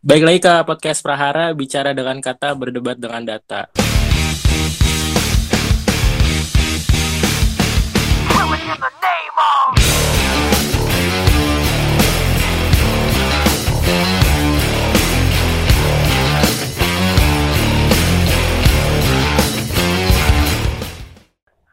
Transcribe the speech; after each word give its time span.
Baik 0.00 0.24
lagi 0.24 0.40
ke 0.40 0.54
podcast 0.64 1.04
Prahara, 1.04 1.52
bicara 1.52 1.92
dengan 1.92 2.24
kata, 2.24 2.56
berdebat 2.56 2.96
dengan 2.96 3.20
data. 3.20 3.68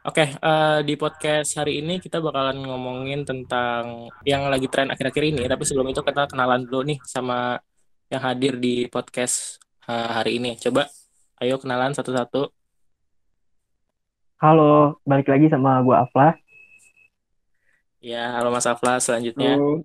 Oke, 0.03 0.35
eh, 0.35 0.79
di 0.83 0.99
podcast 0.99 1.55
hari 1.55 1.79
ini 1.79 2.03
kita 2.03 2.19
bakalan 2.19 2.59
ngomongin 2.59 3.23
tentang 3.23 4.11
yang 4.27 4.51
lagi 4.51 4.67
tren 4.67 4.91
akhir-akhir 4.91 5.23
ini. 5.31 5.47
Tapi 5.47 5.63
sebelum 5.63 5.87
itu 5.95 6.03
kita 6.03 6.27
kenalan 6.27 6.67
dulu 6.67 6.91
nih 6.91 6.99
sama 7.07 7.55
yang 8.07 8.23
hadir 8.23 8.55
di 8.55 8.87
podcast 8.87 9.59
eh, 9.87 10.09
hari 10.11 10.39
ini. 10.39 10.55
Coba, 10.55 10.87
ayo 11.43 11.59
kenalan 11.59 11.91
satu-satu. 11.91 12.47
Halo, 14.37 15.01
balik 15.03 15.27
lagi 15.27 15.51
sama 15.51 15.81
gua 15.83 16.07
Afla. 16.07 16.37
Ya, 17.99 18.37
halo 18.37 18.53
Mas 18.53 18.69
Afla. 18.69 19.01
Selanjutnya, 19.01 19.57
Halo, 19.57 19.83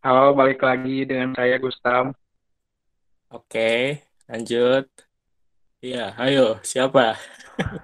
halo, 0.00 0.32
balik 0.32 0.62
lagi 0.64 1.04
dengan 1.04 1.36
saya 1.36 1.60
Gustam. 1.60 2.16
oke, 3.28 4.00
lanjut. 4.30 4.88
Ya, 5.80 6.12
ayo, 6.20 6.60
siapa? 6.64 7.16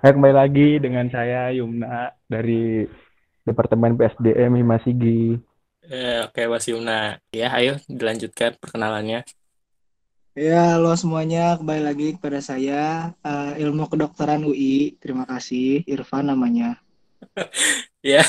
Saya 0.01 0.13
kembali 0.17 0.37
lagi 0.37 0.69
dengan 0.81 1.09
saya 1.13 1.53
Yumna 1.53 2.13
dari 2.29 2.89
Departemen 3.45 3.97
PSDM 3.97 4.57
Himasigi. 4.65 5.37
Eh, 5.87 6.19
oke, 6.27 6.43
Mas 6.51 6.67
Yumna. 6.67 7.23
Ya, 7.31 7.47
ayo 7.55 7.79
dilanjutkan 7.87 8.59
perkenalannya. 8.59 9.23
Ya, 10.35 10.75
halo 10.75 10.99
semuanya, 10.99 11.55
kembali 11.57 11.83
lagi 11.87 12.07
kepada 12.19 12.43
saya 12.43 13.15
eh, 13.23 13.63
Ilmu 13.63 13.87
Kedokteran 13.87 14.43
UI. 14.43 14.99
Terima 14.99 15.23
kasih, 15.25 15.87
Irfan 15.87 16.27
namanya. 16.31 16.83
Ya, 18.07 18.23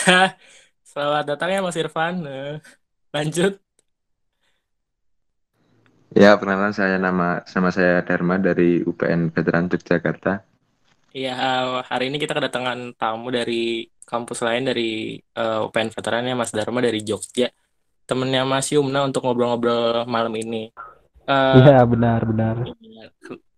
selamat 0.81 1.37
datang 1.37 1.53
ya 1.53 1.61
Mas 1.61 1.77
Irfan. 1.77 2.25
Eh, 2.25 2.57
lanjut. 3.13 3.61
Ya, 6.17 6.33
perkenalan 6.33 6.73
saya 6.73 6.97
nama 6.97 7.45
sama 7.45 7.69
saya 7.69 8.01
Dharma 8.01 8.41
dari 8.41 8.81
UPN 8.81 9.29
Veteran 9.29 9.69
Yogyakarta. 9.69 10.41
Iya, 11.13 11.33
hari 11.85 12.09
ini 12.09 12.17
kita 12.17 12.33
kedatangan 12.33 12.97
tamu 12.97 13.29
dari 13.29 13.85
kampus 14.07 14.39
lain 14.39 14.63
dari 14.71 15.19
eh, 15.19 15.59
UPN 15.67 15.91
Veteran 15.91 16.23
ya 16.23 16.35
Mas 16.39 16.55
Dharma 16.55 16.79
dari 16.79 17.03
Jogja. 17.03 17.51
Temennya 18.07 18.47
Mas 18.47 18.71
Yumna 18.71 19.03
untuk 19.03 19.27
ngobrol-ngobrol 19.27 20.07
malam 20.07 20.31
ini. 20.39 20.71
Eh, 21.27 21.55
Iya, 21.59 21.83
benar-benar. 21.83 22.71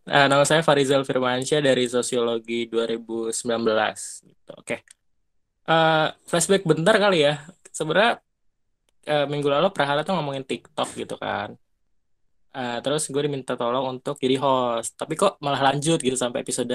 eh, 0.10 0.26
nama 0.26 0.42
saya 0.42 0.66
Farizal 0.66 1.06
Firmansyah 1.06 1.62
dari 1.62 1.86
Sosiologi 1.86 2.66
2019. 2.66 4.26
Gitu. 4.26 4.52
Oke. 4.58 4.82
Eh, 5.70 6.08
flashback 6.26 6.66
bentar 6.66 6.98
kali 6.98 7.30
ya. 7.30 7.46
Sebenarnya 7.70 8.18
eh, 9.06 9.26
minggu 9.30 9.46
lalu 9.46 9.70
Prahala 9.70 10.02
tuh 10.02 10.18
ngomongin 10.18 10.42
TikTok 10.42 10.90
gitu 10.98 11.14
kan. 11.22 11.54
Eh, 12.50 12.78
terus 12.82 13.06
gue 13.06 13.22
diminta 13.22 13.54
tolong 13.54 13.86
untuk 14.02 14.18
jadi 14.18 14.42
host. 14.42 14.98
Tapi 14.98 15.14
kok 15.14 15.38
malah 15.46 15.62
lanjut 15.70 16.02
gitu 16.02 16.18
sampai 16.18 16.42
episode 16.42 16.74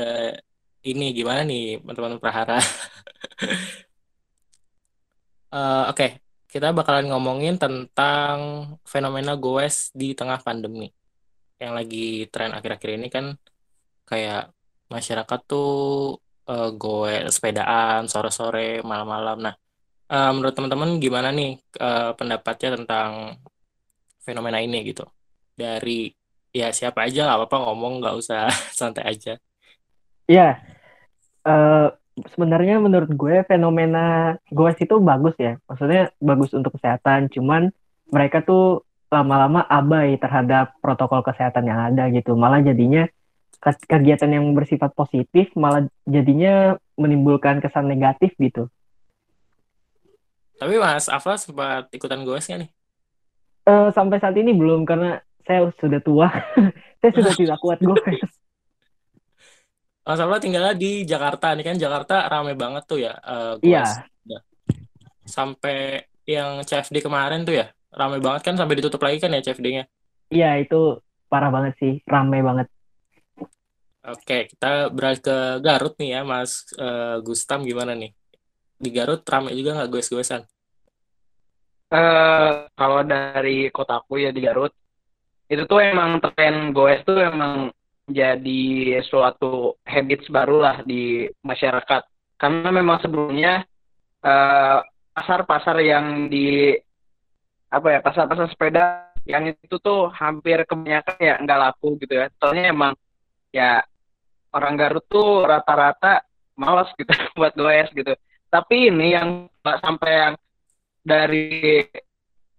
ini. 0.90 1.04
Gimana 1.18 1.40
nih 1.48 1.80
teman-teman 1.82 2.20
Prahara? 2.22 2.58
Eh, 5.54 5.82
Oke, 5.90 6.18
kita 6.50 6.74
bakalan 6.74 7.06
ngomongin 7.10 7.54
tentang 7.62 8.38
fenomena 8.92 9.38
goes 9.38 9.94
di 9.94 10.10
tengah 10.18 10.38
pandemi. 10.42 10.90
Yang 11.62 11.72
lagi 11.78 12.06
tren 12.32 12.50
akhir-akhir 12.58 12.90
ini 12.98 13.06
kan 13.06 13.26
kayak 14.10 14.50
masyarakat 14.94 15.40
tuh 15.50 15.70
eh, 16.50 16.70
goes 16.74 17.30
sepedaan 17.38 18.10
sore-sore, 18.10 18.82
malam-malam. 18.82 19.36
Nah, 19.46 19.54
eh, 20.10 20.30
menurut 20.34 20.54
teman-teman 20.58 20.90
gimana 21.04 21.28
nih 21.30 21.50
eh, 21.86 22.10
pendapatnya 22.18 22.68
tentang 22.82 23.10
fenomena 24.26 24.58
ini 24.58 24.78
gitu? 24.90 25.06
Dari 25.54 26.10
ya 26.50 26.70
siapa 26.74 27.06
aja 27.06 27.26
nggak 27.26 27.38
apa-apa 27.46 27.56
ngomong 27.70 27.92
nggak 28.02 28.14
usah 28.20 28.50
santai 28.78 29.04
aja. 29.06 29.38
Iya, 30.26 30.73
eh, 31.44 31.88
sebenarnya 32.32 32.78
menurut 32.78 33.10
gue 33.10 33.42
fenomena 33.46 34.36
goes 34.50 34.78
itu 34.78 34.96
bagus 35.02 35.34
ya. 35.36 35.58
Maksudnya 35.66 36.14
bagus 36.22 36.50
untuk 36.54 36.76
kesehatan. 36.78 37.28
Cuman 37.30 37.70
mereka 38.10 38.40
tuh 38.44 38.86
lama-lama 39.10 39.62
abai 39.66 40.18
terhadap 40.18 40.74
protokol 40.82 41.22
kesehatan 41.22 41.66
yang 41.70 41.80
ada 41.92 42.10
gitu. 42.10 42.34
Malah 42.34 42.62
jadinya 42.62 43.06
ke- 43.58 43.86
kegiatan 43.86 44.30
yang 44.30 44.44
bersifat 44.54 44.92
positif 44.92 45.50
malah 45.56 45.86
jadinya 46.06 46.78
menimbulkan 46.94 47.58
kesan 47.62 47.90
negatif 47.90 48.34
gitu. 48.38 48.70
Tapi 50.54 50.78
Mas 50.78 51.10
Afla 51.10 51.34
sempat 51.34 51.90
ikutan 51.90 52.22
goes 52.22 52.46
nggak 52.46 52.66
nih? 52.66 52.70
Eh, 53.64 53.88
sampai 53.90 54.22
saat 54.22 54.36
ini 54.38 54.54
belum 54.54 54.86
karena 54.86 55.18
saya 55.44 55.72
sudah 55.80 56.00
tua. 56.00 56.28
Saya 57.04 57.12
sudah 57.20 57.34
tidak 57.36 57.58
kuat 57.60 57.78
goes. 57.84 58.00
Mas 60.04 60.20
Afla 60.20 60.36
tinggalnya 60.36 60.76
di 60.76 61.08
Jakarta 61.08 61.56
nih 61.56 61.64
kan 61.64 61.76
Jakarta 61.80 62.28
rame 62.28 62.52
banget 62.52 62.84
tuh 62.84 63.00
ya 63.00 63.16
goes. 63.56 63.92
Iya. 64.28 64.38
Sampai 65.24 66.04
yang 66.28 66.60
CFD 66.64 67.00
kemarin 67.00 67.44
tuh 67.44 67.56
ya 67.56 67.72
rame 67.94 68.18
banget 68.20 68.42
kan 68.44 68.54
sampai 68.58 68.76
ditutup 68.78 69.00
lagi 69.00 69.22
kan 69.22 69.32
ya 69.32 69.40
CFD-nya. 69.40 69.84
iya 70.32 70.58
itu 70.58 70.98
parah 71.30 71.50
banget 71.52 71.74
sih, 71.78 71.92
rame 72.06 72.42
banget. 72.42 72.66
Oke, 74.04 74.52
kita 74.52 74.92
beralih 74.92 75.20
ke 75.24 75.36
Garut 75.64 75.94
nih 75.96 76.20
ya 76.20 76.22
Mas 76.26 76.68
eh, 76.76 77.16
Gustam 77.24 77.64
gimana 77.64 77.96
nih? 77.96 78.12
Di 78.76 78.90
Garut 78.92 79.24
rame 79.24 79.56
juga 79.56 79.80
nggak 79.80 79.90
goes-goesan? 79.90 80.42
Eh, 81.94 82.52
kalau 82.76 83.00
dari 83.06 83.72
kotaku 83.72 84.20
ya 84.20 84.30
di 84.34 84.44
Garut, 84.44 84.74
itu 85.48 85.62
tuh 85.64 85.80
emang 85.80 86.20
tren 86.20 86.74
goes 86.74 87.00
tuh 87.06 87.16
emang 87.16 87.72
jadi 88.04 89.00
suatu 89.08 89.80
habits 89.84 90.28
baru 90.28 90.60
lah 90.60 90.76
di 90.84 91.28
masyarakat. 91.40 92.02
Karena 92.36 92.68
memang 92.68 93.00
sebelumnya 93.00 93.64
eh, 94.20 94.78
pasar-pasar 95.14 95.80
yang 95.80 96.28
di 96.28 96.76
apa 97.72 97.88
ya 97.90 98.00
pasar-pasar 98.04 98.46
sepeda 98.52 99.10
yang 99.24 99.50
itu 99.50 99.80
tuh 99.80 100.12
hampir 100.12 100.62
kebanyakan 100.68 101.16
ya 101.18 101.34
nggak 101.40 101.60
laku 101.60 101.96
gitu 102.02 102.20
ya. 102.20 102.26
Soalnya 102.36 102.64
emang 102.70 102.92
ya 103.54 103.80
orang 104.52 104.74
Garut 104.76 105.04
tuh 105.08 105.48
rata-rata 105.48 106.22
malas 106.60 106.92
gitu 107.00 107.10
buat 107.38 107.56
goes 107.56 107.88
gitu. 107.96 108.12
Tapi 108.52 108.92
ini 108.92 109.16
yang 109.16 109.48
nggak 109.64 109.80
sampai 109.80 110.12
yang 110.12 110.34
dari 111.04 111.84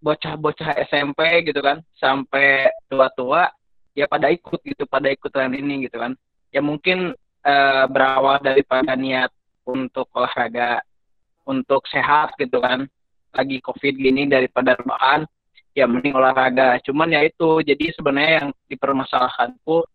bocah-bocah 0.01 0.85
SMP 0.85 1.49
gitu 1.49 1.61
kan 1.65 1.81
sampai 1.97 2.69
tua-tua 2.85 3.49
ya 3.95 4.05
pada 4.05 4.27
ikut 4.29 4.59
gitu 4.61 4.83
pada 4.85 5.07
ikut 5.09 5.31
tren 5.31 5.55
ini 5.55 5.87
gitu 5.87 5.97
kan. 5.97 6.13
Ya 6.51 6.59
mungkin 6.59 7.15
eh, 7.41 7.85
berawal 7.87 8.43
daripada 8.43 8.93
niat 8.93 9.31
untuk 9.65 10.11
olahraga 10.13 10.83
untuk 11.47 11.87
sehat 11.87 12.35
gitu 12.37 12.59
kan. 12.59 12.85
Lagi 13.31 13.63
covid 13.63 13.95
gini 13.95 14.27
daripada 14.27 14.75
rebahan 14.75 15.23
ya 15.71 15.87
mending 15.87 16.13
olahraga. 16.13 16.77
Cuman 16.83 17.15
ya 17.15 17.23
itu 17.23 17.63
jadi 17.63 17.95
sebenarnya 17.95 18.33
yang 18.45 18.49
dipermasalahkan 18.67 19.55
tuh 19.63 19.87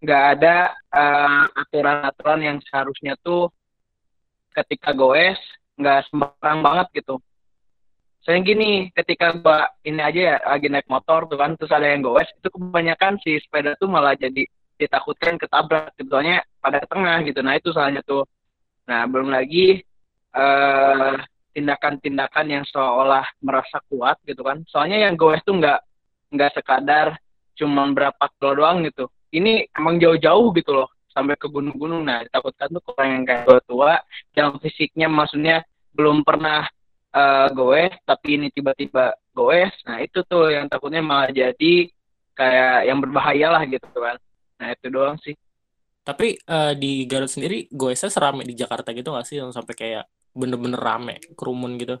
nggak 0.00 0.22
ada 0.38 0.56
eh, 0.94 1.42
aturan-aturan 1.60 2.40
yang 2.40 2.58
seharusnya 2.64 3.18
tuh 3.20 3.50
ketika 4.54 4.94
goes 4.94 5.38
nggak 5.78 6.06
sembarang 6.08 6.60
banget 6.60 6.86
gitu 7.02 7.22
Soalnya 8.30 8.46
gini, 8.46 8.86
ketika 8.94 9.34
gua 9.42 9.66
ini 9.82 9.98
aja 9.98 10.20
ya 10.22 10.36
lagi 10.38 10.70
naik 10.70 10.86
motor 10.86 11.26
tuh 11.26 11.34
kan, 11.34 11.58
terus 11.58 11.74
ada 11.74 11.90
yang 11.90 11.98
goes, 12.06 12.30
itu 12.30 12.46
kebanyakan 12.46 13.18
si 13.26 13.42
sepeda 13.42 13.74
tuh 13.74 13.90
malah 13.90 14.14
jadi 14.14 14.46
ditakutkan 14.78 15.34
ketabrak 15.34 15.90
gitu. 15.98 16.14
Soalnya 16.14 16.46
pada 16.62 16.78
tengah 16.86 17.26
gitu. 17.26 17.42
Nah 17.42 17.58
itu 17.58 17.74
salahnya 17.74 18.06
tuh. 18.06 18.22
Nah 18.86 19.02
belum 19.10 19.34
lagi 19.34 19.82
eh 20.30 21.16
tindakan-tindakan 21.58 22.46
yang 22.46 22.62
seolah 22.70 23.26
merasa 23.42 23.82
kuat 23.90 24.22
gitu 24.22 24.46
kan. 24.46 24.62
Soalnya 24.70 25.10
yang 25.10 25.18
goes 25.18 25.42
tuh 25.42 25.58
nggak 25.58 25.82
nggak 26.30 26.54
sekadar 26.54 27.18
cuma 27.58 27.82
berapa 27.90 28.30
kilo 28.38 28.62
doang 28.62 28.86
gitu. 28.86 29.10
Ini 29.34 29.74
emang 29.74 29.98
jauh-jauh 29.98 30.54
gitu 30.54 30.70
loh 30.70 30.86
sampai 31.10 31.34
ke 31.34 31.50
gunung-gunung. 31.50 32.06
Nah 32.06 32.22
ditakutkan 32.22 32.78
tuh 32.78 32.94
orang 32.94 33.10
yang 33.10 33.24
kayak 33.26 33.42
tua-tua 33.42 33.98
yang 34.38 34.54
fisiknya 34.62 35.10
maksudnya 35.10 35.66
belum 35.98 36.22
pernah 36.22 36.70
eh, 37.14 37.46
goes 37.54 37.92
tapi 38.06 38.28
ini 38.38 38.48
tiba-tiba 38.54 39.14
goes 39.34 39.72
nah 39.86 39.98
itu 40.02 40.22
tuh 40.26 40.50
yang 40.54 40.66
takutnya 40.70 41.02
malah 41.02 41.30
jadi 41.30 41.90
kayak 42.34 42.76
yang 42.88 42.98
berbahaya 43.02 43.48
lah 43.54 43.62
gitu 43.66 43.86
kan 43.94 44.16
nah 44.60 44.68
itu 44.72 44.86
doang 44.90 45.16
sih 45.22 45.34
Tapi 46.00 46.34
eh, 46.40 46.72
di 46.80 47.04
Garut 47.06 47.30
sendiri 47.30 47.68
goesnya 47.70 48.10
serame 48.10 48.42
di 48.42 48.56
Jakarta 48.56 48.90
gitu 48.96 49.12
nggak 49.12 49.26
sih 49.28 49.36
yang 49.38 49.52
sampai 49.52 49.74
kayak 49.76 50.04
bener-bener 50.32 50.78
rame, 50.78 51.18
kerumun 51.38 51.74
gitu? 51.76 51.98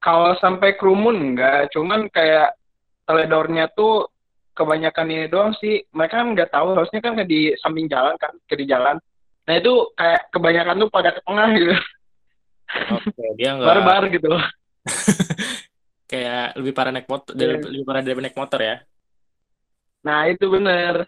kalau 0.00 0.32
sampai 0.40 0.76
kerumun 0.80 1.16
enggak 1.34 1.68
cuman 1.76 2.08
kayak 2.08 2.56
teledornya 3.04 3.68
tuh 3.74 4.06
kebanyakan 4.54 5.06
ini 5.10 5.26
doang 5.26 5.52
sih. 5.58 5.82
Mereka 5.90 6.14
kan 6.20 6.28
nggak 6.36 6.50
tahu 6.52 6.76
harusnya 6.76 7.00
kan 7.00 7.16
di 7.24 7.50
samping 7.58 7.88
jalan 7.88 8.14
kan, 8.20 8.32
ke 8.44 8.54
di 8.60 8.68
jalan. 8.68 8.96
Nah 9.48 9.54
itu 9.56 9.72
kayak 9.96 10.28
kebanyakan 10.30 10.76
tuh 10.84 10.90
pada 10.92 11.10
ke 11.16 11.20
tengah 11.24 11.48
gitu. 11.56 11.74
Oke, 12.92 13.24
dia 13.34 13.54
nggak 13.54 13.66
Barbar 13.66 14.02
gitu 14.08 14.26
loh. 14.28 14.42
kayak 16.10 16.58
lebih 16.58 16.72
parah 16.72 16.90
naik 16.90 17.06
motor 17.06 17.32
dari 17.32 17.54
Iya. 17.54 17.66
lebih 17.68 17.84
parah 17.84 18.02
dari 18.02 18.14
naik 18.18 18.34
motor 18.34 18.60
ya. 18.60 18.76
Nah 20.02 20.26
itu 20.26 20.46
bener. 20.46 21.06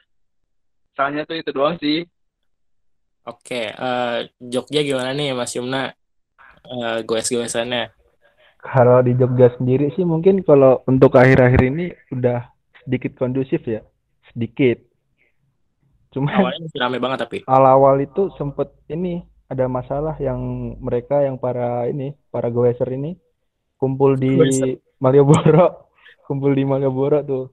Salahnya 0.93 1.25
tuh 1.25 1.37
itu 1.37 1.51
doang 1.51 1.77
sih. 1.77 2.05
Oke, 3.23 3.71
eh, 3.71 4.19
Jogja 4.39 4.83
gimana 4.83 5.11
nih 5.11 5.31
Mas 5.33 5.55
Yumna? 5.55 5.95
Eh, 6.63 6.99
goes-goesannya. 7.03 7.91
Kalau 8.59 9.03
di 9.03 9.15
Jogja 9.15 9.51
sendiri 9.57 9.91
sih 9.93 10.03
mungkin 10.03 10.43
kalau 10.43 10.83
untuk 10.85 11.15
akhir-akhir 11.15 11.63
ini 11.65 11.85
udah 12.13 12.47
sedikit 12.79 13.15
kondusif 13.17 13.63
ya, 13.65 13.83
sedikit. 14.29 14.79
Cuman 16.13 16.31
Awalnya 16.31 16.61
masih 16.63 16.79
rame 16.79 16.99
banget 16.99 17.19
tapi. 17.21 17.39
awal-awal 17.43 17.99
itu 17.99 18.31
sempet 18.37 18.71
ini 18.87 19.23
ada 19.53 19.69
masalah 19.69 20.17
yang 20.17 20.41
mereka 20.81 21.21
yang 21.21 21.37
para 21.37 21.85
ini 21.85 22.17
para 22.33 22.49
goeser 22.49 22.89
ini 22.89 23.21
kumpul 23.77 24.17
di 24.17 24.33
Goeser. 24.33 24.81
Malioboro, 24.97 25.93
kumpul 26.27 26.57
di 26.57 26.65
Malioboro 26.65 27.21
tuh. 27.21 27.45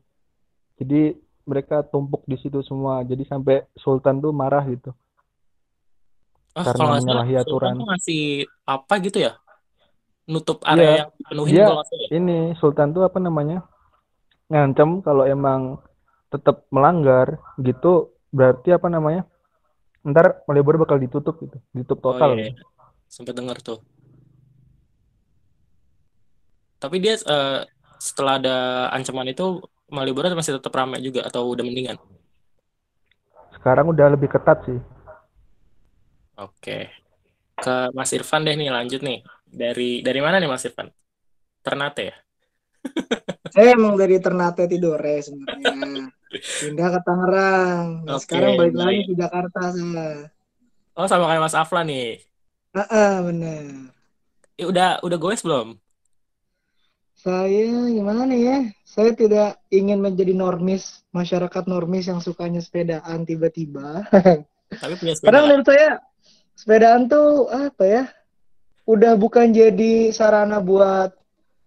Jadi 0.80 1.12
mereka 1.44 1.82
tumpuk 1.84 2.24
di 2.24 2.38
situ 2.38 2.62
semua. 2.62 3.02
Jadi 3.04 3.26
sampai 3.26 3.66
Sultan 3.76 4.22
tuh 4.22 4.30
marah 4.30 4.62
gitu. 4.70 4.94
Oh, 6.54 6.64
Karena 6.64 7.02
menyalahi 7.02 7.34
Sultan 7.42 7.50
aturan. 7.50 7.76
ngasih 7.90 8.24
apa 8.64 8.94
gitu 9.02 9.18
ya? 9.20 9.34
Nutup 10.30 10.62
area 10.62 10.78
Iya, 10.78 10.94
yang 11.02 11.12
dipenuhin 11.18 11.54
dia 11.58 11.66
kalau 11.66 11.84
ya? 11.90 12.08
ini 12.14 12.38
Sultan 12.62 12.88
tuh 12.94 13.04
apa 13.04 13.18
namanya? 13.18 13.66
Ngancam 14.54 15.02
kalau 15.02 15.26
emang 15.26 15.82
tetap 16.30 16.70
melanggar 16.70 17.42
gitu 17.58 18.14
berarti 18.30 18.78
apa 18.78 18.86
namanya? 18.88 19.26
Ntar 20.04 20.48
Malioboro 20.48 20.80
bakal 20.80 20.98
ditutup 21.00 21.36
gitu, 21.44 21.58
ditutup 21.76 22.00
Oh 22.04 22.16
total. 22.16 22.40
iya, 22.40 22.56
sempat 23.12 23.36
dengar 23.36 23.60
tuh. 23.60 23.84
Tapi 26.80 26.96
dia 27.04 27.20
eh, 27.20 27.62
setelah 28.00 28.40
ada 28.40 28.58
ancaman 28.96 29.28
itu 29.28 29.60
Malioboro 29.92 30.32
masih 30.32 30.56
tetap 30.56 30.72
ramai 30.72 31.04
juga 31.04 31.28
atau 31.28 31.52
udah 31.52 31.66
mendingan? 31.66 32.00
Sekarang 33.60 33.92
udah 33.92 34.08
lebih 34.16 34.32
ketat 34.32 34.64
sih. 34.64 34.80
Oke. 36.40 36.88
Ke 37.60 37.92
Mas 37.92 38.16
Irfan 38.16 38.48
deh 38.48 38.56
nih 38.56 38.72
lanjut 38.72 39.04
nih. 39.04 39.20
Dari 39.44 40.00
dari 40.00 40.20
mana 40.24 40.40
nih 40.40 40.48
Mas 40.48 40.64
Irfan? 40.64 40.88
Ternate 41.60 42.04
ya? 42.08 42.16
Saya 43.54 43.76
emang 43.76 44.00
dari 44.00 44.16
Ternate 44.24 44.64
Tidore 44.72 45.20
sebenarnya. 45.20 46.08
Pindah 46.30 46.88
ke 46.94 47.00
Tangerang. 47.02 47.86
Nah, 48.06 48.16
Oke, 48.16 48.24
sekarang 48.30 48.52
balik 48.54 48.76
lagi 48.78 49.02
ke 49.10 49.14
Jakarta 49.18 49.60
saya. 49.74 50.30
Oh 50.94 51.08
sama 51.10 51.26
kayak 51.26 51.42
Mas 51.42 51.58
Afla 51.58 51.82
nih. 51.82 52.22
Heeh, 52.76 53.12
bener. 53.26 53.64
Eh, 54.60 54.66
udah 54.68 55.02
udah 55.02 55.18
goes 55.18 55.42
belum? 55.42 55.80
Saya 57.20 57.68
gimana 57.92 58.32
ya? 58.32 58.64
Saya 58.88 59.12
tidak 59.12 59.60
ingin 59.74 60.00
menjadi 60.00 60.32
normis, 60.32 61.04
masyarakat 61.12 61.64
normis 61.68 62.08
yang 62.08 62.24
sukanya 62.24 62.64
sepedaan 62.64 63.28
tiba-tiba. 63.28 64.08
Tapi 64.82 64.94
punya 64.96 65.14
Karena 65.20 65.40
sepeda. 65.42 65.46
menurut 65.50 65.66
saya 65.68 65.90
sepedaan 66.56 67.02
tuh 67.10 67.50
apa 67.50 67.84
ya? 67.84 68.04
Udah 68.88 69.14
bukan 69.20 69.52
jadi 69.52 70.14
sarana 70.16 70.62
buat 70.64 71.12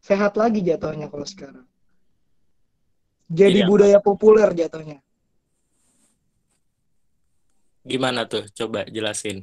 sehat 0.02 0.38
lagi 0.38 0.62
jatuhnya 0.64 1.10
kalau 1.10 1.26
sekarang. 1.26 1.66
Jadi 3.32 3.64
apa? 3.64 3.68
budaya 3.72 3.98
populer 3.98 4.48
jatuhnya. 4.52 5.00
Gimana 7.82 8.28
tuh? 8.28 8.46
Coba 8.52 8.84
jelasin. 8.86 9.42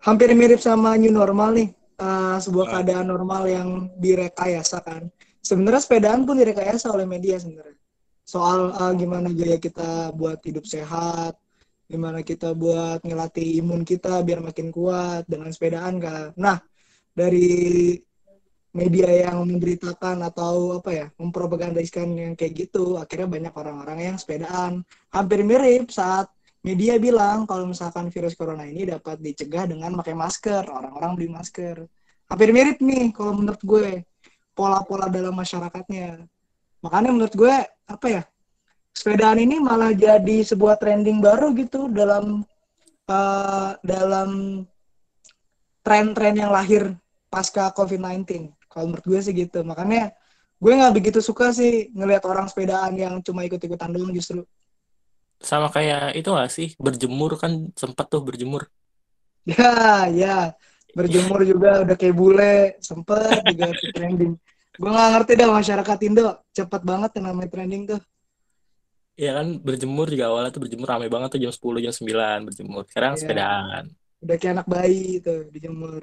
Hampir 0.00 0.32
mirip 0.32 0.62
sama 0.62 0.96
new 0.96 1.12
normal 1.12 1.52
nih. 1.52 1.68
Eh, 2.00 2.36
sebuah 2.40 2.66
Ah. 2.66 2.72
keadaan 2.80 3.12
normal 3.12 3.42
yang 3.44 3.68
direkayasa 4.00 4.80
kan. 4.80 5.12
Sebenarnya 5.44 5.82
sepedaan 5.84 6.24
pun 6.24 6.40
direkayasa 6.40 6.88
oleh 6.88 7.04
media 7.04 7.36
sebenarnya. 7.36 7.76
Soal 8.24 8.72
eh, 8.72 8.92
gimana 8.96 9.28
gaya 9.28 9.60
kita 9.60 10.14
buat 10.16 10.40
hidup 10.40 10.64
sehat, 10.64 11.36
gimana 11.84 12.24
kita 12.24 12.56
buat 12.56 13.04
ngelatih 13.04 13.60
imun 13.60 13.84
kita 13.84 14.22
biar 14.24 14.40
makin 14.40 14.72
kuat 14.72 15.28
dengan 15.28 15.52
sepedaan 15.52 16.00
kan. 16.00 16.32
Nah, 16.40 16.56
dari 17.12 17.98
media 18.70 19.10
yang 19.26 19.42
memberitakan 19.42 20.22
atau 20.30 20.78
apa 20.78 20.90
ya 20.94 21.06
mempropagandiskan 21.18 22.06
yang 22.14 22.32
kayak 22.38 22.68
gitu. 22.68 22.98
Akhirnya 23.02 23.26
banyak 23.26 23.54
orang-orang 23.54 23.98
yang 24.12 24.16
sepedaan. 24.16 24.86
Hampir 25.10 25.42
mirip 25.42 25.90
saat 25.90 26.30
media 26.62 26.94
bilang 27.02 27.50
kalau 27.50 27.66
misalkan 27.66 28.12
virus 28.14 28.38
corona 28.38 28.62
ini 28.62 28.86
dapat 28.86 29.18
dicegah 29.18 29.66
dengan 29.66 29.98
pakai 29.98 30.14
masker. 30.14 30.62
Orang-orang 30.70 31.10
beli 31.18 31.28
masker. 31.34 31.82
Hampir 32.30 32.50
mirip 32.54 32.78
nih 32.78 33.10
kalau 33.10 33.34
menurut 33.34 33.62
gue 33.62 34.06
pola-pola 34.54 35.10
dalam 35.10 35.34
masyarakatnya. 35.34 36.22
Makanya 36.86 37.10
menurut 37.10 37.34
gue 37.34 37.54
apa 37.90 38.06
ya 38.06 38.22
sepedaan 38.94 39.42
ini 39.42 39.58
malah 39.58 39.90
jadi 39.90 40.46
sebuah 40.46 40.78
trending 40.78 41.18
baru 41.18 41.50
gitu 41.58 41.90
dalam 41.90 42.46
eh, 43.10 43.70
dalam 43.82 44.62
tren-tren 45.82 46.34
yang 46.38 46.54
lahir 46.54 46.94
pasca 47.26 47.74
COVID-19 47.74 48.59
kalau 48.70 48.84
menurut 48.88 49.06
gue 49.10 49.20
sih 49.26 49.34
gitu 49.42 49.58
makanya 49.70 49.98
gue 50.62 50.72
nggak 50.78 50.92
begitu 50.96 51.18
suka 51.28 51.46
sih 51.58 51.70
ngelihat 51.96 52.24
orang 52.32 52.46
sepedaan 52.50 52.92
yang 53.02 53.14
cuma 53.26 53.40
ikut-ikutan 53.48 53.90
doang 53.94 54.12
justru 54.18 54.40
Sama 55.48 55.68
kayak 55.76 56.02
itu 56.18 56.28
gak 56.38 56.50
sih? 56.56 56.68
Berjemur 56.84 57.30
kan 57.42 57.52
sempat 57.80 58.06
tuh 58.12 58.20
berjemur. 58.28 58.62
ya 59.50 59.64
ya 60.20 60.28
berjemur 60.96 61.40
juga 61.50 61.68
udah 61.84 61.96
kayak 62.00 62.16
bule 62.20 62.52
sempet 62.88 63.38
juga 63.50 63.64
trending 63.94 64.32
gue 64.80 64.90
nggak 64.94 65.08
ngerti 65.12 65.32
dah 65.40 65.48
masyarakat 65.58 65.98
Indo 66.08 66.22
cepet 66.56 66.82
banget 66.90 67.10
yang 67.16 67.24
namanya 67.32 67.50
trending 67.54 67.82
tuh 67.90 68.00
Iya 69.20 69.30
kan 69.38 69.46
berjemur 69.66 70.06
juga 70.12 70.24
awalnya 70.30 70.50
tuh 70.54 70.62
berjemur 70.64 70.88
rame 70.92 71.06
banget 71.14 71.28
tuh 71.32 71.40
jam 71.44 71.52
10 71.56 71.78
jam 71.84 71.92
9 71.98 72.36
berjemur. 72.48 72.82
Sekarang 72.90 73.12
Iya. 73.14 73.20
sepedaan. 73.20 73.84
udah 74.24 74.36
kayak 74.40 74.52
anak 74.56 74.68
bayi 74.74 74.98
tuh 75.24 75.38
dijemur 75.54 76.02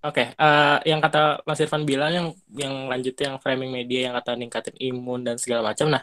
Oke, 0.00 0.32
eh, 0.32 0.78
yang 0.88 1.00
kata 1.04 1.44
Mas 1.44 1.60
Irfan 1.60 1.84
bilang 1.84 2.08
yang 2.08 2.26
yang 2.56 2.88
lanjut 2.88 3.12
yang 3.20 3.36
framing 3.36 3.68
media 3.68 4.08
yang 4.08 4.14
kata 4.16 4.32
ningkatin 4.32 4.76
imun 4.80 5.20
dan 5.20 5.36
segala 5.36 5.60
macam. 5.60 5.92
Nah, 5.92 6.00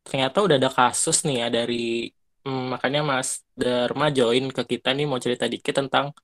ternyata 0.00 0.40
udah 0.40 0.56
ada 0.56 0.70
kasus 0.72 1.28
nih 1.28 1.44
ya 1.44 1.48
dari 1.52 2.08
hmm, 2.44 2.64
makanya 2.72 3.04
Mas 3.04 3.44
Dharma 3.52 4.08
join 4.08 4.48
ke 4.48 4.62
kita 4.76 4.96
nih 4.96 5.04
mau 5.04 5.20
cerita 5.20 5.44
dikit 5.44 5.76
tentang 5.76 6.16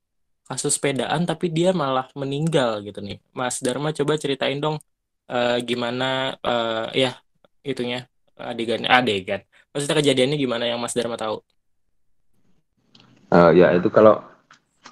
kasus 0.49 0.81
sepedaan 0.81 1.29
tapi 1.29 1.53
dia 1.53 1.77
malah 1.77 2.09
meninggal 2.17 2.81
gitu 2.89 3.05
nih. 3.05 3.21
Mas 3.37 3.61
Dharma 3.61 3.93
coba 3.93 4.17
ceritain 4.17 4.57
dong 4.57 4.81
eh, 5.29 5.61
gimana 5.61 6.41
eh, 6.41 7.05
ya 7.05 7.13
itunya 7.61 8.09
adegan 8.41 8.89
adegan. 8.89 9.45
Maksudnya 9.77 9.97
kejadiannya 10.01 10.37
gimana 10.41 10.65
yang 10.65 10.81
Mas 10.81 10.97
Dharma 10.97 11.21
tahu? 11.21 11.45
Eh, 13.31 13.51
ya 13.61 13.77
itu 13.77 13.93
kalau 13.93 14.25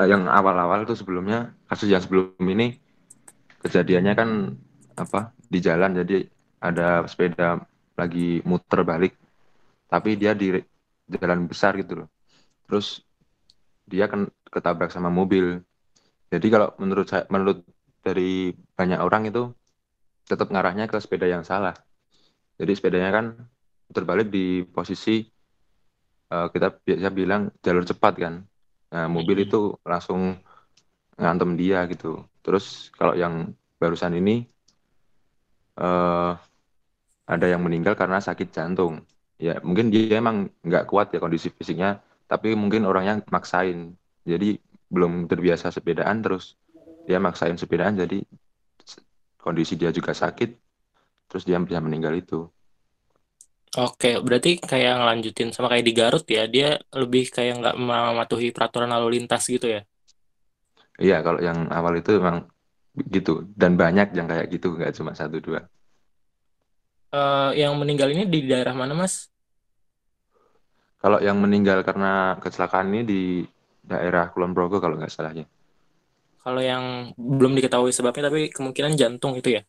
yang 0.06 0.30
awal-awal 0.30 0.86
tuh 0.86 0.94
sebelumnya 0.94 1.50
kasus 1.66 1.90
yang 1.90 1.98
sebelum 1.98 2.38
ini 2.44 2.78
kejadiannya 3.64 4.14
kan 4.14 4.30
apa 4.94 5.34
di 5.50 5.58
jalan. 5.58 5.98
Jadi 5.98 6.22
ada 6.62 7.02
sepeda 7.10 7.58
lagi 7.98 8.42
muter 8.46 8.86
balik 8.86 9.18
tapi 9.90 10.14
dia 10.14 10.36
di 10.36 10.54
jalan 11.10 11.50
besar 11.50 11.74
gitu 11.80 12.04
loh. 12.04 12.08
Terus 12.68 13.02
dia 13.88 14.06
kan 14.06 14.28
ketabrak 14.52 14.92
sama 14.92 15.08
mobil. 15.10 15.64
Jadi 16.28 16.46
kalau 16.52 16.76
menurut 16.76 17.08
saya 17.08 17.24
menurut 17.32 17.64
dari 18.04 18.52
banyak 18.52 19.00
orang 19.00 19.32
itu 19.32 19.50
tetap 20.28 20.52
ngarahnya 20.52 20.86
ke 20.86 21.00
sepeda 21.00 21.24
yang 21.24 21.42
salah. 21.42 21.72
Jadi 22.60 22.72
sepedanya 22.76 23.10
kan 23.10 23.26
muter 23.88 24.04
balik 24.04 24.28
di 24.28 24.62
posisi 24.68 25.24
eh, 26.28 26.46
kita 26.52 26.68
biasa 26.84 27.08
bilang 27.10 27.48
jalur 27.64 27.88
cepat 27.88 28.14
kan 28.20 28.34
Nah, 28.92 29.06
mobil 29.14 29.36
Mhm. 29.40 29.44
itu 29.46 29.56
langsung 29.90 30.20
ngantem 31.20 31.50
dia 31.60 31.78
gitu. 31.92 32.06
Terus 32.44 32.64
kalau 32.98 33.14
yang 33.22 33.34
barusan 33.80 34.14
ini 34.20 34.46
eh 35.78 36.32
ada 37.28 37.46
yang 37.52 37.62
meninggal 37.66 37.94
karena 38.00 38.18
sakit 38.18 38.48
jantung. 38.56 39.04
Ya, 39.38 39.60
mungkin 39.62 39.92
dia 39.94 40.18
emang 40.18 40.50
nggak 40.66 40.84
kuat 40.90 41.14
ya 41.14 41.18
kondisi 41.22 41.48
fisiknya, 41.54 42.02
tapi 42.30 42.54
mungkin 42.58 42.82
orangnya 42.90 43.22
maksain. 43.30 43.94
Jadi 44.26 44.58
belum 44.90 45.28
terbiasa 45.30 45.70
sepedaan 45.70 46.18
terus 46.24 46.56
dia 47.06 47.18
maksain 47.22 47.56
sepedaan 47.60 47.94
jadi 47.96 48.18
kondisi 49.44 49.74
dia 49.80 49.90
juga 49.94 50.12
sakit, 50.14 50.50
terus 51.30 51.44
dia 51.48 51.58
bisa 51.62 51.80
meninggal 51.82 52.14
itu. 52.18 52.48
Oke, 53.78 54.18
berarti 54.18 54.58
kayak 54.58 54.98
ngelanjutin 54.98 55.54
sama 55.54 55.70
kayak 55.70 55.86
di 55.86 55.94
Garut 55.94 56.26
ya, 56.26 56.50
dia 56.50 56.82
lebih 56.90 57.30
kayak 57.30 57.62
nggak 57.62 57.74
mematuhi 57.78 58.50
peraturan 58.50 58.90
lalu 58.90 59.22
lintas 59.22 59.46
gitu 59.46 59.70
ya. 59.70 59.86
Iya, 60.98 61.22
kalau 61.22 61.38
yang 61.38 61.70
awal 61.70 61.94
itu 62.02 62.18
emang 62.18 62.50
gitu 63.14 63.46
dan 63.54 63.78
banyak 63.78 64.10
yang 64.18 64.26
kayak 64.26 64.50
gitu, 64.50 64.74
nggak 64.74 64.98
cuma 64.98 65.14
satu 65.14 65.38
dua. 65.38 65.62
Eh, 67.14 67.50
yang 67.62 67.78
meninggal 67.78 68.10
ini 68.10 68.26
di 68.26 68.50
daerah 68.50 68.74
mana, 68.74 68.98
Mas? 68.98 69.30
Kalau 70.98 71.22
yang 71.22 71.38
meninggal 71.38 71.86
karena 71.86 72.34
kecelakaan 72.42 72.90
ini 72.90 73.00
di 73.06 73.22
daerah 73.86 74.34
Kulon 74.34 74.58
Progo 74.58 74.82
kalau 74.82 74.98
nggak 74.98 75.14
salahnya. 75.14 75.46
Kalau 76.42 76.58
yang 76.58 77.14
belum 77.14 77.54
diketahui 77.54 77.94
sebabnya, 77.94 78.26
tapi 78.26 78.50
kemungkinan 78.50 78.98
jantung 78.98 79.38
itu 79.38 79.54
ya. 79.54 79.62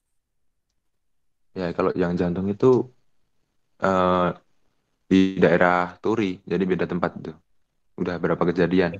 Ya, 1.54 1.70
kalau 1.78 1.94
yang 1.94 2.18
jantung 2.18 2.50
itu 2.50 2.90
eh, 3.84 4.28
di 5.12 5.18
daerah 5.44 5.76
Turi, 6.04 6.26
jadi 6.52 6.64
beda 6.72 6.86
tempat 6.92 7.12
itu. 7.20 7.32
Udah 8.02 8.16
berapa 8.24 8.44
kejadian? 8.52 8.94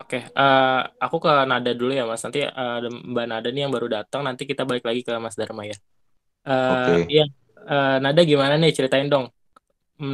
Oke, 0.00 0.16
eh, 0.40 0.66
aku 1.04 1.16
ke 1.24 1.30
Nada 1.50 1.70
dulu 1.78 1.92
ya, 1.98 2.02
Mas. 2.10 2.20
Nanti 2.24 2.40
eh, 2.42 2.50
ada 2.78 2.88
Mbak 3.12 3.24
Nada 3.30 3.48
nih 3.52 3.60
yang 3.64 3.72
baru 3.76 3.86
datang. 3.96 4.20
Nanti 4.26 4.42
kita 4.50 4.62
balik 4.68 4.84
lagi 4.88 5.00
ke 5.06 5.12
Mas 5.24 5.36
Dharma 5.40 5.62
ya. 5.70 5.76
Eh, 6.48 6.68
Oke. 6.68 7.12
iya, 7.12 7.24
Eh, 7.72 7.96
Nada 8.04 8.20
gimana 8.30 8.54
nih? 8.62 8.70
Ceritain 8.76 9.08
dong. 9.12 9.26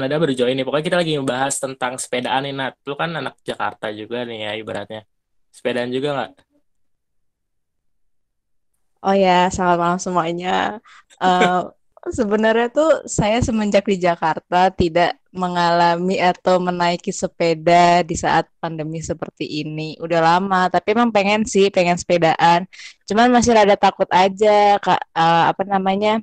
Nada 0.00 0.16
baru 0.22 0.32
join 0.38 0.54
nih. 0.58 0.64
Pokoknya 0.66 0.86
kita 0.90 0.98
lagi 1.02 1.12
ngebahas 1.18 1.54
tentang 1.64 1.94
sepedaan 2.02 2.40
nih, 2.46 2.52
Nat. 2.58 2.74
Lu 2.88 2.94
kan 3.02 3.10
anak 3.20 3.34
Jakarta 3.48 3.86
juga 4.00 4.18
nih 4.28 4.38
ya, 4.46 4.50
ibaratnya. 4.62 5.00
Sepedaan 5.56 5.90
juga 5.96 6.08
nggak? 6.16 6.30
Oh 9.06 9.14
ya, 9.22 9.30
selamat 9.54 9.78
malam 9.82 10.00
semuanya. 10.06 10.48
Eh, 11.22 11.50
sebenarnya 12.12 12.68
tuh 12.70 12.90
saya 13.08 13.40
semenjak 13.42 13.84
di 13.88 13.96
Jakarta 13.98 14.70
tidak 14.70 15.18
mengalami 15.34 16.16
atau 16.22 16.56
menaiki 16.62 17.12
sepeda 17.12 18.00
di 18.06 18.16
saat 18.16 18.48
pandemi 18.62 19.02
seperti 19.04 19.64
ini. 19.64 19.98
Udah 20.00 20.20
lama, 20.24 20.68
tapi 20.72 20.96
emang 20.96 21.12
pengen 21.12 21.44
sih, 21.44 21.68
pengen 21.68 21.98
sepedaan. 22.00 22.64
Cuman 23.08 23.28
masih 23.32 23.52
rada 23.56 23.76
takut 23.76 24.08
aja, 24.12 24.80
Kak. 24.80 25.00
Eh, 25.12 25.44
apa 25.52 25.62
namanya? 25.68 26.22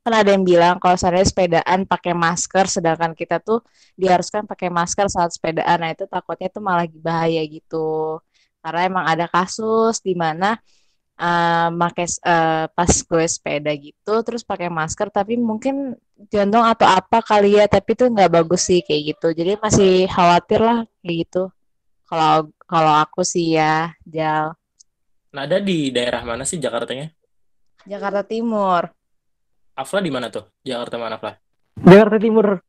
Kan 0.00 0.14
ada 0.16 0.32
yang 0.32 0.44
bilang 0.48 0.80
kalau 0.80 0.96
saya 0.96 1.20
sepedaan 1.20 1.84
pakai 1.84 2.16
masker, 2.16 2.64
sedangkan 2.66 3.12
kita 3.12 3.36
tuh 3.38 3.60
diharuskan 4.00 4.48
pakai 4.48 4.72
masker 4.72 5.06
saat 5.12 5.30
sepedaan. 5.36 5.78
Nah, 5.84 5.92
itu 5.92 6.08
takutnya 6.08 6.48
tuh 6.48 6.62
malah 6.64 6.88
bahaya 7.04 7.44
gitu. 7.44 8.18
Karena 8.64 8.80
emang 8.88 9.04
ada 9.08 9.26
kasus 9.28 10.00
di 10.00 10.12
mana 10.16 10.56
eh 11.20 11.68
make 11.68 12.08
eh, 12.08 12.64
pas 12.72 12.92
gue 12.92 13.26
sepeda 13.28 13.72
gitu 13.76 14.14
terus 14.24 14.40
pakai 14.40 14.72
masker 14.72 15.12
tapi 15.12 15.36
mungkin 15.36 15.92
jantung 16.32 16.64
atau 16.64 16.88
apa 16.88 17.20
kali 17.20 17.60
ya 17.60 17.68
tapi 17.68 17.92
itu 17.92 18.08
nggak 18.08 18.40
bagus 18.40 18.72
sih 18.72 18.80
kayak 18.80 19.16
gitu 19.16 19.28
jadi 19.36 19.60
masih 19.60 20.08
khawatir 20.08 20.64
lah 20.64 20.78
kayak 21.04 21.16
gitu 21.28 21.42
kalau 22.08 22.48
kalau 22.64 22.92
aku 23.04 23.20
sih 23.20 23.52
ya 23.60 23.92
Jal 24.08 24.56
Nada 25.30 25.62
di 25.62 25.94
daerah 25.94 26.26
mana 26.26 26.42
sih 26.42 26.58
Jakartanya? 26.58 27.06
Jakarta 27.86 28.26
Timur 28.26 28.90
Afla 29.80 30.04
di 30.04 30.12
mana 30.12 30.28
tuh? 30.28 30.44
Jakarta 30.60 31.00
mana, 31.00 31.16
Afla? 31.16 31.32
Jakarta 31.80 32.16
Timur. 32.20 32.60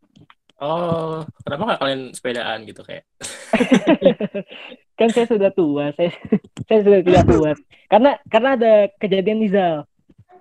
Oh, 0.62 1.26
kenapa 1.44 1.62
nggak 1.68 1.80
kalian 1.84 2.02
sepedaan 2.16 2.64
gitu 2.64 2.88
kayak? 2.88 3.04
kan 5.00 5.10
saya 5.10 5.26
sudah 5.26 5.50
tua, 5.54 5.90
saya 5.98 6.12
saya 6.68 6.80
sudah 6.86 7.00
tidak 7.02 7.24
kuat. 7.26 7.58
Karena 7.90 8.12
karena 8.30 8.50
ada 8.58 8.74
kejadian 9.02 9.40
Nizal 9.42 9.86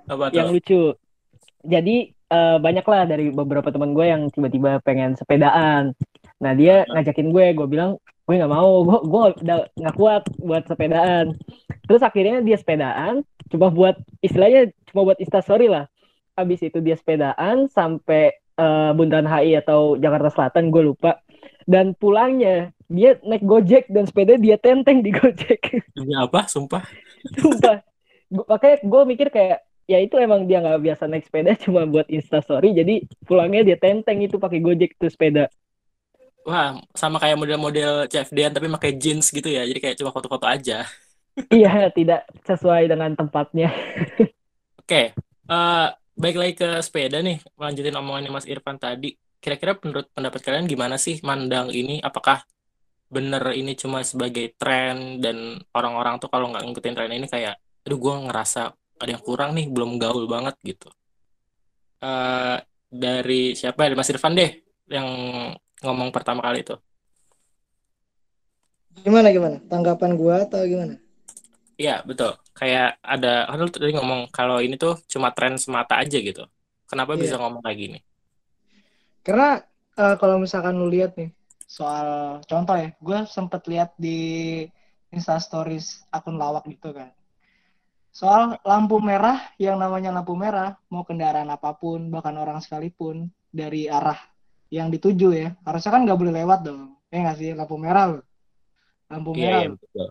Apa 0.06 0.32
yang 0.34 0.52
lucu. 0.52 0.94
Jadi 1.64 2.12
eh, 2.12 2.58
banyak 2.60 2.86
lah 2.86 3.02
dari 3.08 3.32
beberapa 3.32 3.68
teman 3.68 3.92
gue 3.92 4.06
yang 4.06 4.22
tiba-tiba 4.32 4.80
pengen 4.84 5.16
sepedaan. 5.16 5.92
Nah 6.40 6.52
dia 6.56 6.84
ngajakin 6.88 7.28
gue, 7.32 7.46
gue 7.56 7.68
bilang 7.68 8.00
gue 8.28 8.34
nggak 8.38 8.52
mau, 8.52 8.86
gue 8.86 8.98
gue 9.10 9.22
udah 9.42 9.58
nggak 9.74 9.96
kuat 9.96 10.22
buat 10.40 10.64
sepedaan. 10.68 11.36
Terus 11.88 12.02
akhirnya 12.04 12.44
dia 12.44 12.56
sepedaan, 12.56 13.26
cuma 13.50 13.68
buat 13.74 13.98
istilahnya 14.22 14.70
cuma 14.92 15.08
buat 15.08 15.18
instastory 15.18 15.66
lah. 15.66 15.90
Habis 16.38 16.62
itu 16.70 16.78
dia 16.80 16.96
sepedaan 16.96 17.68
sampai 17.68 18.32
eh, 18.36 18.90
Bundaran 18.94 19.28
HI 19.28 19.58
atau 19.60 19.96
Jakarta 19.98 20.30
Selatan, 20.30 20.70
gue 20.70 20.82
lupa. 20.84 21.20
Dan 21.68 21.94
pulangnya 21.94 22.74
dia 22.90 23.16
naik 23.23 23.47
Gojek 23.47 23.87
dan 23.87 24.04
sepeda 24.11 24.35
dia 24.35 24.59
tenteng 24.59 25.06
di 25.06 25.14
Gojek. 25.14 25.62
Demi 25.97 26.14
apa? 26.18 26.50
Sumpah. 26.50 26.82
Sumpah. 27.38 27.87
Gua, 28.26 28.44
makanya 28.50 28.76
gue 28.82 29.02
mikir 29.06 29.28
kayak 29.30 29.62
ya 29.87 29.99
itu 30.02 30.18
emang 30.18 30.47
dia 30.47 30.62
nggak 30.62 30.82
biasa 30.87 31.11
naik 31.11 31.26
sepeda 31.26 31.54
cuma 31.59 31.82
buat 31.82 32.06
instastory 32.06 32.70
jadi 32.70 33.02
pulangnya 33.26 33.75
dia 33.75 33.76
tenteng 33.78 34.23
itu 34.23 34.38
pakai 34.42 34.59
Gojek 34.59 34.99
tuh 34.99 35.11
sepeda. 35.11 35.47
Wah, 36.42 36.80
sama 36.97 37.20
kayak 37.20 37.37
model-model 37.37 38.09
CFD-an 38.09 38.56
tapi 38.56 38.66
pakai 38.73 38.97
jeans 38.97 39.28
gitu 39.28 39.44
ya. 39.44 39.62
Jadi 39.68 39.78
kayak 39.78 39.97
cuma 40.00 40.11
foto-foto 40.11 40.50
aja. 40.50 40.85
Iya, 41.49 41.88
tidak 41.94 42.26
sesuai 42.44 42.90
dengan 42.90 43.16
tempatnya. 43.16 43.73
Oke, 44.82 45.14
eh 45.14 45.88
baik 46.18 46.37
lagi 46.37 46.52
ke 46.59 46.68
sepeda 46.85 47.23
nih. 47.25 47.40
Lanjutin 47.56 47.97
omongannya 47.97 48.28
Mas 48.35 48.44
Irfan 48.44 48.76
tadi. 48.76 49.14
Kira-kira 49.40 49.78
menurut 49.80 50.11
pendapat 50.12 50.42
kalian 50.44 50.68
gimana 50.68 51.00
sih 51.00 51.23
mandang 51.25 51.73
ini? 51.73 52.02
Apakah 52.02 52.44
bener 53.14 53.42
ini 53.60 53.72
cuma 53.82 53.98
sebagai 54.10 54.44
tren 54.60 54.96
dan 55.24 55.36
orang-orang 55.78 56.14
tuh 56.22 56.28
kalau 56.32 56.46
nggak 56.50 56.62
ngikutin 56.66 56.94
tren 56.96 57.12
ini 57.18 57.26
kayak, 57.34 57.54
aduh 57.84 57.98
gue 58.04 58.14
ngerasa 58.26 58.60
ada 59.00 59.10
yang 59.14 59.22
kurang 59.28 59.50
nih, 59.56 59.66
belum 59.74 59.90
gaul 60.02 60.24
banget 60.34 60.54
gitu. 60.70 60.88
Eh 62.02 62.56
dari 63.02 63.40
siapa? 63.58 63.78
Dari 63.86 63.96
Mas 63.98 64.10
Irfan 64.12 64.34
deh 64.38 64.50
yang 64.94 65.06
ngomong 65.84 66.08
pertama 66.16 66.40
kali 66.46 66.58
itu. 66.64 66.74
Gimana 69.04 69.28
gimana? 69.36 69.56
Tanggapan 69.70 70.10
gua 70.20 70.34
atau 70.46 70.60
gimana? 70.72 70.94
Iya, 71.80 71.92
betul. 72.08 72.30
Kayak 72.58 72.86
ada, 73.14 73.28
kan 73.48 73.56
lu 73.62 73.68
tadi 73.74 73.92
ngomong 73.96 74.20
kalau 74.36 74.56
ini 74.66 74.74
tuh 74.82 74.92
cuma 75.12 75.28
tren 75.36 75.54
semata 75.64 75.94
aja 76.02 76.16
gitu. 76.28 76.42
Kenapa 76.90 77.12
bisa 77.22 77.34
Iya. 77.34 77.40
ngomong 77.40 77.62
kayak 77.64 77.78
gini? 77.82 77.98
Karena 79.26 79.60
eh, 80.00 80.14
kalau 80.20 80.36
misalkan 80.44 80.74
lu 80.80 80.86
lihat 80.94 81.12
nih 81.20 81.30
soal 81.70 82.42
contoh 82.50 82.74
ya, 82.74 82.90
gue 82.98 83.18
sempet 83.30 83.62
lihat 83.70 83.94
di 83.94 84.18
Instastories 85.14 86.02
akun 86.10 86.34
lawak 86.34 86.66
gitu 86.66 86.90
kan. 86.90 87.14
Soal 88.10 88.58
lampu 88.66 88.98
merah, 88.98 89.38
yang 89.54 89.78
namanya 89.78 90.10
lampu 90.10 90.34
merah, 90.34 90.74
mau 90.90 91.06
kendaraan 91.06 91.46
apa 91.46 91.70
pun, 91.78 92.10
bahkan 92.10 92.34
orang 92.34 92.58
sekalipun, 92.58 93.30
dari 93.54 93.86
arah 93.86 94.18
yang 94.66 94.90
dituju 94.90 95.30
ya, 95.30 95.48
harusnya 95.62 95.94
kan 95.94 96.02
nggak 96.02 96.18
boleh 96.18 96.34
lewat 96.42 96.66
dong. 96.66 96.98
Ya 97.06 97.22
nggak 97.22 97.38
sih, 97.38 97.50
lampu 97.54 97.78
merah 97.78 98.18
loh. 98.18 98.24
Lampu 99.06 99.30
Iya, 99.38 99.42
merah 99.46 99.60
iya, 99.62 99.68
loh. 99.70 99.78
betul. 99.78 100.10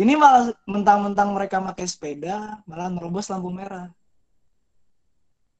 Ini 0.00 0.12
malah 0.16 0.44
mentang-mentang 0.64 1.28
mereka 1.36 1.60
pakai 1.60 1.84
sepeda, 1.84 2.64
malah 2.64 2.88
nerobos 2.88 3.28
lampu 3.28 3.52
merah. 3.52 3.92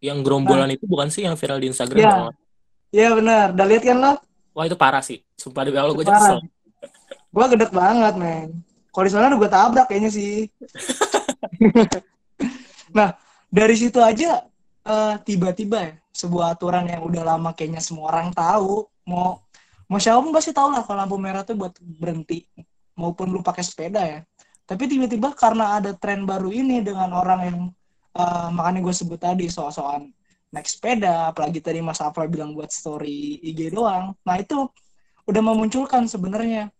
Yang 0.01 0.25
Nah, 0.25 0.25
gerombolan 0.25 0.73
itu 0.73 0.89
bukan 0.89 1.13
sih 1.13 1.29
yang 1.29 1.37
viral 1.37 1.61
di 1.61 1.69
Instagram 1.69 2.01
ya, 2.01 2.13
dong? 2.17 2.33
ya 2.89 3.09
benar. 3.13 3.53
Udah 3.53 3.67
lihat 3.69 3.85
kan 3.85 3.99
lo? 4.01 4.13
Wah, 4.61 4.69
itu 4.69 4.77
parah 4.77 5.01
sih. 5.01 5.25
Sumpah 5.41 5.65
demi 5.65 5.81
Allah, 5.81 5.97
gue 5.97 6.05
aja 6.05 6.21
kesel. 6.21 6.39
Gue 7.33 7.45
gedek 7.49 7.73
banget, 7.73 8.13
men. 8.21 8.61
Kalau 8.93 9.05
di 9.09 9.13
sana 9.17 9.33
gue 9.33 9.49
tabrak 9.49 9.89
kayaknya 9.89 10.13
sih. 10.13 10.45
Nah, 12.91 13.15
dari 13.47 13.79
situ 13.79 14.03
aja 14.03 14.43
eh, 14.83 15.15
tiba-tiba 15.23 15.79
ya 15.79 15.95
sebuah 16.11 16.59
aturan 16.59 16.91
yang 16.91 17.07
udah 17.07 17.23
lama 17.23 17.55
kayaknya 17.55 17.79
semua 17.79 18.11
orang 18.11 18.35
tahu. 18.35 18.83
Mau 19.07 19.39
mau 19.87 19.99
siapa 20.03 20.19
pun 20.19 20.35
pasti 20.35 20.51
tahu 20.51 20.75
lah 20.75 20.83
kalau 20.83 20.99
lampu 20.99 21.15
merah 21.15 21.47
tuh 21.47 21.55
buat 21.55 21.71
berhenti 21.79 22.51
maupun 22.99 23.31
lu 23.31 23.47
pakai 23.47 23.63
sepeda 23.63 24.03
ya. 24.03 24.21
Tapi 24.67 24.91
tiba-tiba 24.91 25.31
karena 25.39 25.79
ada 25.79 25.95
tren 25.95 26.27
baru 26.27 26.51
ini 26.51 26.83
dengan 26.83 27.15
orang 27.15 27.41
yang 27.47 27.59
eh, 28.19 28.49
makanya 28.51 28.83
gue 28.83 28.95
sebut 28.99 29.23
tadi 29.23 29.47
soal-soal 29.47 30.11
naik 30.51 30.67
sepeda, 30.67 31.31
apalagi 31.31 31.63
tadi 31.63 31.79
Mas 31.83 32.03
Afra 32.03 32.27
bilang 32.27 32.55
buat 32.55 32.71
story 32.75 33.39
IG 33.43 33.71
doang. 33.71 34.15
Nah, 34.27 34.37
itu 34.39 34.67
udah 35.27 35.43
memunculkan 35.43 36.11
sebenarnya 36.11 36.71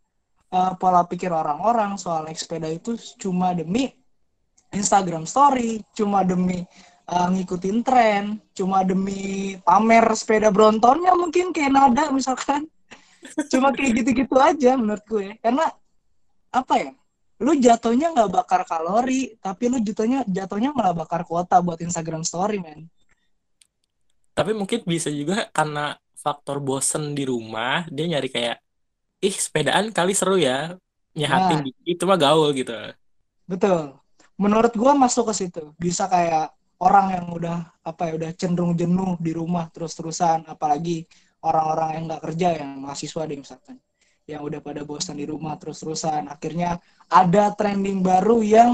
eh, 0.51 0.73
pola 0.79 1.07
pikir 1.07 1.31
orang-orang 1.31 1.95
soal 1.95 2.27
naik 2.27 2.39
sepeda 2.39 2.67
itu 2.67 2.99
cuma 3.19 3.55
demi 3.55 3.95
Instagram 4.71 5.27
story, 5.27 5.83
cuma 5.95 6.23
demi 6.23 6.63
uh, 7.11 7.29
ngikutin 7.31 7.79
tren, 7.83 8.39
cuma 8.55 8.87
demi 8.87 9.59
pamer 9.67 10.07
sepeda 10.15 10.49
Brontonnya 10.55 11.13
mungkin 11.19 11.51
kayak 11.51 11.73
nada 11.75 12.05
misalkan. 12.15 12.71
Cuma 13.53 13.75
kayak 13.75 14.01
gitu-gitu 14.01 14.37
aja 14.41 14.79
menurut 14.81 15.05
gue. 15.05 15.37
Karena 15.45 15.69
apa 16.55 16.75
ya? 16.79 16.91
Lu 17.41 17.57
jatuhnya 17.57 18.13
nggak 18.13 18.31
bakar 18.33 18.63
kalori, 18.69 19.37
tapi 19.41 19.73
lu 19.73 19.81
jatuhnya 19.81 20.25
jatuhnya 20.29 20.77
malah 20.77 20.93
bakar 20.93 21.25
kuota 21.25 21.61
buat 21.61 21.81
Instagram 21.81 22.21
story, 22.21 22.61
men. 22.61 22.89
Tapi 24.41 24.53
mungkin 24.61 24.81
bisa 24.93 25.09
juga 25.21 25.37
karena 25.57 25.81
faktor 26.25 26.57
bosen 26.67 27.05
di 27.19 27.25
rumah, 27.33 27.85
dia 27.95 28.05
nyari 28.13 28.29
kayak, 28.37 28.57
ih 29.27 29.37
sepedaan 29.45 29.87
kali 29.97 30.13
seru 30.21 30.37
ya, 30.49 30.57
nyehatin 31.19 31.59
Nah, 31.59 31.67
dikit, 31.67 31.85
itu 31.93 32.05
mah 32.11 32.19
gaul 32.25 32.49
gitu. 32.61 32.73
betul. 33.51 33.81
Menurut 34.41 34.73
gua 34.81 34.93
masuk 34.97 35.25
ke 35.33 35.35
situ. 35.37 35.63
Bisa 35.77 36.09
kayak 36.09 36.57
orang 36.81 37.07
yang 37.17 37.27
udah 37.37 37.59
apa 37.85 38.03
ya 38.09 38.13
udah 38.17 38.31
cenderung 38.41 38.73
jenuh 38.81 39.21
di 39.21 39.33
rumah 39.37 39.69
terus-terusan, 39.69 40.49
apalagi 40.49 41.05
orang-orang 41.45 41.89
yang 41.97 42.05
nggak 42.09 42.23
kerja 42.25 42.49
yang 42.65 42.71
mahasiswa 42.85 43.23
deh 43.29 43.39
misalkan, 43.45 43.77
yang 44.25 44.41
udah 44.49 44.61
pada 44.65 44.81
bosan 44.89 45.21
di 45.21 45.27
rumah 45.29 45.55
terus-terusan. 45.61 46.33
Akhirnya 46.33 46.81
ada 47.13 47.53
trending 47.53 48.01
baru 48.01 48.41
yang 48.41 48.71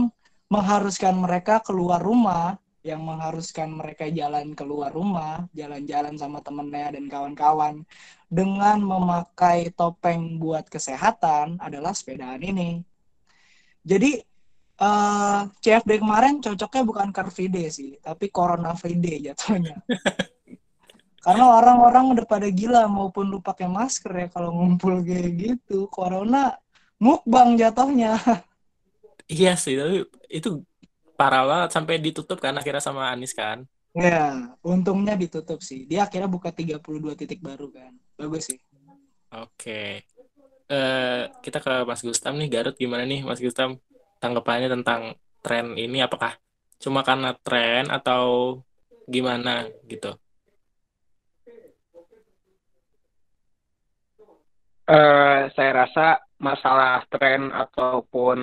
mengharuskan 0.47 1.19
mereka 1.19 1.59
keluar 1.67 1.99
rumah, 1.99 2.55
yang 2.87 3.03
mengharuskan 3.03 3.75
mereka 3.75 4.07
jalan 4.07 4.55
keluar 4.55 4.95
rumah, 4.95 5.51
jalan-jalan 5.51 6.15
sama 6.15 6.39
temennya 6.39 6.95
dan 6.95 7.11
kawan-kawan 7.11 7.83
dengan 8.31 8.79
memakai 8.79 9.75
topeng 9.75 10.39
buat 10.39 10.71
kesehatan 10.71 11.59
adalah 11.59 11.91
sepedaan 11.91 12.39
ini. 12.47 12.87
Jadi 13.83 14.23
uh, 14.79 14.87
eh, 14.87 15.41
CFD 15.63 15.99
kemarin 15.99 16.39
cocoknya 16.39 16.83
bukan 16.87 17.09
Car 17.11 17.29
Free 17.35 17.51
Day 17.51 17.67
sih, 17.75 17.99
tapi 17.99 18.31
Corona 18.31 18.79
Free 18.79 18.99
Day 18.99 19.27
jatuhnya. 19.27 19.83
Karena 21.27 21.59
orang-orang 21.59 22.15
udah 22.15 22.27
pada 22.31 22.47
gila 22.47 22.87
maupun 22.87 23.27
lu 23.27 23.43
pakai 23.43 23.67
masker 23.67 24.15
ya 24.15 24.27
kalau 24.31 24.55
ngumpul 24.55 25.03
kayak 25.03 25.35
gitu. 25.35 25.91
Corona 25.91 26.55
mukbang 27.03 27.59
jatuhnya. 27.59 28.15
Iya 29.27 29.59
sih, 29.59 29.75
tapi 29.75 30.07
itu 30.31 30.63
parah 31.17 31.43
banget 31.49 31.71
sampai 31.73 31.97
ditutup 31.99 32.39
kan 32.39 32.55
akhirnya 32.55 32.85
sama 32.85 33.09
Anis 33.09 33.33
kan. 33.33 33.65
Ya, 33.97 34.53
untungnya 34.61 35.17
ditutup 35.17 35.65
sih. 35.65 35.89
Dia 35.89 36.05
akhirnya 36.05 36.29
buka 36.29 36.53
32 36.53 37.17
titik 37.17 37.41
baru 37.41 37.73
kan. 37.73 37.97
Bagus 38.21 38.53
sih. 38.53 38.61
Oke. 39.33 40.05
Uh, 40.69 41.33
kita 41.41 41.65
ke 41.65 41.73
Mas 41.89 42.05
Gustam 42.05 42.37
nih, 42.37 42.53
Garut 42.53 42.77
gimana 42.77 43.09
nih 43.09 43.25
Mas 43.25 43.41
Gustam? 43.41 43.81
Tanggapannya 44.21 44.69
tentang 44.69 45.17
tren 45.41 45.73
ini 45.81 46.05
apakah 46.05 46.37
cuma 46.77 47.01
karena 47.01 47.33
tren 47.41 47.89
atau 47.89 48.61
gimana 49.09 49.65
gitu? 49.89 50.13
Uh, 54.87 55.51
saya 55.57 55.71
rasa 55.73 56.26
masalah 56.37 57.05
tren 57.09 57.49
ataupun 57.49 58.39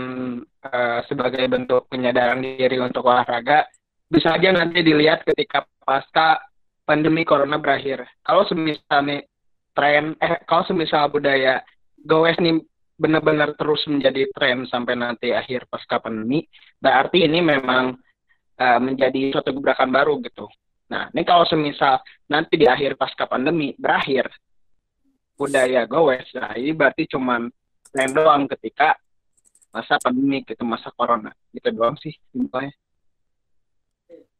uh, 0.65 0.99
sebagai 1.05 1.45
bentuk 1.45 1.85
penyadaran 1.89 2.41
diri 2.41 2.81
untuk 2.81 3.05
olahraga 3.05 3.69
bisa 4.09 4.33
aja 4.37 4.53
nanti 4.53 4.81
dilihat 4.81 5.25
ketika 5.25 5.65
pasca 5.81 6.41
pandemi 6.85 7.25
corona 7.25 7.57
berakhir. 7.57 8.05
Kalau 8.21 8.45
semisal 8.45 8.99
nih 9.05 9.21
tren, 9.73 10.13
eh 10.21 10.41
kalau 10.45 10.65
semisal 10.69 11.09
budaya 11.09 11.61
goes 12.05 12.37
nih 12.37 12.61
benar-benar 12.97 13.57
terus 13.57 13.81
menjadi 13.89 14.29
tren 14.33 14.69
sampai 14.69 14.93
nanti 14.93 15.33
akhir 15.33 15.65
pasca 15.65 15.97
pandemi, 15.97 16.45
berarti 16.77 17.25
ini 17.25 17.41
memang 17.41 17.97
uh, 18.61 18.79
menjadi 18.81 19.33
suatu 19.33 19.49
gebrakan 19.53 19.89
baru 19.89 20.21
gitu. 20.21 20.45
Nah, 20.93 21.09
ini 21.09 21.25
kalau 21.25 21.41
semisal 21.49 21.97
nanti 22.29 22.53
di 22.53 22.69
akhir 22.69 23.01
pasca 23.01 23.25
pandemi 23.25 23.73
berakhir, 23.73 24.29
budaya 25.37 25.83
gowes 25.89 26.25
nah 26.37 26.53
ini 26.53 26.71
berarti 26.71 27.09
cuman 27.09 27.49
tren 27.93 28.09
doang 28.09 28.49
ketika 28.49 28.97
masa 29.69 30.01
pandemi 30.01 30.41
gitu 30.41 30.65
masa 30.65 30.89
corona. 30.89 31.29
Gitu 31.53 31.69
doang 31.69 31.93
sih 32.01 32.13
simpelnya. 32.33 32.73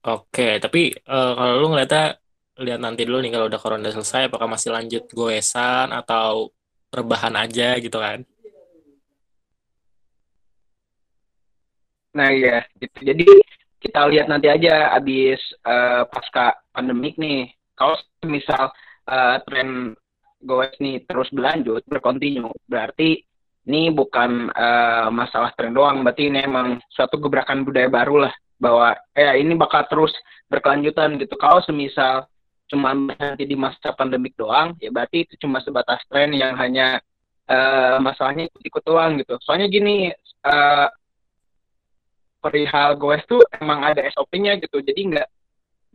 Oke 0.04 0.60
tapi 0.60 0.92
uh, 1.08 1.32
kalau 1.38 1.54
lu 1.64 1.68
ngeliatnya 1.72 2.20
lihat 2.60 2.82
nanti 2.82 3.08
dulu 3.08 3.24
nih 3.24 3.32
kalau 3.34 3.46
udah 3.48 3.62
corona 3.62 3.90
selesai 3.90 4.28
apakah 4.28 4.46
masih 4.52 4.70
lanjut 4.74 5.08
goesan 5.14 5.90
atau 5.94 6.52
rebahan 6.94 7.34
aja 7.40 7.78
gitu 7.80 7.98
kan? 7.98 8.26
Nah 12.14 12.30
iya 12.30 12.62
gitu. 12.78 13.00
Jadi 13.02 13.26
kita 13.82 14.06
lihat 14.12 14.30
nanti 14.30 14.48
aja 14.52 14.94
abis 14.94 15.42
uh, 15.66 16.06
pasca 16.10 16.62
pandemik 16.70 17.18
nih. 17.18 17.50
Kalau 17.74 17.98
misal 18.30 18.70
uh, 19.10 19.38
tren 19.50 19.98
goes 20.44 20.76
nih 20.78 21.02
terus 21.08 21.32
berlanjut 21.32 21.82
berkontinu 21.88 22.52
berarti 22.68 23.24
ini 23.64 23.92
bukan 23.96 24.52
uh, 24.52 25.08
masalah 25.08 25.56
tren 25.56 25.72
doang 25.72 26.04
berarti 26.04 26.28
ini 26.28 26.44
emang 26.44 26.84
suatu 26.92 27.16
gebrakan 27.16 27.64
budaya 27.64 27.88
baru 27.88 28.28
lah 28.28 28.34
bahwa 28.60 28.96
eh 29.16 29.40
ini 29.40 29.56
bakal 29.56 29.88
terus 29.88 30.12
berkelanjutan 30.52 31.16
gitu. 31.20 31.36
Kalau 31.40 31.64
semisal 31.64 32.28
cuma 32.68 32.96
nanti 32.96 33.44
di 33.44 33.56
masa 33.60 33.92
pandemik 33.96 34.34
doang 34.40 34.74
ya 34.80 34.90
berarti 34.90 35.28
itu 35.28 35.36
cuma 35.46 35.60
sebatas 35.62 36.00
tren 36.08 36.32
yang 36.32 36.56
hanya 36.56 37.00
uh, 37.48 38.00
masalahnya 38.00 38.48
ikut-ikut 38.52 38.84
doang 38.84 39.20
gitu. 39.20 39.40
Soalnya 39.44 39.68
gini 39.72 40.12
uh, 40.48 40.88
perihal 42.44 43.00
goes 43.00 43.24
tuh 43.28 43.40
emang 43.60 43.84
ada 43.84 44.04
SOP-nya 44.12 44.60
gitu. 44.60 44.84
Jadi 44.84 45.16
nggak 45.16 45.28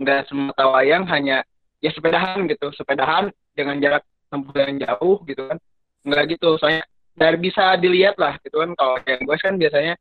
nggak 0.00 0.20
semata 0.32 0.64
wayang 0.72 1.04
hanya 1.08 1.44
ya 1.84 1.92
sepedahan 1.92 2.48
gitu. 2.48 2.72
Sepedahan 2.72 3.28
dengan 3.52 3.76
jarak 3.80 4.04
tempuh 4.32 4.56
yang 4.56 4.80
jauh 4.80 5.20
gitu 5.28 5.44
kan. 5.52 5.58
Nggak 6.04 6.36
gitu. 6.36 6.56
Soalnya 6.56 6.84
dari 7.18 7.36
bisa 7.36 7.74
dilihat 7.74 8.14
lah 8.16 8.38
gitu 8.46 8.62
kan. 8.62 8.70
Kalau 8.78 8.96
yang 9.04 9.20
gue 9.26 9.36
kan 9.42 9.54
biasanya 9.58 9.94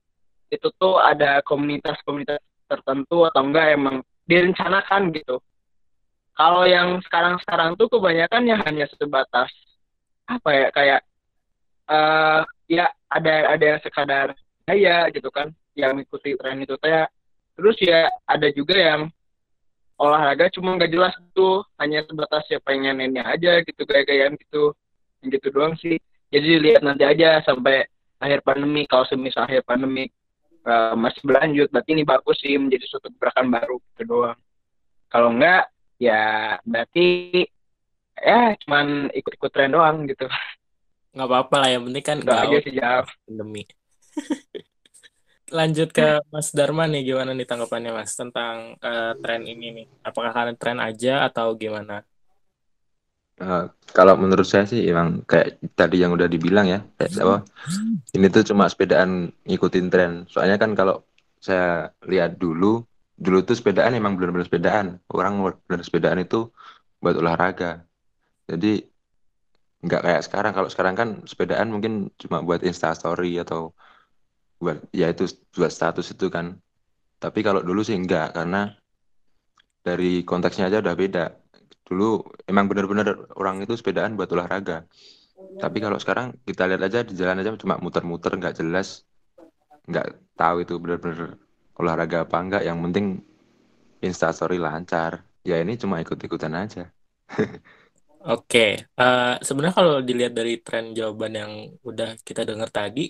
itu 0.53 0.67
tuh 0.77 1.01
ada 1.01 1.41
komunitas-komunitas 1.43 2.39
tertentu 2.69 3.27
atau 3.27 3.41
enggak 3.41 3.73
emang 3.73 4.05
direncanakan 4.29 5.11
gitu. 5.17 5.41
Kalau 6.37 6.63
yang 6.69 7.01
sekarang-sekarang 7.01 7.73
tuh 7.75 7.89
kebanyakan 7.89 8.43
yang 8.45 8.61
hanya 8.61 8.85
sebatas 8.93 9.49
apa 10.29 10.49
ya 10.53 10.67
kayak 10.69 11.01
uh, 11.89 12.45
ya 12.67 12.85
ada 13.09 13.57
ada 13.57 13.65
yang 13.65 13.79
sekadar 13.81 14.27
gaya 14.67 15.07
gitu 15.15 15.31
kan 15.31 15.55
yang 15.73 15.95
mengikuti 15.95 16.35
tren 16.35 16.59
itu 16.59 16.75
kayak 16.83 17.07
terus 17.55 17.79
ya 17.79 18.11
ada 18.27 18.51
juga 18.51 18.75
yang 18.75 19.01
olahraga 19.97 20.51
cuma 20.53 20.77
nggak 20.77 20.93
jelas 20.93 21.15
tuh 21.33 21.65
hanya 21.81 22.05
sebatas 22.05 22.45
ya 22.53 22.61
pengennya 22.61 23.25
aja 23.25 23.65
gitu 23.65 23.81
gaya-gayaan 23.87 24.37
gitu. 24.37 24.77
Gitu 25.25 25.49
doang 25.49 25.73
sih 25.81 25.97
jadi 26.27 26.59
lihat 26.59 26.81
nanti 26.83 27.03
aja 27.07 27.39
sampai 27.43 27.87
akhir 28.19 28.43
pandemi. 28.43 28.83
Kalau 28.89 29.05
semisal 29.07 29.47
akhir 29.47 29.63
pandemi 29.63 30.09
uh, 30.67 30.93
masih 30.97 31.21
berlanjut 31.23 31.67
berarti 31.71 31.89
ini 31.95 32.03
bagus 32.03 32.37
sih 32.43 32.57
menjadi 32.59 32.85
suatu 32.89 33.07
gerakan 33.15 33.47
baru 33.53 33.77
gitu 33.93 34.03
doang. 34.03 34.39
Kalau 35.07 35.31
enggak 35.31 35.71
ya 35.97 36.57
berarti 36.67 37.41
ya 38.17 38.53
cuman 38.65 39.13
ikut-ikut 39.15 39.51
tren 39.53 39.71
doang 39.71 40.03
gitu. 40.09 40.27
Nggak 41.15 41.27
apa-apa 41.31 41.55
lah 41.63 41.69
yang 41.71 41.83
penting 41.87 42.03
kan 42.05 42.17
nggak 42.21 42.41
aja 42.43 42.57
sih 42.61 42.73
jauh 42.75 43.07
pandemi. 43.25 43.63
Lanjut 45.47 45.89
ke 45.95 46.19
Mas 46.33 46.51
Dharma 46.51 46.83
nih 46.91 47.07
gimana 47.07 47.31
nih 47.31 47.47
tanggapannya 47.47 47.91
Mas 47.95 48.11
tentang 48.11 48.75
uh, 48.83 49.13
tren 49.23 49.47
ini 49.47 49.67
nih? 49.71 49.87
Apakah 50.03 50.35
kalian 50.35 50.57
tren 50.59 50.79
aja 50.83 51.23
atau 51.23 51.55
gimana 51.55 52.03
Uh, 53.37 53.69
kalau 53.93 54.17
menurut 54.17 54.49
saya 54.49 54.65
sih 54.65 54.81
emang 54.89 55.21
kayak 55.29 55.61
tadi 55.77 56.01
yang 56.01 56.09
udah 56.09 56.25
dibilang 56.25 56.65
ya 56.65 56.81
kayak 56.97 57.21
apa 57.21 57.45
ini 58.17 58.33
tuh 58.33 58.41
cuma 58.49 58.65
sepedaan 58.65 59.29
ngikutin 59.45 59.87
tren. 59.93 60.11
Soalnya 60.25 60.57
kan 60.57 60.73
kalau 60.73 61.05
saya 61.37 61.93
lihat 62.09 62.41
dulu 62.41 62.81
dulu 63.13 63.37
tuh 63.45 63.53
sepedaan 63.53 63.93
emang 63.93 64.17
benar-benar 64.17 64.49
sepedaan. 64.49 64.87
Orang 65.13 65.41
benar 65.69 65.85
sepedaan 65.85 66.17
itu 66.17 66.49
buat 66.97 67.13
olahraga. 67.13 67.85
Jadi 68.49 68.89
nggak 69.85 70.01
kayak 70.01 70.21
sekarang. 70.25 70.51
Kalau 70.57 70.69
sekarang 70.73 70.95
kan 70.97 71.09
sepedaan 71.29 71.69
mungkin 71.69 72.09
cuma 72.17 72.41
buat 72.41 72.65
instastory 72.65 73.37
atau 73.37 73.77
buat 74.57 74.81
ya 74.89 75.13
itu 75.13 75.29
buat 75.53 75.69
status 75.69 76.09
itu 76.13 76.33
kan. 76.33 76.57
Tapi 77.21 77.45
kalau 77.45 77.61
dulu 77.61 77.85
sih 77.85 77.93
enggak 77.93 78.33
karena 78.33 78.73
dari 79.85 80.25
konteksnya 80.25 80.73
aja 80.73 80.81
udah 80.81 80.95
beda 80.97 81.25
dulu 81.87 82.27
emang 82.43 82.67
benar-benar 82.67 83.31
orang 83.39 83.63
itu 83.63 83.79
sepedaan 83.79 84.19
buat 84.19 84.27
olahraga 84.35 84.83
tapi 85.57 85.77
kalau 85.79 85.95
sekarang 85.95 86.35
kita 86.43 86.67
lihat 86.67 86.81
aja 86.83 86.99
di 87.07 87.15
jalan 87.15 87.39
aja 87.39 87.55
cuma 87.55 87.79
muter-muter 87.79 88.35
nggak 88.35 88.59
jelas 88.59 89.07
nggak 89.87 90.19
tahu 90.35 90.67
itu 90.67 90.75
benar-benar 90.75 91.39
olahraga 91.79 92.27
apa 92.27 92.37
enggak 92.43 92.63
yang 92.67 92.77
penting 92.83 93.23
instastory 94.03 94.59
lancar 94.59 95.23
ya 95.47 95.63
ini 95.63 95.79
cuma 95.79 96.03
ikut-ikutan 96.03 96.53
aja 96.53 96.91
Oke, 98.27 98.43
okay. 98.43 98.99
uh, 98.99 99.39
eh, 99.39 99.45
sebenarnya 99.45 99.75
kalau 99.77 99.95
dilihat 100.03 100.35
dari 100.35 100.59
tren 100.59 100.91
jawaban 100.91 101.31
yang 101.31 101.51
udah 101.79 102.19
kita 102.27 102.43
dengar 102.43 102.67
tadi, 102.67 103.07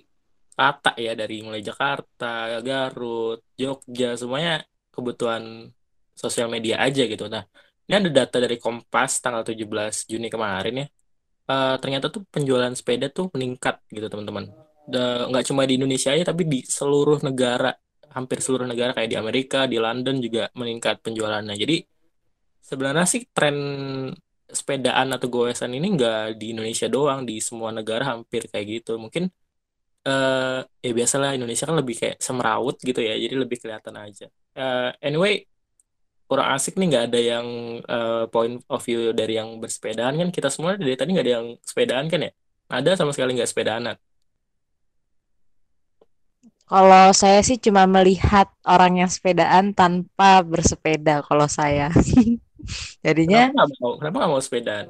rata 0.53 0.93
ya 0.93 1.17
dari 1.17 1.41
mulai 1.41 1.65
Jakarta, 1.65 2.61
Garut, 2.61 3.41
Jogja, 3.57 4.13
semuanya 4.13 4.61
kebutuhan 4.93 5.73
sosial 6.13 6.53
media 6.53 6.77
aja 6.85 7.01
gitu. 7.09 7.25
Nah, 7.33 7.49
ini 7.87 7.93
ada 8.03 8.09
data 8.11 8.37
dari 8.43 8.59
Kompas 8.59 9.23
tanggal 9.23 9.43
17 9.47 10.11
Juni 10.11 10.27
kemarin 10.27 10.83
ya. 10.83 10.87
Uh, 11.47 11.75
ternyata 11.79 12.11
tuh 12.11 12.27
penjualan 12.27 12.71
sepeda 12.75 13.07
tuh 13.07 13.31
meningkat 13.31 13.79
gitu 13.87 14.07
teman-teman. 14.11 14.51
Nggak 15.31 15.43
cuma 15.47 15.63
di 15.63 15.79
Indonesia 15.79 16.11
aja 16.11 16.31
tapi 16.31 16.43
di 16.43 16.59
seluruh 16.67 17.23
negara, 17.23 17.71
hampir 18.11 18.43
seluruh 18.43 18.67
negara 18.67 18.91
kayak 18.91 19.09
di 19.11 19.17
Amerika, 19.19 19.63
di 19.63 19.79
London 19.79 20.19
juga 20.19 20.51
meningkat 20.59 20.99
penjualannya. 20.99 21.55
Jadi 21.55 21.75
sebenarnya 22.59 23.07
sih 23.07 23.23
tren 23.31 23.55
sepedaan 24.47 25.07
atau 25.15 25.27
goesan 25.31 25.71
ini 25.75 25.87
nggak 25.95 26.35
di 26.35 26.51
Indonesia 26.51 26.87
doang, 26.91 27.23
di 27.23 27.39
semua 27.39 27.71
negara 27.71 28.15
hampir 28.15 28.51
kayak 28.51 28.65
gitu. 28.83 28.99
Mungkin 28.99 29.31
uh, 30.07 30.59
ya 30.63 30.91
biasalah 30.95 31.35
Indonesia 31.35 31.65
kan 31.67 31.77
lebih 31.77 31.95
kayak 31.99 32.17
semrawut 32.23 32.79
gitu 32.79 32.99
ya 33.03 33.13
jadi 33.19 33.35
lebih 33.35 33.57
kelihatan 33.59 33.95
aja 33.99 34.27
uh, 34.55 34.91
anyway 35.03 35.43
kurang 36.27 36.47
asik 36.53 36.75
nih 36.75 36.87
nggak 36.91 37.05
ada 37.07 37.19
yang 37.19 37.47
uh, 37.87 38.23
point 38.27 38.59
of 38.67 38.83
view 38.83 39.15
dari 39.15 39.39
yang 39.39 39.57
bersepedaan 39.63 40.19
kan 40.19 40.29
kita 40.29 40.51
semua 40.51 40.75
dari 40.75 40.93
tadi 40.99 41.15
nggak 41.15 41.25
ada 41.25 41.33
yang 41.39 41.47
sepedaan 41.63 42.05
kan 42.11 42.19
ya 42.27 42.31
ada 42.67 42.91
sama 42.99 43.15
sekali 43.15 43.39
nggak 43.39 43.49
sepedaan 43.49 43.95
Kalau 46.67 47.15
saya 47.15 47.39
sih 47.47 47.55
cuma 47.55 47.87
melihat 47.87 48.51
orang 48.67 48.99
yang 48.99 49.07
sepedaan 49.07 49.71
tanpa 49.71 50.43
bersepeda 50.43 51.23
kalau 51.23 51.47
saya. 51.47 51.87
Jadinya 53.07 53.47
Kenapa 53.47 53.55
nggak 53.55 53.79
mau? 53.79 53.91
Kenapa 53.95 54.15
nggak 54.19 54.31
mau 54.35 54.43
sepedaan? 54.43 54.85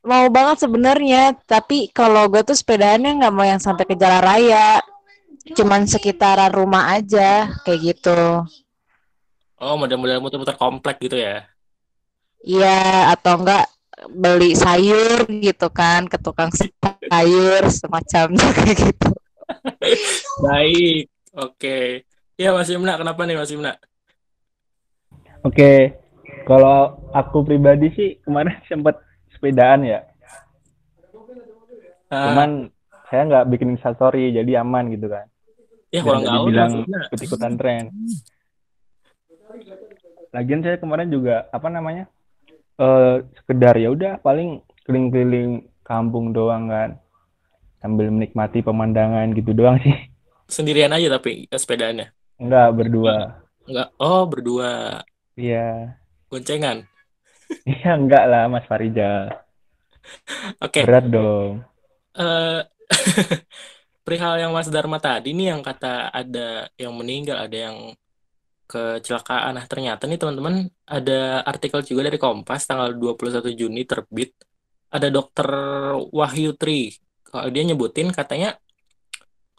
mau 0.00 0.26
banget 0.32 0.64
sebenarnya, 0.64 1.36
tapi 1.44 1.92
kalau 1.92 2.24
gue 2.32 2.40
tuh 2.40 2.56
sepedaannya 2.56 3.20
nggak 3.20 3.34
mau 3.36 3.44
yang 3.44 3.60
sampai 3.60 3.84
ke 3.84 3.92
jalan 4.00 4.24
raya, 4.24 4.80
cuman 5.52 5.84
sekitaran 5.84 6.52
rumah 6.52 6.96
aja 6.96 7.52
kayak 7.68 7.80
gitu. 7.96 8.48
Oh, 9.60 9.76
model-model 9.76 10.24
muter-muter 10.24 10.56
komplek 10.56 10.96
gitu 11.04 11.20
ya? 11.20 11.44
Iya, 12.40 13.12
atau 13.12 13.44
enggak 13.44 13.68
beli 14.08 14.56
sayur 14.56 15.28
gitu 15.28 15.68
kan 15.68 16.08
ke 16.08 16.16
tukang 16.16 16.48
sayur 16.48 17.62
semacamnya 17.68 18.46
kayak 18.56 18.76
gitu. 18.80 19.08
Baik, 20.48 21.12
oke. 21.36 22.08
Ya 22.40 22.56
Mas 22.56 22.72
Imna, 22.72 22.96
kenapa 22.96 23.28
nih 23.28 23.36
Mas 23.36 23.52
Imna? 23.52 23.76
Oke, 25.44 26.00
kalau 26.48 26.96
aku 27.12 27.44
pribadi 27.44 27.92
sih 27.92 28.08
kemarin 28.24 28.56
sempat 28.72 28.96
sepedaan 29.36 29.84
ya. 29.84 30.00
Ah, 32.08 32.32
Cuman 32.32 32.50
saya 33.12 33.22
nggak 33.28 33.44
bikin 33.52 33.76
instastory 33.76 34.32
jadi 34.32 34.64
aman 34.64 34.88
gitu 34.96 35.12
kan. 35.12 35.28
ya 35.92 36.00
Biar 36.00 36.04
kurang 36.08 36.20
nggak 36.24 36.32
gaul 36.32 36.46
dibilang 36.48 36.72
ikut-ikutan 36.88 37.52
tren. 37.60 37.84
Lagian 40.30 40.60
saya 40.62 40.76
kemarin 40.78 41.10
juga 41.10 41.50
apa 41.50 41.68
namanya? 41.68 42.06
eh 42.80 43.16
sekedar 43.36 43.76
ya 43.76 43.92
udah 43.92 44.16
paling 44.24 44.64
keliling-keliling 44.88 45.68
kampung 45.84 46.32
doang 46.32 46.70
kan. 46.70 46.96
Sambil 47.80 48.08
menikmati 48.12 48.60
pemandangan 48.64 49.32
gitu 49.36 49.52
doang 49.52 49.76
sih. 49.80 49.96
Sendirian 50.48 50.92
aja 50.92 51.20
tapi 51.20 51.48
ya, 51.48 51.56
sepedaannya. 51.60 52.12
Enggak 52.40 52.68
berdua. 52.72 53.16
Enggak. 53.68 53.88
Oh, 54.00 54.24
berdua. 54.24 55.04
Iya. 55.36 55.96
Goncengan. 56.32 56.88
Iya 57.66 57.98
enggak 57.98 58.24
lah 58.30 58.46
Mas 58.46 58.64
Farijal. 58.64 59.28
Oke. 60.62 60.86
Berat 60.86 61.06
dong. 61.10 61.66
eh 62.14 62.60
perihal 64.06 64.42
yang 64.42 64.52
Mas 64.54 64.66
Dharma 64.66 64.98
tadi 64.98 65.30
nih 65.30 65.54
yang 65.54 65.62
kata 65.62 66.10
ada 66.10 66.66
yang 66.74 66.94
meninggal, 66.96 67.38
ada 67.38 67.54
yang 67.70 67.76
kecelakaan. 68.70 69.58
Nah, 69.58 69.66
ternyata 69.66 70.06
nih 70.06 70.18
teman-teman 70.22 70.70
ada 70.86 71.42
artikel 71.42 71.82
juga 71.82 72.06
dari 72.06 72.18
Kompas 72.22 72.70
tanggal 72.70 72.94
21 72.94 73.50
Juni 73.58 73.82
terbit. 73.82 74.30
Ada 74.94 75.10
dokter 75.10 75.48
Wahyu 76.14 76.54
Tri. 76.54 76.94
Kalau 77.26 77.50
dia 77.50 77.62
nyebutin 77.66 78.14
katanya 78.14 78.54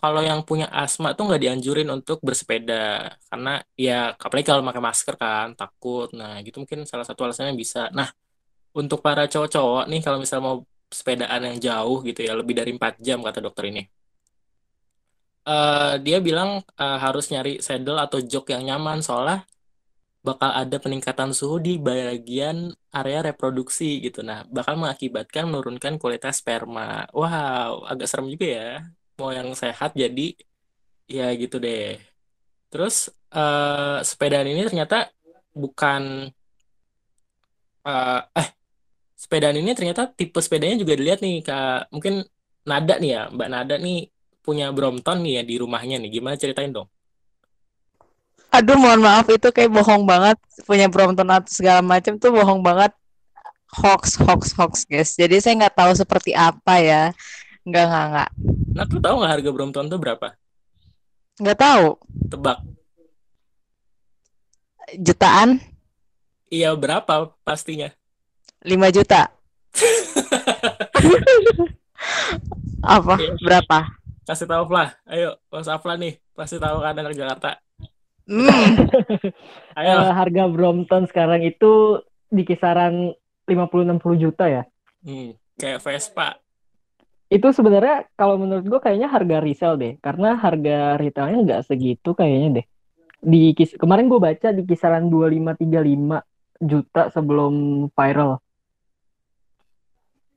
kalau 0.01 0.21
yang 0.25 0.41
punya 0.41 0.65
asma 0.73 1.13
tuh 1.13 1.29
nggak 1.29 1.41
dianjurin 1.45 1.85
untuk 1.93 2.17
bersepeda 2.25 3.13
karena 3.29 3.61
ya 3.77 4.17
apalagi 4.17 4.45
kalau 4.49 4.65
pakai 4.65 4.83
masker 4.87 5.15
kan 5.19 5.47
takut. 5.59 6.09
Nah, 6.17 6.41
gitu 6.41 6.57
mungkin 6.63 6.87
salah 6.89 7.05
satu 7.05 7.21
alasannya 7.27 7.53
bisa. 7.53 7.91
Nah, 7.93 8.09
untuk 8.73 8.99
para 9.05 9.27
cowok-cowok 9.29 9.83
nih 9.91 10.01
kalau 10.05 10.17
misal 10.23 10.39
mau 10.41 10.55
sepedaan 10.91 11.41
yang 11.47 11.57
jauh 11.59 11.97
gitu 12.03 12.19
ya, 12.27 12.33
lebih 12.35 12.55
dari 12.59 12.71
4 12.75 12.99
jam 12.99 13.19
kata 13.23 13.39
dokter 13.45 13.71
ini. 13.71 14.00
Eh, 15.49 15.93
dia 16.05 16.17
bilang 16.27 16.49
eh, 16.81 16.97
harus 17.03 17.23
nyari 17.33 17.49
saddle 17.67 17.97
atau 18.05 18.19
jok 18.31 18.45
yang 18.53 18.63
nyaman 18.69 18.99
soalnya 19.07 19.35
bakal 20.27 20.51
ada 20.61 20.75
peningkatan 20.83 21.31
suhu 21.39 21.57
di 21.67 21.71
bagian 21.87 22.57
area 22.97 23.19
reproduksi 23.27 23.85
gitu. 24.05 24.19
Nah, 24.29 24.39
bakal 24.55 24.73
mengakibatkan 24.81 25.43
menurunkan 25.49 25.93
kualitas 26.01 26.35
sperma. 26.41 26.81
Wow, 27.19 27.71
agak 27.91 28.07
serem 28.09 28.27
juga 28.33 28.47
ya. 28.57 28.63
Mau 29.19 29.31
yang 29.37 29.49
sehat 29.61 29.91
jadi 30.03 30.21
ya 31.15 31.23
gitu 31.41 31.55
deh. 31.65 31.81
Terus 32.71 32.95
eh 33.35 33.97
sepedaan 34.09 34.47
ini 34.51 34.61
ternyata 34.69 34.95
bukan 35.61 36.03
eh 37.87 38.17
eh 38.39 38.47
sepedaan 39.23 39.57
ini 39.61 39.71
ternyata 39.77 40.03
tipe 40.19 40.39
sepedanya 40.45 40.75
juga 40.83 40.93
dilihat 40.99 41.19
nih 41.25 41.35
Kak. 41.47 41.75
Mungkin 41.95 42.13
Nada 42.69 42.93
nih 43.01 43.09
ya, 43.15 43.21
Mbak 43.35 43.49
Nada 43.53 43.75
nih 43.85 43.95
punya 44.41 44.69
Brompton 44.69 45.21
nih 45.21 45.41
ya 45.41 45.43
di 45.45 45.55
rumahnya 45.57 45.97
nih. 45.97 46.09
Gimana 46.11 46.35
ceritain 46.35 46.69
dong? 46.69 46.89
Aduh, 48.51 48.75
mohon 48.75 48.99
maaf 48.99 49.31
itu 49.31 49.47
kayak 49.47 49.71
bohong 49.71 50.03
banget 50.03 50.35
punya 50.67 50.91
Brompton 50.91 51.29
atau 51.29 51.47
segala 51.47 51.79
macam 51.79 52.19
tuh 52.19 52.35
bohong 52.35 52.59
banget 52.59 52.91
hoax 53.79 54.19
hoax 54.19 54.51
hoax 54.51 54.83
guys. 54.83 55.15
Jadi 55.15 55.39
saya 55.39 55.55
nggak 55.55 55.77
tahu 55.77 55.91
seperti 55.95 56.35
apa 56.35 56.75
ya. 56.77 57.03
Nggak 57.63 57.85
nggak 57.87 58.05
nggak 58.11 58.29
Nah, 58.71 58.85
lu 58.87 58.99
tahu 58.99 59.15
nggak 59.21 59.31
harga 59.39 59.49
Brompton 59.51 59.85
tuh 59.87 59.99
berapa? 59.99 60.27
nggak 61.39 61.57
tahu 61.57 61.97
Tebak. 62.27 62.57
jutaan 64.99 65.57
Iya, 66.51 66.75
berapa 66.75 67.31
pastinya? 67.41 67.87
5 68.61 68.91
juta 68.91 69.31
apa 72.83 73.15
Iya. 73.15 73.33
berapa? 73.41 73.77
Kasih 74.25 74.45
tahu 74.45 74.69
Flah. 74.69 74.93
Ayo, 75.09 75.37
Mas 75.49 75.67
Afla 75.67 75.97
nih. 75.97 76.21
Pasti 76.37 76.61
tahu 76.61 76.81
kan 76.81 76.93
anak 76.93 77.17
Jakarta. 77.17 77.57
Hmm, 78.29 78.45
Ayo. 79.79 79.95
Eh, 79.97 80.11
harga 80.13 80.43
Brompton 80.47 81.09
sekarang 81.09 81.41
itu 81.41 81.99
di 82.29 82.45
kisaran 82.45 83.11
50-60 83.49 84.21
juta 84.21 84.45
ya. 84.47 84.63
Hmm, 85.01 85.33
kayak 85.57 85.81
Vespa. 85.81 86.37
Itu 87.31 87.49
sebenarnya 87.49 88.07
kalau 88.13 88.37
menurut 88.37 88.63
gue 88.67 88.79
kayaknya 88.79 89.09
harga 89.09 89.37
resell 89.41 89.75
deh. 89.75 89.97
Karena 89.99 90.37
harga 90.37 90.95
retailnya 91.01 91.39
nggak 91.41 91.63
segitu 91.65 92.13
kayaknya 92.13 92.61
deh. 92.61 92.65
Di 93.21 93.53
kis 93.57 93.73
kemarin 93.75 94.07
gue 94.07 94.21
baca 94.21 94.53
di 94.53 94.63
kisaran 94.69 95.09
25-35 95.09 96.21
juta 96.61 97.09
sebelum 97.09 97.53
viral. 97.91 98.37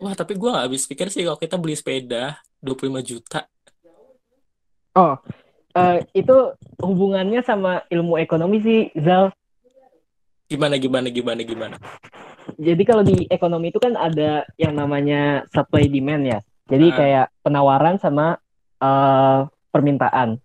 Wah, 0.00 0.12
tapi 0.12 0.34
gua 0.36 0.58
nggak 0.58 0.66
habis 0.68 0.84
pikir 0.84 1.08
sih 1.08 1.22
kalau 1.22 1.38
kita 1.38 1.56
beli 1.56 1.78
sepeda 1.78 2.42
25 2.60 3.00
juta. 3.00 3.46
Oh, 4.94 5.18
eh, 5.74 6.06
itu 6.14 6.54
hubungannya 6.78 7.42
sama 7.42 7.82
ilmu 7.90 8.18
ekonomi 8.22 8.62
sih, 8.62 8.80
Zal. 8.94 9.34
Gimana, 10.46 10.78
gimana, 10.78 11.08
gimana, 11.10 11.40
gimana? 11.42 11.76
Jadi 12.60 12.82
kalau 12.84 13.02
di 13.02 13.26
ekonomi 13.26 13.72
itu 13.72 13.80
kan 13.80 13.96
ada 13.96 14.44
yang 14.60 14.76
namanya 14.76 15.48
supply 15.50 15.88
demand 15.88 16.28
ya. 16.28 16.38
Jadi 16.70 16.86
Ah. 16.92 16.96
kayak 16.96 17.26
penawaran 17.42 17.96
sama 17.98 18.38
eh, 18.84 19.40
permintaan. 19.72 20.36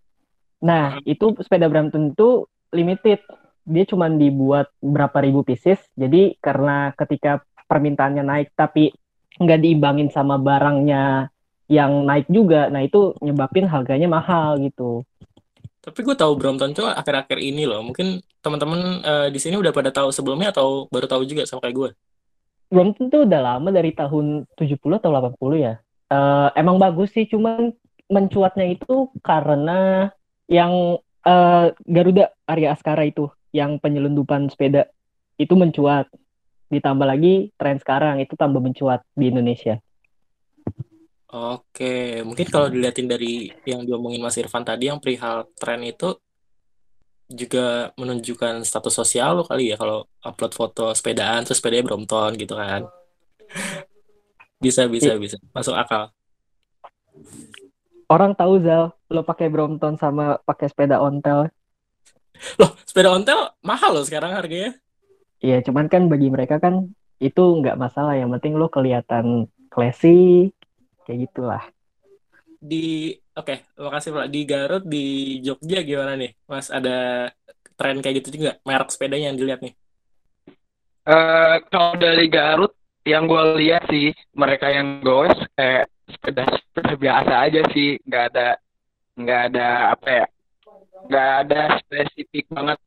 Nah, 0.63 0.95
Ah. 0.95 1.03
itu 1.03 1.35
sepeda 1.43 1.67
Brompton 1.67 2.15
itu 2.15 2.47
limited. 2.71 3.19
Dia 3.67 3.83
cuma 3.83 4.07
dibuat 4.07 4.71
berapa 4.79 5.19
ribu 5.19 5.43
pieces. 5.43 5.83
Jadi 5.99 6.39
karena 6.39 6.95
ketika 6.95 7.43
permintaannya 7.67 8.23
naik 8.23 8.55
tapi 8.55 8.95
nggak 9.35 9.59
diimbangin 9.59 10.07
sama 10.07 10.39
barangnya 10.39 11.27
yang 11.69 12.03
naik 12.03 12.25
juga, 12.25 12.67
nah 12.73 12.81
itu 12.81 13.13
nyebabin 13.21 13.69
harganya 13.69 14.09
mahal 14.09 14.57
gitu. 14.57 15.05
Tapi 15.79 16.01
gue 16.03 16.15
tahu 16.17 16.35
Brompton 16.35 16.73
tuh 16.75 16.89
akhir-akhir 16.89 17.39
ini 17.39 17.63
loh. 17.69 17.85
Mungkin 17.85 18.19
teman-teman 18.41 19.05
eh, 19.05 19.27
di 19.29 19.39
sini 19.39 19.55
udah 19.55 19.71
pada 19.71 19.93
tahu 19.93 20.09
sebelumnya 20.09 20.51
atau 20.51 20.89
baru 20.89 21.05
tahu 21.07 21.23
juga 21.29 21.45
sama 21.45 21.63
kayak 21.63 21.77
gue. 21.77 21.89
Brompton 22.69 23.07
tuh 23.09 23.23
udah 23.25 23.41
lama 23.41 23.69
dari 23.69 23.93
tahun 23.93 24.49
70 24.57 24.75
atau 24.99 25.09
80 25.13 25.37
ya. 25.61 25.73
Eh, 26.09 26.49
emang 26.57 26.81
bagus 26.81 27.13
sih, 27.13 27.29
cuman 27.29 27.69
mencuatnya 28.09 28.65
itu 28.73 29.13
karena 29.21 30.09
yang 30.49 30.97
eh, 31.23 31.67
Garuda 31.85 32.33
Arya 32.49 32.73
Askara 32.73 33.05
itu, 33.05 33.29
yang 33.53 33.77
penyelundupan 33.77 34.49
sepeda 34.49 34.89
itu 35.37 35.53
mencuat. 35.53 36.09
Ditambah 36.69 37.05
lagi 37.05 37.49
tren 37.57 37.81
sekarang 37.81 38.21
itu 38.21 38.37
tambah 38.37 38.61
mencuat 38.61 39.01
di 39.17 39.33
Indonesia. 39.33 39.81
Oke, 41.29 42.25
mungkin 42.25 42.49
kalau 42.49 42.73
dilihatin 42.73 43.05
dari 43.05 43.53
yang 43.61 43.85
diomongin 43.85 44.17
Mas 44.17 44.33
Irfan 44.41 44.65
tadi 44.65 44.89
yang 44.89 44.97
perihal 44.97 45.45
tren 45.61 45.85
itu 45.85 46.17
juga 47.29 47.93
menunjukkan 47.93 48.65
status 48.65 48.89
sosial 48.89 49.37
lo 49.37 49.45
kali 49.45 49.69
ya 49.69 49.77
kalau 49.77 50.09
upload 50.25 50.57
foto 50.57 50.89
sepedaan 50.97 51.45
terus 51.45 51.61
sepedanya 51.61 51.85
Brompton 51.85 52.33
gitu 52.33 52.57
kan. 52.57 52.89
Bisa, 54.57 54.89
bisa, 54.89 55.13
bisa. 55.21 55.37
Masuk 55.53 55.77
akal. 55.77 56.09
Orang 58.09 58.33
tahu 58.33 58.65
Zal, 58.65 58.89
lo 59.13 59.21
pakai 59.21 59.53
Brompton 59.53 60.01
sama 60.01 60.41
pakai 60.41 60.65
sepeda 60.65 60.97
ontel. 60.97 61.53
Loh, 62.57 62.73
sepeda 62.89 63.13
ontel 63.13 63.53
mahal 63.61 64.01
loh 64.01 64.05
sekarang 64.05 64.33
harganya. 64.33 64.73
Iya, 65.45 65.61
cuman 65.61 65.93
kan 65.93 66.09
bagi 66.09 66.33
mereka 66.33 66.57
kan 66.57 66.89
itu 67.21 67.43
nggak 67.61 67.77
masalah. 67.77 68.17
Yang 68.17 68.41
penting 68.41 68.53
lo 68.57 68.67
kelihatan 68.73 69.45
classy, 69.69 70.49
kayak 71.09 71.25
gitulah. 71.25 71.63
Di 72.61 73.17
oke, 73.33 73.73
makasih 73.81 74.13
Pak. 74.13 74.27
Di 74.29 74.41
Garut, 74.45 74.83
di 74.85 75.05
Jogja 75.41 75.81
gimana 75.81 76.13
nih? 76.13 76.37
Mas 76.45 76.69
ada 76.69 77.25
tren 77.73 77.97
kayak 77.97 78.21
gitu 78.21 78.37
juga 78.37 78.61
merek 78.61 78.93
sepedanya 78.93 79.33
yang 79.33 79.39
dilihat 79.41 79.65
nih. 79.65 79.73
Eh, 81.09 81.55
kalau 81.73 81.97
dari 81.97 82.29
Garut 82.29 82.77
yang 83.01 83.25
gue 83.25 83.57
lihat 83.57 83.89
sih 83.89 84.13
mereka 84.37 84.69
yang 84.69 85.01
goes 85.01 85.33
kayak 85.57 85.89
sepeda 86.05 86.45
sepeda 86.45 86.93
biasa 86.93 87.33
aja 87.49 87.61
sih 87.73 87.97
nggak 88.05 88.23
ada 88.29 88.47
nggak 89.17 89.41
ada 89.49 89.67
apa 89.97 90.09
ya 90.13 90.25
nggak 91.09 91.29
ada 91.41 91.61
spesifik 91.81 92.45
banget 92.53 92.77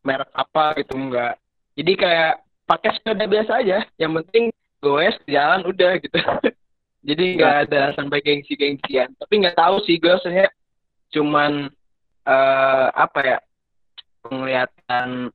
merek 0.00 0.30
apa 0.32 0.64
gitu 0.80 0.94
nggak 0.96 1.34
jadi 1.76 1.92
kayak 1.98 2.32
pakai 2.64 2.90
sepeda 2.96 3.24
biasa 3.28 3.52
aja 3.60 3.78
yang 4.00 4.16
penting 4.22 4.48
goes 4.80 5.16
jalan 5.28 5.60
udah 5.68 5.92
gitu 6.00 6.16
jadi 7.06 7.24
nggak 7.38 7.56
ada 7.70 7.82
sampai 7.94 8.18
gengsi-gengsian. 8.18 9.14
Tapi 9.14 9.34
nggak 9.38 9.54
tahu 9.54 9.78
sih 9.86 10.02
gue 10.02 10.10
sebenarnya 10.18 10.50
cuman 11.14 11.70
eh 12.26 12.86
apa 12.90 13.20
ya 13.22 13.38
penglihatan 14.26 15.30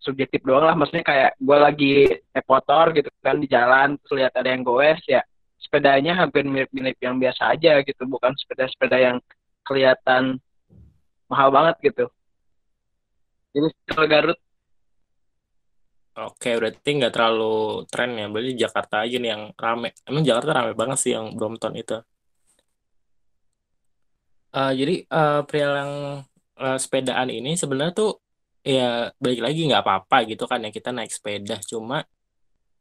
subjektif 0.00 0.40
doang 0.40 0.64
lah. 0.64 0.72
Maksudnya 0.72 1.04
kayak 1.04 1.30
gue 1.36 1.58
lagi 1.60 1.94
naik 2.32 2.48
motor 2.48 2.96
gitu 2.96 3.12
kan 3.20 3.36
di 3.36 3.48
jalan 3.52 4.00
terus 4.00 4.24
lihat 4.24 4.32
ada 4.40 4.48
yang 4.48 4.64
goes 4.64 5.04
ya 5.04 5.20
sepedanya 5.60 6.16
hampir 6.16 6.48
mirip-mirip 6.48 6.96
yang 7.04 7.20
biasa 7.20 7.52
aja 7.52 7.84
gitu. 7.84 8.02
Bukan 8.08 8.32
sepeda-sepeda 8.40 8.96
yang 8.96 9.16
kelihatan 9.68 10.40
mahal 11.28 11.52
banget 11.52 11.92
gitu. 11.92 12.08
Jadi 13.52 13.68
kalau 13.92 14.08
Garut 14.08 14.38
Oke, 16.24 16.48
berarti 16.58 16.88
nggak 16.98 17.12
terlalu 17.14 17.44
tren 17.92 18.10
ya. 18.20 18.24
Berarti 18.32 18.52
Jakarta 18.62 18.94
aja 19.04 19.16
nih 19.22 19.30
yang 19.34 19.42
rame. 19.64 19.88
Emang 20.08 20.22
Jakarta 20.28 20.50
rame 20.56 20.72
banget 20.80 20.98
sih 21.02 21.12
yang 21.16 21.26
Brompton 21.36 21.72
itu. 21.82 21.94
Eh, 24.56 24.70
jadi 24.80 24.92
eh, 25.16 25.38
pria 25.48 25.66
yang 25.82 25.92
eh, 26.62 26.76
sepedaan 26.82 27.28
ini 27.36 27.50
sebenarnya 27.60 27.92
tuh 28.00 28.10
ya 28.66 29.12
balik 29.22 29.40
lagi 29.46 29.58
nggak 29.68 29.82
apa-apa 29.84 30.16
gitu 30.30 30.42
kan 30.50 30.58
ya 30.64 30.70
kita 30.76 30.88
naik 30.96 31.10
sepeda. 31.16 31.54
Cuma 31.70 31.96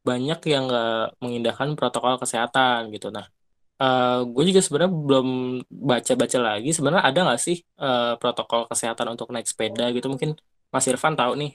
banyak 0.08 0.40
yang 0.54 0.64
nggak 0.70 0.90
mengindahkan 1.24 1.70
protokol 1.80 2.16
kesehatan 2.24 2.80
gitu. 2.96 3.08
Nah, 3.18 3.26
eh, 3.84 4.20
gue 4.34 4.44
juga 4.50 4.62
sebenarnya 4.66 4.94
belum 5.08 5.28
baca-baca 5.92 6.40
lagi. 6.48 6.70
Sebenarnya 6.76 7.04
ada 7.10 7.20
nggak 7.28 7.42
sih 7.48 7.58
eh, 7.84 8.14
protokol 8.22 8.62
kesehatan 8.72 9.08
untuk 9.16 9.28
naik 9.34 9.48
sepeda 9.52 9.84
gitu? 9.96 10.08
Mungkin 10.14 10.32
Mas 10.74 10.86
Irfan 10.92 11.16
tahu 11.20 11.34
nih. 11.42 11.52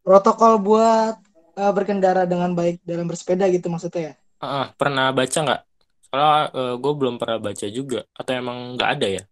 Protokol 0.00 0.58
buat 0.60 1.14
eh, 1.56 1.72
berkendara 1.72 2.24
dengan 2.24 2.56
baik 2.56 2.82
dalam 2.82 3.06
bersepeda 3.06 3.46
gitu 3.52 3.68
maksudnya 3.68 4.02
ya. 4.02 4.14
Ah, 4.40 4.72
pernah 4.74 5.12
baca 5.12 5.38
nggak? 5.40 5.62
Soalnya 6.10 6.42
gue 6.80 6.92
belum 6.96 7.14
pernah 7.20 7.38
baca 7.38 7.66
juga. 7.70 8.00
Atau 8.16 8.32
emang 8.34 8.74
nggak 8.74 8.90
ada 8.98 9.06
ya? 9.06 9.22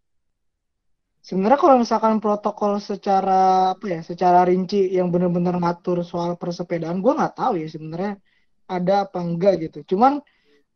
Sebenarnya 1.28 1.60
kalau 1.60 1.76
misalkan 1.76 2.14
protokol 2.24 2.80
secara 2.80 3.76
apa 3.76 3.84
ya, 3.84 4.00
secara 4.00 4.48
rinci 4.48 4.88
yang 4.96 5.12
benar-benar 5.12 5.60
ngatur 5.60 6.00
soal 6.00 6.40
persepedaan, 6.40 7.04
gue 7.04 7.12
nggak 7.12 7.34
tahu 7.36 7.60
ya 7.60 7.68
sebenarnya 7.68 8.12
ada 8.64 9.04
apa 9.04 9.18
enggak 9.20 9.54
gitu. 9.68 9.78
Cuman 9.92 10.24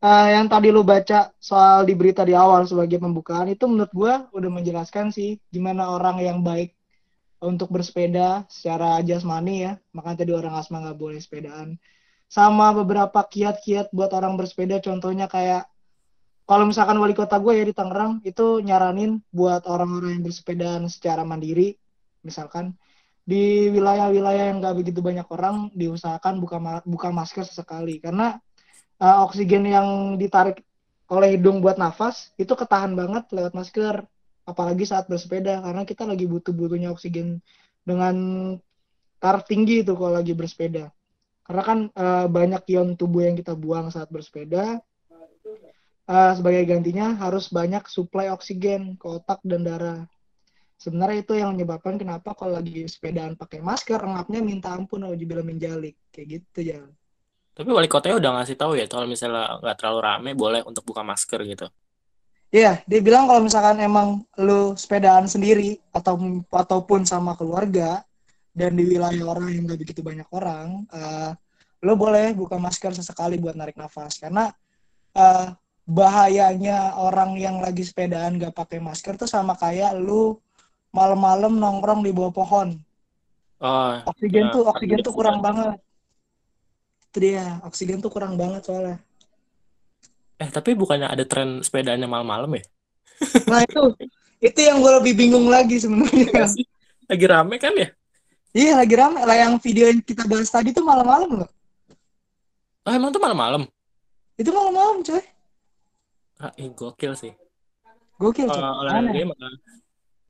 eh, 0.03 0.27
yang 0.35 0.45
tadi 0.51 0.67
lu 0.69 0.85
baca 0.85 1.33
soal 1.41 1.87
di 1.89 1.93
berita 1.97 2.21
di 2.27 2.35
awal 2.37 2.69
sebagai 2.69 3.01
pembukaan 3.01 3.49
itu 3.49 3.65
menurut 3.65 3.93
gue 3.95 4.13
udah 4.37 4.49
menjelaskan 4.53 5.09
sih 5.15 5.39
gimana 5.49 5.89
orang 5.89 6.21
yang 6.21 6.39
baik 6.45 6.75
untuk 7.43 7.69
bersepeda 7.69 8.47
secara 8.47 9.03
jasmani 9.03 9.67
ya. 9.67 9.73
Makanya 9.91 10.17
tadi 10.23 10.31
orang 10.31 10.55
asma 10.55 10.79
nggak 10.79 10.97
boleh 10.97 11.19
sepedaan. 11.19 11.75
Sama 12.31 12.73
beberapa 12.73 13.19
kiat-kiat 13.21 13.93
buat 13.93 14.09
orang 14.15 14.39
bersepeda, 14.39 14.81
contohnya 14.81 15.29
kayak 15.29 15.69
kalau 16.43 16.67
misalkan 16.67 16.97
wali 16.99 17.15
kota 17.15 17.39
gue 17.39 17.53
ya 17.55 17.63
di 17.63 17.75
Tangerang 17.75 18.19
itu 18.25 18.59
nyaranin 18.59 19.21
buat 19.31 19.63
orang-orang 19.63 20.19
yang 20.19 20.23
bersepedaan 20.25 20.89
secara 20.91 21.23
mandiri, 21.23 21.77
misalkan 22.25 22.75
di 23.23 23.71
wilayah-wilayah 23.71 24.51
yang 24.51 24.59
nggak 24.59 24.75
begitu 24.75 24.99
banyak 24.99 25.23
orang 25.31 25.71
diusahakan 25.71 26.43
buka 26.43 26.59
buka 26.83 27.07
masker 27.15 27.47
sesekali 27.47 28.03
karena 28.03 28.35
eh, 28.99 29.17
oksigen 29.23 29.63
yang 29.63 30.19
ditarik 30.19 30.59
oleh 31.07 31.39
hidung 31.39 31.63
buat 31.63 31.79
nafas 31.79 32.35
itu 32.35 32.51
ketahan 32.51 32.91
banget 32.97 33.29
lewat 33.31 33.53
masker, 33.55 34.03
apalagi 34.43 34.83
saat 34.83 35.07
bersepeda 35.07 35.63
karena 35.63 35.83
kita 35.87 36.03
lagi 36.03 36.27
butuh-butuhnya 36.27 36.91
oksigen 36.91 37.39
dengan 37.83 38.15
taraf 39.19 39.47
tinggi 39.47 39.83
itu 39.83 39.95
kalau 39.95 40.19
lagi 40.19 40.35
bersepeda. 40.35 40.91
Karena 41.43 41.63
kan 41.63 41.79
eh, 41.91 42.27
banyak 42.27 42.63
ion 42.75 42.95
tubuh 42.95 43.27
yang 43.27 43.35
kita 43.35 43.55
buang 43.55 43.91
saat 43.91 44.07
bersepeda 44.11 44.79
eh, 46.07 46.33
sebagai 46.35 46.63
gantinya 46.67 47.15
harus 47.19 47.47
banyak 47.51 47.87
suplai 47.87 48.31
oksigen 48.31 48.99
ke 48.99 49.07
otak 49.07 49.39
dan 49.47 49.63
darah. 49.63 50.03
Sebenarnya 50.83 51.23
itu 51.23 51.33
yang 51.39 51.55
menyebabkan 51.55 51.95
kenapa 51.95 52.35
kalau 52.35 52.59
lagi 52.59 52.83
sepedaan 52.83 53.39
pakai 53.39 53.63
masker, 53.63 54.03
ngapnya 54.03 54.43
minta 54.43 54.75
ampun 54.75 55.07
auzubillah 55.07 55.47
menjalik. 55.47 55.95
Kayak 56.11 56.27
gitu 56.43 56.59
ya. 56.75 56.81
Tapi 57.53 57.69
wali 57.71 57.87
kotanya 57.87 58.19
udah 58.19 58.31
ngasih 58.41 58.57
tahu 58.59 58.75
ya 58.75 58.89
kalau 58.89 59.07
misalnya 59.07 59.61
nggak 59.63 59.77
terlalu 59.79 59.99
rame 60.03 60.31
boleh 60.35 60.61
untuk 60.67 60.83
buka 60.83 61.05
masker 61.05 61.39
gitu. 61.47 61.71
Iya, 62.53 62.85
dia 62.85 63.01
bilang 63.01 63.25
kalau 63.25 63.41
misalkan 63.41 63.81
emang 63.81 64.21
lu 64.37 64.77
sepedaan 64.77 65.25
sendiri 65.25 65.81
atau 65.89 66.21
ataupun 66.53 67.01
sama 67.01 67.33
keluarga 67.33 68.05
dan 68.53 68.77
di 68.77 68.93
wilayah 68.93 69.25
orang 69.25 69.49
yang 69.49 69.65
nggak 69.65 69.81
begitu 69.81 70.05
banyak 70.05 70.29
orang, 70.29 70.85
eh, 70.93 71.33
lu 71.81 71.97
boleh 71.97 72.37
buka 72.37 72.61
masker 72.61 72.93
sesekali 72.93 73.41
buat 73.41 73.57
narik 73.57 73.73
nafas 73.73 74.21
karena 74.21 74.53
eh, 75.17 75.49
bahayanya 75.89 76.95
orang 76.95 77.35
yang 77.35 77.59
lagi 77.59 77.83
sepedaan 77.83 78.39
gak 78.39 78.55
pakai 78.55 78.79
masker 78.79 79.19
tuh 79.19 79.27
sama 79.27 79.51
kayak 79.59 79.99
lu 79.99 80.39
malam-malam 80.95 81.59
nongkrong 81.59 82.05
di 82.05 82.15
bawah 82.15 82.31
pohon. 82.31 82.79
Oh, 83.59 83.91
Oksigen 84.07 84.47
ya, 84.47 84.53
tuh 84.55 84.63
oksigen 84.69 84.99
tuh 85.03 85.11
kurang 85.15 85.41
banget. 85.43 85.79
Itu 87.09 87.17
dia, 87.19 87.59
oksigen 87.67 87.99
tuh 87.99 88.11
kurang 88.11 88.39
banget 88.39 88.63
soalnya. 88.63 88.97
Eh, 90.43 90.49
tapi 90.51 90.75
bukannya 90.75 91.07
ada 91.07 91.23
tren 91.23 91.63
sepedaannya 91.63 92.03
malam-malam 92.03 92.51
ya? 92.59 92.63
Nah 93.47 93.63
itu 93.63 93.95
itu 94.43 94.59
yang 94.59 94.83
gue 94.83 94.91
lebih 94.99 95.13
bingung 95.15 95.47
lagi 95.47 95.79
sebenarnya. 95.79 96.51
Sih? 96.51 96.67
Lagi 97.07 97.25
rame 97.31 97.55
kan 97.55 97.71
ya? 97.79 97.87
Iya 98.51 98.71
lagi 98.75 98.93
rame 98.99 99.23
lah 99.23 99.37
yang 99.39 99.55
video 99.63 99.87
yang 99.87 100.03
kita 100.03 100.27
bahas 100.27 100.51
tadi 100.51 100.75
tuh 100.75 100.83
malam-malam 100.83 101.41
loh. 101.43 101.49
Ah, 102.83 102.99
emang 102.99 103.15
tuh 103.15 103.23
malam-malam? 103.23 103.63
Itu 104.35 104.51
malam-malam 104.51 104.99
coy. 105.07 105.23
Ah, 106.43 106.51
ih, 106.59 106.75
gokil 106.75 107.15
sih. 107.15 107.31
Gokil 108.19 108.51
coy. 108.51 108.59
Kalau 108.59 108.83
Aneh. 108.83 109.15
olahraga 109.15 109.23
malah 109.31 109.53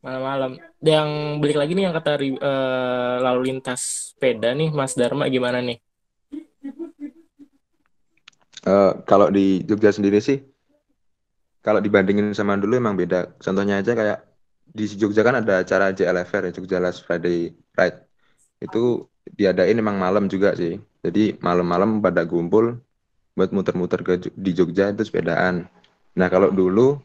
malam-malam. 0.06 0.52
Yang 0.78 1.10
balik 1.42 1.58
lagi 1.58 1.72
nih 1.74 1.84
yang 1.90 1.96
kata 1.98 2.12
eh, 2.22 3.16
lalu 3.18 3.42
lintas 3.50 4.14
sepeda 4.14 4.54
nih, 4.54 4.70
Mas 4.70 4.94
Dharma 4.94 5.26
gimana 5.26 5.58
nih? 5.66 5.82
Eh, 8.64 8.92
kalau 9.04 9.28
di 9.28 9.60
Jogja 9.68 9.92
sendiri 9.92 10.24
sih, 10.24 10.40
kalau 11.60 11.84
dibandingin 11.84 12.32
sama 12.32 12.56
dulu 12.56 12.80
emang 12.80 12.96
beda. 12.96 13.36
Contohnya 13.44 13.84
aja 13.84 13.92
kayak 13.92 14.20
di 14.72 14.88
Jogja 14.96 15.22
kan 15.28 15.36
ada 15.44 15.64
acara 15.64 15.92
JLFR 15.92 16.48
ya, 16.48 16.52
Jogja 16.56 16.78
Last 16.80 17.04
Friday 17.04 17.52
Ride. 17.76 18.00
Itu 18.64 19.12
diadain 19.36 19.76
emang 19.76 20.00
malam 20.00 20.32
juga 20.32 20.56
sih. 20.56 20.80
Jadi 21.04 21.36
malam-malam 21.44 22.00
pada 22.00 22.24
kumpul 22.24 22.80
buat 23.36 23.52
muter-muter 23.52 24.00
ke 24.00 24.14
di 24.32 24.52
Jogja 24.56 24.96
itu 24.96 25.04
sepedaan. 25.04 25.68
Nah 26.16 26.28
kalau 26.32 26.48
dulu 26.48 26.96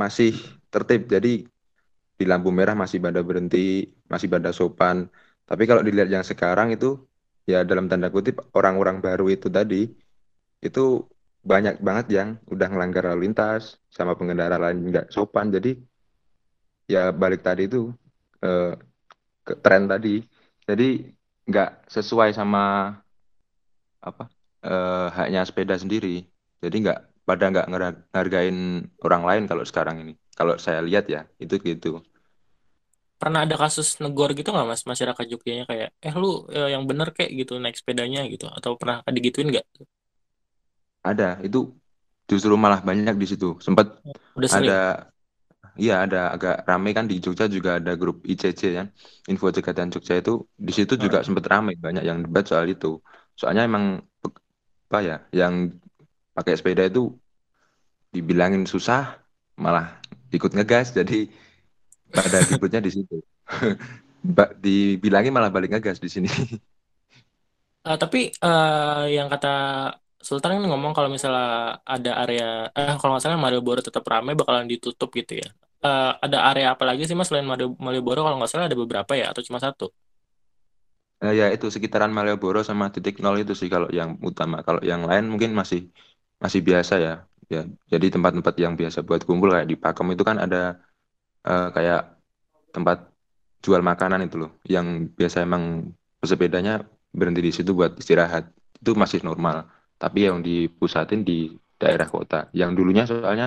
masih 0.00 0.32
tertib, 0.72 1.12
jadi 1.12 1.44
di 2.18 2.24
lampu 2.24 2.48
merah 2.48 2.72
masih 2.72 3.04
pada 3.04 3.20
berhenti, 3.20 3.84
masih 4.08 4.32
pada 4.32 4.48
sopan. 4.56 5.12
Tapi 5.44 5.68
kalau 5.68 5.84
dilihat 5.84 6.08
yang 6.08 6.24
sekarang 6.24 6.72
itu 6.72 6.96
ya 7.44 7.64
dalam 7.68 7.88
tanda 7.88 8.08
kutip 8.08 8.40
orang-orang 8.56 9.04
baru 9.04 9.28
itu 9.28 9.48
tadi 9.52 10.07
itu 10.62 11.06
banyak 11.42 11.80
banget 11.80 12.06
yang 12.12 12.28
udah 12.50 12.66
ngelanggar 12.68 13.02
lalu 13.08 13.30
lintas 13.30 13.78
sama 13.88 14.18
pengendara 14.18 14.58
lain 14.58 14.78
nggak 14.90 15.06
sopan. 15.14 15.48
Jadi 15.54 15.78
ya 16.90 17.14
balik 17.14 17.40
tadi 17.46 17.70
itu 17.70 17.94
eh, 18.42 18.74
ke 19.46 19.54
tren 19.62 19.88
tadi. 19.88 20.20
Jadi 20.68 21.08
nggak 21.48 21.88
sesuai 21.88 22.36
sama 22.36 22.92
apa 24.02 24.24
eh, 24.66 25.06
haknya 25.16 25.40
sepeda 25.48 25.74
sendiri. 25.78 26.26
Jadi 26.60 26.76
nggak 26.84 26.98
pada 27.28 27.44
nggak 27.52 27.66
ngargain 28.12 28.58
orang 29.04 29.22
lain 29.28 29.42
kalau 29.50 29.64
sekarang 29.64 29.96
ini. 30.04 30.12
Kalau 30.34 30.54
saya 30.60 30.80
lihat 30.82 31.04
ya 31.08 31.24
itu 31.40 31.54
gitu. 31.62 32.02
Pernah 33.18 33.42
ada 33.42 33.58
kasus 33.58 33.98
negor 33.98 34.30
gitu 34.38 34.54
nggak 34.54 34.66
Mas? 34.70 34.82
Masyarakat 34.86 35.24
Jogjanya 35.26 35.64
kayak 35.66 35.88
eh 35.98 36.14
lu 36.14 36.46
eh, 36.54 36.70
yang 36.74 36.86
bener 36.86 37.10
kayak 37.10 37.30
gitu 37.34 37.58
naik 37.62 37.76
sepedanya 37.78 38.22
gitu. 38.30 38.46
Atau 38.46 38.78
pernah 38.78 39.02
digituin 39.10 39.50
nggak? 39.50 39.66
Ada 41.04 41.38
itu 41.44 41.72
justru 42.28 42.52
malah 42.54 42.80
banyak 42.84 43.16
di 43.16 43.26
situ. 43.26 43.56
Sempat 43.58 44.00
Udah 44.36 44.48
sering. 44.48 44.68
ada 44.68 44.78
Iya 45.78 46.10
ada 46.10 46.34
agak 46.34 46.66
rame 46.66 46.90
kan 46.90 47.06
di 47.06 47.22
Jogja 47.22 47.46
juga 47.46 47.78
ada 47.78 47.94
grup 47.94 48.26
ICC 48.26 48.60
ya 48.74 48.84
Info 49.30 49.46
Cegatan 49.46 49.94
Jogja 49.94 50.18
itu 50.18 50.42
di 50.58 50.74
situ 50.74 50.98
juga 50.98 51.22
sempat 51.22 51.46
rame 51.46 51.78
banyak 51.78 52.02
yang 52.02 52.26
debat 52.26 52.42
soal 52.50 52.66
itu. 52.66 52.98
Soalnya 53.38 53.62
emang 53.62 54.02
apa 54.90 54.98
ya 55.06 55.16
yang 55.30 55.70
pakai 56.34 56.58
sepeda 56.58 56.82
itu 56.90 57.14
dibilangin 58.10 58.66
susah 58.66 59.22
malah 59.54 60.02
ikut 60.34 60.50
ngegas 60.50 60.90
jadi 60.98 61.30
pada 62.10 62.42
ributnya 62.50 62.82
di 62.82 62.90
situ. 62.90 63.22
Dibilangin 64.64 65.30
malah 65.30 65.54
balik 65.54 65.78
ngegas 65.78 66.02
di 66.02 66.10
sini. 66.10 66.30
Eh, 67.88 67.94
tapi 67.96 68.28
eh, 68.28 69.04
yang 69.16 69.30
kata 69.32 69.48
Sultan 70.26 70.50
kan 70.58 70.64
ngomong 70.70 70.92
kalau 70.96 71.08
misalnya 71.14 71.42
ada 71.94 72.10
area 72.22 72.44
eh 72.78 72.92
kalau 72.98 73.10
nggak 73.14 73.24
salah 73.24 73.38
Malioboro 73.44 73.80
tetap 73.88 74.04
ramai 74.12 74.32
bakalan 74.38 74.66
ditutup 74.72 75.08
gitu 75.18 75.32
ya. 75.42 75.46
eh, 75.86 76.10
ada 76.24 76.38
area 76.48 76.66
apa 76.74 76.84
lagi 76.88 77.02
sih 77.08 77.14
mas 77.18 77.26
selain 77.30 77.46
Mali- 77.52 77.78
Malioboro 77.86 78.18
kalau 78.24 78.36
nggak 78.38 78.50
salah 78.50 78.66
ada 78.68 78.78
beberapa 78.82 79.12
ya 79.20 79.24
atau 79.30 79.42
cuma 79.46 79.58
satu? 79.66 79.84
Eh, 81.24 81.32
ya 81.40 81.44
itu 81.54 81.66
sekitaran 81.74 82.12
Malioboro 82.16 82.60
sama 82.70 82.84
titik 82.94 83.14
nol 83.24 83.36
itu 83.42 83.52
sih 83.60 83.68
kalau 83.74 83.88
yang 83.98 84.10
utama. 84.28 84.56
Kalau 84.66 84.80
yang 84.90 85.02
lain 85.10 85.24
mungkin 85.32 85.50
masih 85.60 85.80
masih 86.44 86.60
biasa 86.68 86.94
ya. 87.06 87.10
Ya, 87.54 87.60
jadi 87.92 88.06
tempat-tempat 88.14 88.54
yang 88.64 88.74
biasa 88.80 88.98
buat 89.08 89.22
kumpul 89.28 89.48
kayak 89.54 89.68
di 89.72 89.76
Pakem 89.82 90.06
itu 90.14 90.22
kan 90.30 90.36
ada 90.44 90.56
eh, 91.48 91.64
kayak 91.76 92.00
tempat 92.74 92.98
jual 93.64 93.82
makanan 93.90 94.20
itu 94.26 94.36
loh, 94.42 94.50
yang 94.74 94.86
biasa 95.18 95.38
emang 95.46 95.64
pesepedanya 96.22 96.72
berhenti 97.18 97.40
di 97.48 97.52
situ 97.56 97.70
buat 97.78 97.92
istirahat. 98.02 98.44
Itu 98.80 98.90
masih 99.02 99.20
normal. 99.28 99.56
Tapi 100.02 100.18
yang 100.28 100.38
dipusatin 100.46 101.20
di 101.28 101.32
daerah 101.80 102.08
kota. 102.14 102.36
Yang 102.60 102.70
dulunya 102.78 103.04
soalnya 103.10 103.46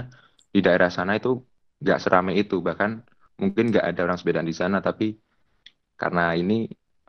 di 0.53 0.59
daerah 0.65 0.89
sana 0.97 1.11
itu 1.19 1.29
nggak 1.81 1.99
seramai 2.03 2.33
itu, 2.41 2.55
bahkan 2.67 2.91
mungkin 3.41 3.63
nggak 3.71 3.85
ada 3.89 3.99
orang 4.05 4.17
sepeda 4.19 4.41
di 4.49 4.53
sana, 4.61 4.77
tapi 4.87 5.05
karena 6.01 6.21
ini 6.41 6.53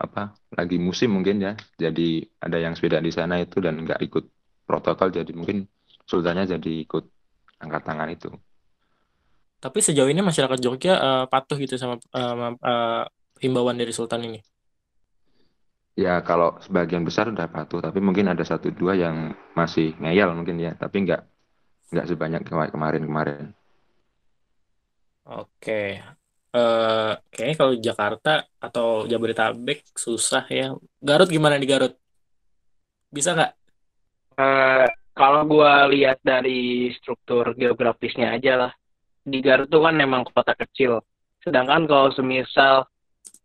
apa 0.03 0.21
lagi 0.57 0.75
musim 0.87 1.09
mungkin 1.15 1.35
ya, 1.45 1.51
jadi 1.83 2.03
ada 2.45 2.57
yang 2.65 2.73
sepeda 2.77 2.99
di 3.07 3.11
sana 3.17 3.35
itu 3.43 3.57
dan 3.65 3.75
nggak 3.83 3.99
ikut 4.07 4.23
protokol, 4.67 5.09
jadi 5.17 5.31
mungkin 5.39 5.57
sultannya 6.09 6.43
jadi 6.53 6.69
ikut 6.85 7.03
angkat 7.63 7.81
tangan 7.87 8.09
itu. 8.15 8.27
Tapi 9.63 9.79
sejauh 9.85 10.09
ini 10.11 10.21
masyarakat 10.29 10.59
Jogja 10.65 10.91
eh, 11.05 11.23
patuh 11.31 11.55
gitu 11.63 11.75
sama 11.81 11.95
ma- 12.39 12.59
eh, 12.69 13.03
himbauan 13.43 13.77
dari 13.79 13.91
Sultan 13.95 14.21
ini. 14.27 14.39
Ya 15.93 16.17
kalau 16.25 16.57
sebagian 16.65 17.05
besar 17.05 17.29
udah 17.29 17.45
patuh, 17.45 17.77
tapi 17.77 18.01
mungkin 18.01 18.25
ada 18.25 18.41
satu 18.41 18.73
dua 18.73 18.97
yang 18.97 19.37
masih 19.53 19.93
ngeyel 20.01 20.33
mungkin 20.33 20.57
ya, 20.57 20.73
tapi 20.73 21.05
nggak 21.05 21.21
nggak 21.93 22.07
sebanyak 22.09 22.41
kema- 22.41 22.71
kemarin-kemarin. 22.73 23.53
Oke. 25.29 26.01
Eh, 26.53 27.11
kayaknya 27.33 27.55
kalau 27.57 27.73
Jakarta 27.77 28.29
atau 28.61 29.05
Jabodetabek 29.09 29.89
susah 29.93 30.43
ya. 30.49 30.73
Garut 31.01 31.29
gimana 31.29 31.57
di 31.61 31.65
Garut? 31.69 31.93
Bisa 33.13 33.37
nggak? 33.37 33.51
Eh, 34.37 34.85
kalau 35.13 35.41
gua 35.45 35.85
lihat 35.93 36.17
dari 36.25 36.89
struktur 36.97 37.53
geografisnya 37.53 38.33
aja 38.33 38.53
lah, 38.57 38.71
di 39.21 39.37
Garut 39.45 39.69
tuh 39.69 39.81
kan 39.85 39.93
memang 39.93 40.25
kota 40.25 40.53
kecil. 40.57 41.01
Sedangkan 41.45 41.85
kalau 41.85 42.09
semisal 42.13 42.89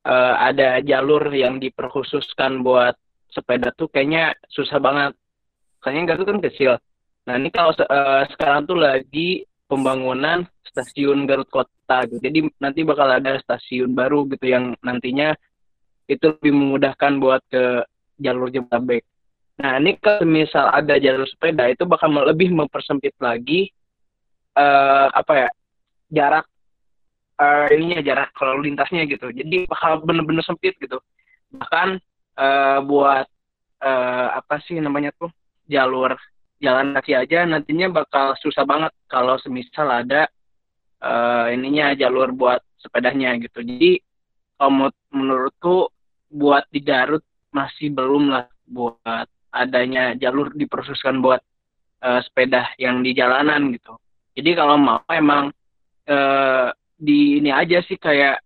eh, 0.09 0.35
ada 0.41 0.81
jalur 0.81 1.29
yang 1.31 1.61
diperkhususkan 1.61 2.65
buat 2.65 2.97
sepeda 3.29 3.71
tuh 3.77 3.93
kayaknya 3.93 4.33
susah 4.49 4.81
banget. 4.81 5.13
Kayaknya 5.85 6.03
Garut 6.11 6.27
kan 6.27 6.41
kecil. 6.43 6.73
Nah 7.29 7.35
ini 7.37 7.53
kalau 7.53 7.77
eh, 7.77 8.23
sekarang 8.33 8.65
tuh 8.65 8.79
lagi 8.81 9.45
pembangunan 9.69 10.49
stasiun 10.65 11.29
Garut 11.29 11.49
Kota 11.53 12.09
gitu. 12.09 12.19
Jadi 12.19 12.39
nanti 12.59 12.81
bakal 12.89 13.21
ada 13.21 13.37
stasiun 13.45 13.93
baru 13.93 14.25
gitu 14.33 14.49
yang 14.49 14.73
nantinya 14.81 15.37
itu 16.09 16.25
lebih 16.41 16.53
memudahkan 16.57 17.21
buat 17.21 17.45
ke 17.53 17.85
jalur 18.17 18.49
Jabodetabek. 18.49 19.05
Nah, 19.59 19.77
ini 19.83 19.99
kalau 19.99 20.25
misal 20.25 20.71
ada 20.71 20.97
jalur 20.97 21.27
sepeda 21.27 21.69
itu 21.69 21.85
bakal 21.85 22.09
lebih 22.15 22.55
mempersempit 22.55 23.13
lagi 23.21 23.69
eh 24.59 25.09
apa 25.13 25.33
ya? 25.47 25.49
jarak 26.09 26.49
eh 27.39 27.67
ininya 27.79 28.03
jarak 28.03 28.31
kalau 28.35 28.59
lintasnya 28.59 29.07
gitu. 29.07 29.31
Jadi 29.31 29.71
bakal 29.71 30.03
bener-bener 30.03 30.43
sempit 30.43 30.75
gitu. 30.79 30.99
Bahkan 31.55 31.89
eh 32.39 32.79
buat 32.83 33.27
eh 33.83 34.29
apa 34.35 34.59
sih 34.67 34.79
namanya 34.83 35.15
tuh? 35.15 35.31
jalur 35.69 36.17
jalan 36.59 36.97
kaki 36.97 37.13
aja 37.13 37.45
nantinya 37.45 37.93
bakal 37.93 38.33
susah 38.41 38.65
banget 38.65 38.89
kalau 39.05 39.37
semisal 39.37 39.85
ada 39.85 40.27
eh 40.99 41.47
ininya 41.55 41.95
jalur 41.95 42.33
buat 42.35 42.59
sepedanya 42.81 43.37
gitu. 43.39 43.63
Jadi 43.63 44.01
kalau 44.59 44.91
menurutku 45.15 45.93
buat 46.33 46.67
di 46.75 46.83
Garut 46.83 47.23
masih 47.55 47.95
belum 47.95 48.35
lah 48.35 48.51
buat 48.67 49.29
adanya 49.55 50.19
jalur 50.19 50.53
dipersuskan 50.53 51.23
buat 51.23 51.41
eh, 52.03 52.21
sepeda 52.27 52.75
yang 52.77 53.01
di 53.01 53.15
jalanan 53.15 53.71
gitu. 53.73 53.97
Jadi 54.35 54.51
kalau 54.59 54.77
mau 54.77 55.03
emang 55.09 55.55
eh, 56.11 56.69
di 56.99 57.39
ini 57.39 57.55
aja 57.55 57.79
sih 57.87 57.95
kayak 57.95 58.43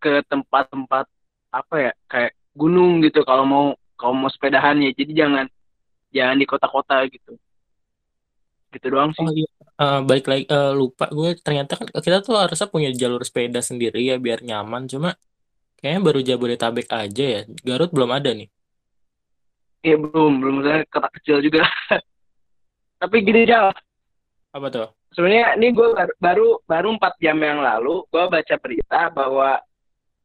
ke 0.00 0.24
tempat-tempat 0.28 1.04
apa 1.52 1.74
ya 1.76 1.92
kayak 2.08 2.32
gunung 2.56 3.04
gitu 3.04 3.22
kalau 3.22 3.44
mau 3.44 3.66
kalau 4.00 4.14
mau 4.16 4.32
sepedahan 4.32 4.80
ya. 4.80 4.90
Jadi 4.96 5.12
jangan 5.12 5.46
jangan 6.10 6.36
di 6.40 6.46
kota-kota 6.48 7.04
gitu. 7.12 7.36
Gitu 8.72 8.86
doang 8.88 9.12
sih. 9.12 9.22
Oh 9.22 9.30
iya. 9.30 9.48
Eh, 9.74 10.00
balik 10.06 10.26
lagi 10.30 10.44
eh, 10.48 10.72
lupa 10.74 11.10
gue 11.10 11.34
ternyata 11.38 11.78
kan 11.78 11.86
kita 11.90 12.22
tuh 12.22 12.38
harusnya 12.38 12.68
punya 12.70 12.90
jalur 12.94 13.22
sepeda 13.22 13.60
sendiri 13.60 14.02
ya 14.02 14.16
biar 14.18 14.42
nyaman. 14.42 14.88
Cuma 14.90 15.14
kayaknya 15.78 16.00
baru 16.00 16.20
Jabodetabek 16.24 16.88
aja 16.90 17.24
ya. 17.24 17.40
Garut 17.62 17.90
belum 17.92 18.10
ada 18.10 18.30
nih. 18.32 18.48
Iya 19.84 20.00
belum 20.00 20.32
belum 20.40 20.56
saya 20.64 20.80
kota 20.88 21.08
kecil 21.20 21.44
juga. 21.44 21.68
Tapi 23.04 23.16
gini 23.20 23.44
aja 23.44 23.68
Apa 24.54 24.72
tuh? 24.72 24.88
Sebenarnya 25.14 25.56
ini 25.56 25.70
gue 25.70 25.88
baru 26.18 26.60
baru 26.66 26.88
empat 26.98 27.14
jam 27.22 27.38
yang 27.40 27.62
lalu 27.62 28.02
gue 28.10 28.24
baca 28.28 28.54
berita 28.60 29.00
bahwa 29.14 29.62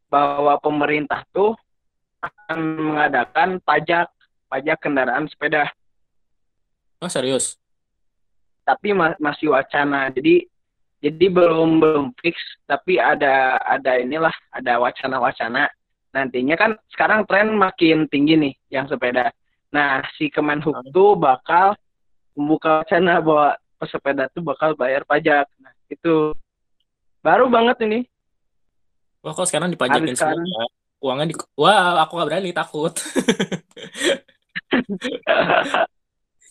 bahwa 0.09 0.53
pemerintah 0.59 1.21
tuh 1.29 1.53
akan 2.19 2.59
mengadakan 2.81 3.61
pajak 3.63 4.09
pajak 4.49 4.77
kendaraan 4.81 5.29
sepeda. 5.29 5.69
Oh 6.99 7.07
serius? 7.07 7.55
tapi 8.69 8.93
ma- 8.93 9.17
masih 9.17 9.49
wacana. 9.49 10.13
Jadi 10.13 10.45
jadi 11.01 11.25
belum 11.31 11.81
belum 11.81 12.05
fix 12.21 12.37
tapi 12.69 13.01
ada 13.01 13.57
ada 13.65 13.97
inilah 13.97 14.33
ada 14.53 14.77
wacana-wacana. 14.77 15.65
Nantinya 16.13 16.53
kan 16.53 16.77
sekarang 16.93 17.25
tren 17.25 17.57
makin 17.57 18.05
tinggi 18.05 18.37
nih 18.37 18.53
yang 18.69 18.85
sepeda. 18.85 19.33
Nah 19.73 20.05
si 20.17 20.29
Kemenhub 20.29 20.77
tuh 20.93 21.17
bakal 21.17 21.73
membuka 22.37 22.85
wacana 22.85 23.17
bahwa 23.25 23.57
pesepeda 23.79 24.27
tuh 24.29 24.43
bakal 24.43 24.75
bayar 24.75 25.07
pajak 25.07 25.47
nah 25.57 25.71
itu 25.87 26.35
baru 27.23 27.47
banget 27.47 27.79
ini 27.87 27.99
Wah 29.19 29.35
kok 29.35 29.51
sekarang 29.51 29.67
dipajakin 29.75 30.15
sekarang. 30.15 30.47
semua 30.47 30.47
ya? 30.47 30.63
Uangnya 31.03 31.27
di... 31.31 31.35
Wah 31.59 31.99
aku 32.03 32.19
gak 32.19 32.27
berani 32.31 32.51
takut. 32.55 32.95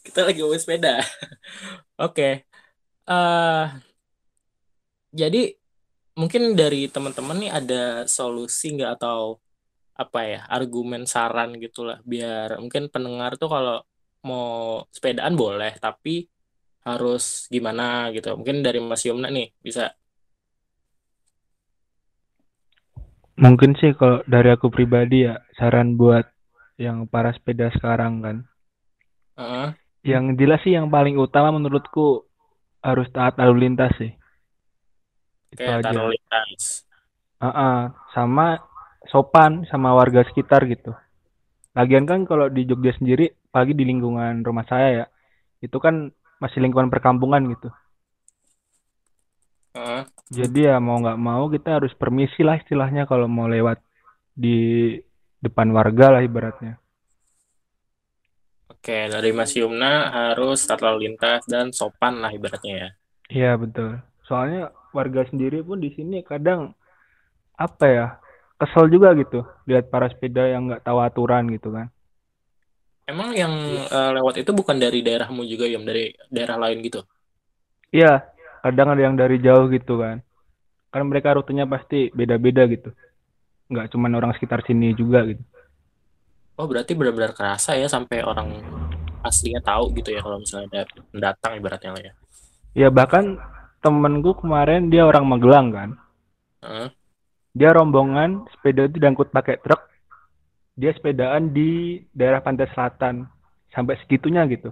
Kita 0.05 0.21
lagi 0.25 0.41
ngomongin 0.41 0.61
sepeda. 0.61 1.01
Oke. 2.05 2.45
eh 3.09 3.65
jadi 5.09 5.57
mungkin 6.21 6.53
dari 6.53 6.93
teman-teman 6.93 7.41
nih 7.41 7.53
ada 7.57 8.05
solusi 8.05 8.77
nggak 8.77 9.01
atau 9.01 9.41
apa 9.97 10.21
ya 10.29 10.41
argumen 10.53 11.09
saran 11.09 11.57
gitulah 11.57 12.05
biar 12.05 12.61
mungkin 12.61 12.93
pendengar 12.93 13.41
tuh 13.41 13.49
kalau 13.49 13.81
mau 14.29 14.85
sepedaan 14.93 15.33
boleh 15.33 15.73
tapi 15.81 16.29
harus 16.89 17.47
gimana 17.53 18.09
gitu. 18.17 18.33
Mungkin 18.39 18.65
dari 18.65 18.81
Mas 18.81 19.05
Yomna 19.05 19.29
nih 19.29 19.53
bisa. 19.61 19.93
Mungkin 23.39 23.79
sih 23.79 23.95
kalau 23.95 24.25
dari 24.27 24.51
aku 24.51 24.67
pribadi 24.67 25.29
ya 25.29 25.39
saran 25.55 25.95
buat 25.95 26.27
yang 26.75 27.07
para 27.07 27.31
sepeda 27.31 27.71
sekarang 27.77 28.25
kan. 28.25 28.37
Heeh. 29.39 29.69
Yang 30.03 30.25
jelas 30.41 30.61
sih 30.67 30.75
yang 30.75 30.91
paling 30.91 31.15
utama 31.19 31.55
menurutku 31.55 32.27
harus 32.83 33.07
taat 33.15 33.39
lalu 33.39 33.69
lintas 33.69 33.95
sih. 33.99 34.11
Itu 35.55 35.63
kayak 35.63 35.87
aja. 35.87 35.95
taruh 35.95 36.11
lintas. 36.11 36.83
Heeh, 37.39 37.79
sama 38.11 38.59
sopan 39.07 39.63
sama 39.71 39.95
warga 39.95 40.27
sekitar 40.27 40.67
gitu. 40.67 40.91
Lagian 41.79 42.11
kan 42.11 42.27
kalau 42.27 42.51
di 42.51 42.67
Jogja 42.67 42.91
sendiri, 42.99 43.31
pagi 43.55 43.71
di 43.71 43.87
lingkungan 43.87 44.43
rumah 44.43 44.67
saya 44.67 44.89
ya, 44.91 45.07
itu 45.63 45.79
kan 45.79 46.11
masih 46.39 46.63
lingkungan 46.63 46.91
perkampungan 46.91 47.43
gitu. 47.53 47.69
Heeh. 49.75 50.03
Jadi 50.29 50.67
ya 50.67 50.77
mau 50.83 50.99
nggak 50.99 51.19
mau 51.19 51.47
kita 51.53 51.83
harus 51.83 51.93
permisi 51.95 52.43
lah 52.43 52.59
istilahnya 52.59 53.07
kalau 53.07 53.31
mau 53.31 53.47
lewat 53.47 53.79
di 54.35 54.95
depan 55.39 55.71
warga 55.71 56.19
lah 56.19 56.23
ibaratnya. 56.23 56.79
Oke, 58.69 59.11
dari 59.11 59.35
Mas 59.35 59.57
Yumna 59.59 60.13
harus 60.13 60.63
taat 60.63 60.85
lalu 60.85 61.11
lintas 61.11 61.43
dan 61.51 61.75
sopan 61.75 62.23
lah 62.23 62.31
ibaratnya 62.31 62.75
ya. 62.75 62.89
Iya 63.29 63.53
betul. 63.59 63.99
Soalnya 64.25 64.71
warga 64.95 65.27
sendiri 65.29 65.61
pun 65.61 65.83
di 65.83 65.91
sini 65.93 66.23
kadang 66.25 66.73
apa 67.59 67.85
ya 67.91 68.07
kesel 68.59 68.87
juga 68.89 69.15
gitu 69.19 69.43
lihat 69.67 69.91
para 69.91 70.07
sepeda 70.09 70.47
yang 70.47 70.71
nggak 70.71 70.87
tahu 70.87 70.99
aturan 71.03 71.51
gitu 71.51 71.75
kan. 71.75 71.91
Emang 73.09 73.33
yang 73.33 73.53
eh, 73.89 74.11
lewat 74.21 74.45
itu 74.45 74.53
bukan 74.53 74.77
dari 74.77 75.01
daerahmu 75.01 75.49
juga, 75.49 75.65
Yom, 75.65 75.89
dari 75.89 76.13
daerah 76.29 76.61
lain 76.61 76.85
gitu? 76.85 77.01
Iya, 77.89 78.29
kadang 78.61 78.93
ada 78.93 79.01
yang 79.01 79.17
dari 79.17 79.41
jauh 79.41 79.65
gitu 79.73 79.97
kan. 80.05 80.21
Kan 80.93 81.09
mereka 81.09 81.33
rutenya 81.33 81.65
pasti 81.65 82.13
beda-beda 82.13 82.69
gitu. 82.69 82.93
Nggak 83.73 83.97
cuman 83.97 84.13
orang 84.13 84.33
sekitar 84.37 84.61
sini 84.61 84.93
juga 84.93 85.25
gitu. 85.25 85.41
Oh, 86.61 86.69
berarti 86.69 86.93
benar-benar 86.93 87.33
kerasa 87.33 87.81
ya 87.81 87.89
sampai 87.89 88.21
orang 88.21 88.61
aslinya 89.25 89.65
tahu 89.65 89.95
gitu 89.97 90.13
ya 90.13 90.21
kalau 90.21 90.43
misalnya 90.43 90.69
ada 90.69 90.83
pendatang 91.09 91.53
ibaratnya 91.57 91.91
lah 91.97 92.03
ya. 92.03 92.13
Ya 92.77 92.89
bahkan 92.93 93.41
temenku 93.81 94.37
kemarin 94.37 94.93
dia 94.93 95.09
orang 95.09 95.25
Magelang 95.25 95.69
kan. 95.73 95.91
Dia 97.57 97.73
rombongan 97.73 98.45
sepeda 98.53 98.85
itu 98.85 99.01
diangkut 99.01 99.33
pakai 99.33 99.57
truk. 99.65 99.81
Dia 100.79 100.95
sepedaan 100.95 101.51
di 101.51 101.99
daerah 102.15 102.39
pantai 102.39 102.71
selatan 102.71 103.27
sampai 103.75 103.99
segitunya 103.99 104.47
gitu. 104.47 104.71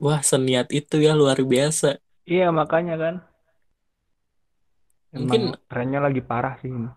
Wah, 0.00 0.24
seniat 0.24 0.72
itu 0.72 0.96
ya 0.98 1.12
luar 1.12 1.38
biasa. 1.44 2.00
Iya 2.24 2.48
makanya 2.48 2.96
kan. 2.96 3.14
Mungkin- 5.14 5.52
Emang 5.54 5.60
trennya 5.68 6.00
lagi 6.02 6.24
parah 6.24 6.56
sih 6.58 6.72
ini. 6.72 6.88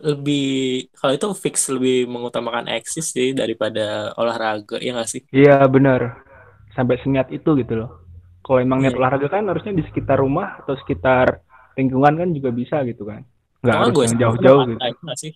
Lebih 0.00 0.48
kalau 0.96 1.12
itu 1.12 1.28
fix 1.36 1.68
lebih 1.68 2.08
mengutamakan 2.08 2.72
eksis 2.72 3.12
sih 3.12 3.36
daripada 3.36 4.16
olahraga, 4.16 4.80
ya 4.80 4.96
nggak 4.96 5.10
sih? 5.12 5.22
Iya 5.30 5.60
benar. 5.68 6.24
Sampai 6.72 6.96
seniat 7.04 7.28
itu 7.28 7.52
gitu 7.60 7.76
loh. 7.76 8.00
Kalau 8.40 8.64
emang 8.64 8.80
niat 8.80 8.96
Iya. 8.96 9.00
olahraga 9.04 9.28
kan 9.28 9.44
harusnya 9.44 9.76
di 9.76 9.84
sekitar 9.84 10.16
rumah 10.16 10.64
atau 10.64 10.72
sekitar 10.80 11.44
lingkungan 11.76 12.16
kan 12.16 12.28
juga 12.32 12.50
bisa 12.50 12.80
gitu 12.88 13.04
kan. 13.04 13.28
Nggak 13.60 13.76
harus 13.76 13.92
gue 13.92 14.04
yang 14.08 14.18
jauh-jauh 14.24 14.60
gitu. 14.72 14.80
sih? 15.20 15.32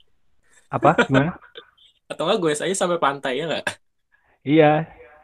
Apa? 0.74 0.98
Gimana? 1.06 1.38
Atau 2.10 2.26
nggak 2.26 2.38
gue 2.42 2.50
aja 2.58 2.74
sampai 2.74 2.98
pantai 2.98 3.38
ya 3.38 3.44
nggak? 3.46 3.64
Iya. 4.42 4.72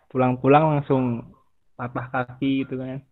Pulang-pulang 0.07 0.79
langsung 0.79 1.35
patah 1.75 2.07
kaki 2.11 2.67
gitu 2.67 2.79
kan. 2.79 3.03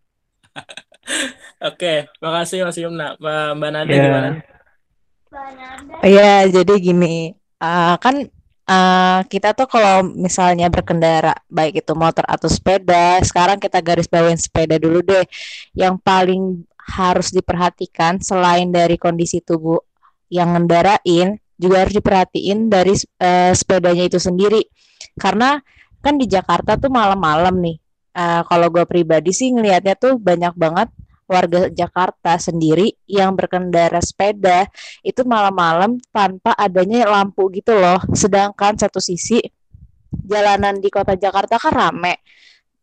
Oke, 1.69 2.07
makasih 2.23 2.63
Mas 2.63 2.79
Yumna. 2.79 3.19
Mbak 3.19 3.47
Mbak 3.59 3.71
Nada 3.75 3.93
Iya. 3.93 4.03
gimana? 4.03 4.29
Iya, 6.01 6.33
jadi 6.49 6.75
gini, 6.81 7.37
eh, 7.61 7.97
kan 8.01 8.17
eh, 8.69 9.21
kita 9.29 9.53
tuh 9.53 9.69
kalau 9.69 10.05
misalnya 10.05 10.69
berkendara, 10.73 11.37
baik 11.49 11.85
itu 11.85 11.93
motor 11.93 12.25
atau 12.25 12.49
sepeda, 12.49 13.21
sekarang 13.25 13.61
kita 13.61 13.81
garis 13.85 14.09
bawain 14.09 14.37
sepeda 14.41 14.77
dulu 14.81 15.05
deh. 15.05 15.25
Yang 15.77 16.01
paling 16.05 16.43
harus 16.77 17.29
diperhatikan 17.33 18.21
selain 18.25 18.73
dari 18.73 18.97
kondisi 18.97 19.45
tubuh 19.45 19.81
yang 20.33 20.57
ngendarain, 20.57 21.37
juga 21.59 21.85
harus 21.85 21.95
diperhatiin 21.99 22.71
dari 22.71 22.95
eh, 22.97 23.53
sepedanya 23.53 24.07
itu 24.07 24.17
sendiri. 24.23 24.63
Karena 25.19 25.59
kan 25.99 26.15
di 26.17 26.31
Jakarta 26.31 26.79
tuh 26.79 26.89
malam-malam 26.89 27.59
nih. 27.59 27.77
Eh, 28.15 28.43
kalau 28.47 28.67
gue 28.71 28.87
pribadi 28.87 29.35
sih 29.35 29.51
ngelihatnya 29.51 29.99
tuh 29.99 30.17
banyak 30.17 30.55
banget 30.55 30.89
warga 31.29 31.69
Jakarta 31.69 32.41
sendiri 32.41 32.97
yang 33.05 33.37
berkendara 33.37 34.01
sepeda 34.01 34.65
itu 35.05 35.21
malam-malam 35.29 36.01
tanpa 36.09 36.57
adanya 36.57 37.05
lampu 37.05 37.53
gitu 37.53 37.77
loh. 37.77 38.01
Sedangkan 38.17 38.81
satu 38.81 38.99
sisi 38.99 39.43
jalanan 40.25 40.81
di 40.81 40.89
kota 40.89 41.15
Jakarta 41.15 41.61
kan 41.61 41.73
rame. 41.75 42.25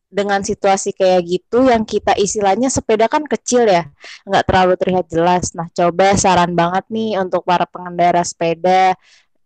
Dengan 0.05 0.39
situasi 0.45 0.95
kayak 0.95 1.21
gitu 1.27 1.67
yang 1.67 1.83
kita 1.83 2.15
istilahnya 2.15 2.71
sepeda 2.71 3.11
kan 3.11 3.25
kecil 3.27 3.67
ya, 3.67 3.89
nggak 4.23 4.43
terlalu 4.47 4.73
terlihat 4.79 5.05
jelas. 5.11 5.51
Nah, 5.57 5.67
coba 5.73 6.15
saran 6.15 6.55
banget 6.55 6.85
nih 6.87 7.19
untuk 7.19 7.43
para 7.43 7.67
pengendara 7.67 8.23
sepeda, 8.23 8.95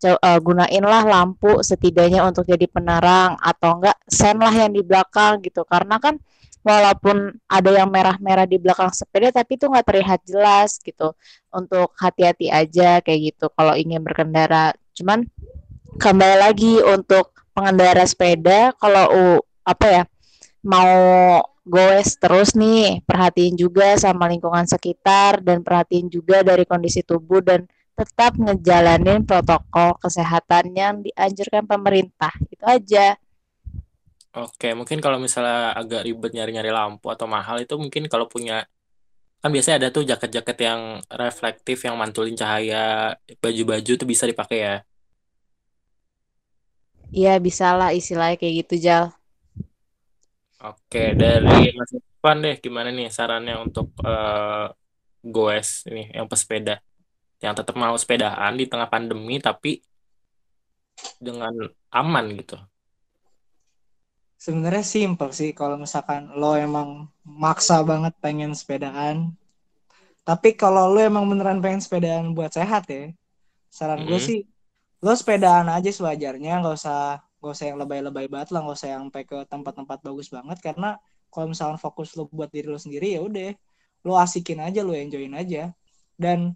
eh, 0.03 0.39
gunainlah 0.39 1.03
lampu 1.07 1.63
setidaknya 1.65 2.21
untuk 2.27 2.45
jadi 2.45 2.67
penerang 2.69 3.39
atau 3.41 3.81
enggak 3.81 3.97
sen 4.05 4.37
lah 4.37 4.53
yang 4.53 4.71
di 4.75 4.83
belakang 4.85 5.41
gitu. 5.41 5.65
Karena 5.65 5.97
kan 5.97 6.21
walaupun 6.59 7.39
ada 7.47 7.71
yang 7.71 7.89
merah-merah 7.89 8.43
di 8.43 8.59
belakang 8.59 8.91
sepeda 8.91 9.31
tapi 9.31 9.55
itu 9.55 9.65
nggak 9.65 9.85
terlihat 9.87 10.19
jelas 10.27 10.77
gitu 10.83 11.15
untuk 11.55 11.95
hati-hati 11.97 12.51
aja 12.51 12.99
kayak 12.99 13.33
gitu 13.33 13.47
kalau 13.55 13.73
ingin 13.73 14.03
berkendara. 14.03 14.75
Cuman 14.93 15.23
kembali 15.97 16.37
lagi 16.39 16.83
untuk 16.83 17.31
pengendara 17.55 18.03
sepeda 18.05 18.75
kalau 18.77 19.05
uh, 19.11 19.39
apa 19.65 19.85
ya 19.87 20.03
mau 20.63 21.39
goes 21.63 22.17
terus 22.17 22.57
nih 22.57 23.05
perhatiin 23.05 23.55
juga 23.55 23.95
sama 23.95 24.27
lingkungan 24.27 24.65
sekitar 24.65 25.39
dan 25.45 25.61
perhatiin 25.61 26.09
juga 26.09 26.41
dari 26.41 26.65
kondisi 26.65 27.05
tubuh 27.05 27.39
dan 27.45 27.69
tetap 27.99 28.39
ngejalanin 28.39 29.27
protokol 29.27 29.99
kesehatan 29.99 30.71
yang 30.71 31.03
dianjurkan 31.03 31.67
pemerintah. 31.67 32.31
Itu 32.47 32.63
aja. 32.63 33.19
Oke, 34.29 34.71
mungkin 34.77 35.03
kalau 35.03 35.19
misalnya 35.19 35.75
agak 35.75 36.05
ribet 36.07 36.31
nyari-nyari 36.31 36.71
lampu 36.71 37.11
atau 37.11 37.27
mahal 37.27 37.59
itu 37.59 37.75
mungkin 37.75 38.07
kalau 38.07 38.29
punya 38.31 38.63
kan 39.43 39.51
biasanya 39.51 39.77
ada 39.83 39.89
tuh 39.95 40.03
jaket-jaket 40.07 40.57
yang 40.67 40.81
reflektif 41.11 41.77
yang 41.87 41.95
mantulin 41.99 42.35
cahaya 42.39 43.15
baju-baju 43.43 43.91
tuh 43.99 44.07
bisa 44.07 44.23
dipakai 44.27 44.59
ya. 44.63 44.75
Iya 47.09 47.41
bisa 47.41 47.73
lah 47.73 47.89
istilahnya 47.91 48.37
kayak 48.39 48.53
gitu 48.65 48.75
Jal. 48.85 49.18
Oke, 50.67 50.99
dari 51.21 51.51
Mas 51.77 51.91
Irfan 51.97 52.37
deh 52.43 52.55
gimana 52.65 52.89
nih 52.97 53.07
sarannya 53.17 53.53
untuk 53.65 53.87
eh, 54.03 54.65
goes 55.33 55.69
ini 55.89 56.01
yang 56.17 56.27
pesepeda 56.31 56.71
yang 57.43 57.53
tetap 57.59 57.75
mau 57.83 57.95
sepedaan 58.03 58.53
di 58.59 58.65
tengah 58.71 58.89
pandemi 58.93 59.35
tapi 59.47 59.69
dengan 61.19 61.53
aman 61.99 62.25
gitu. 62.39 62.55
Sebenarnya 64.39 64.85
simpel 64.87 65.29
sih 65.39 65.49
kalau 65.59 65.75
misalkan 65.75 66.31
lo 66.39 66.55
emang 66.55 66.89
maksa 67.43 67.75
banget 67.89 68.13
pengen 68.23 68.51
sepedaan. 68.55 69.35
Tapi 70.27 70.49
kalau 70.61 70.83
lo 70.93 70.99
emang 71.01 71.25
beneran 71.31 71.59
pengen 71.63 71.81
sepedaan 71.81 72.31
buat 72.37 72.51
sehat 72.53 72.83
ya, 72.87 73.09
saran 73.71 74.05
gue 74.07 74.19
Mhm. 74.19 74.27
sih 74.29 74.39
lo 75.05 75.13
sepedaan 75.15 75.67
aja 75.71 75.91
sewajarnya, 75.91 76.61
nggak 76.61 76.75
usah 76.79 77.19
nggak 77.39 77.53
usah 77.55 77.67
yang 77.71 77.79
lebay-lebay 77.81 78.25
banget 78.31 78.49
lah, 78.53 78.59
nggak 78.63 78.77
usah 78.79 78.89
yang 78.93 79.01
sampai 79.09 79.23
ke 79.27 79.37
tempat-tempat 79.47 79.97
bagus 80.03 80.27
banget. 80.31 80.57
Karena 80.59 80.99
kalau 81.31 81.47
misalkan 81.51 81.79
fokus 81.79 82.13
lo 82.17 82.27
buat 82.31 82.49
diri 82.51 82.67
lo 82.69 82.79
sendiri 82.79 83.15
ya 83.15 83.21
udah 83.23 83.51
lo 84.05 84.13
asikin 84.19 84.59
aja, 84.63 84.79
lo 84.87 84.93
enjoyin 84.95 85.33
aja. 85.35 85.71
Dan 86.19 86.53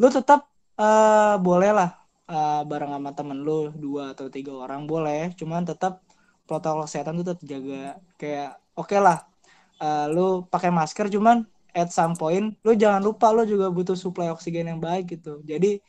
lo 0.00 0.08
tetap 0.10 0.50
eh, 0.78 1.36
boleh 1.38 1.70
lah 1.74 1.90
eh, 2.30 2.62
bareng 2.70 2.90
sama 2.94 3.10
temen 3.18 3.38
lo 3.46 3.70
dua 3.74 4.12
atau 4.14 4.26
tiga 4.32 4.52
orang 4.64 4.82
boleh, 4.90 5.32
cuman 5.38 5.62
tetap 5.66 6.02
protokol 6.48 6.84
kesehatan 6.86 7.20
tuh 7.22 7.26
tetap 7.32 7.42
jaga 7.48 7.96
kayak 8.20 8.50
oke 8.76 8.96
lah 9.00 9.24
eh, 9.82 10.06
lu 10.14 10.44
pakai 10.52 10.70
masker 10.74 11.06
cuman 11.14 11.46
at 11.74 11.90
some 11.90 12.14
point 12.20 12.54
lu 12.64 12.72
jangan 12.78 13.02
lupa 13.02 13.26
lu 13.34 13.42
juga 13.48 13.66
butuh 13.72 13.96
suplai 13.98 14.30
oksigen 14.34 14.70
yang 14.70 14.80
baik 14.82 15.18
gitu. 15.18 15.42
Jadi 15.46 15.80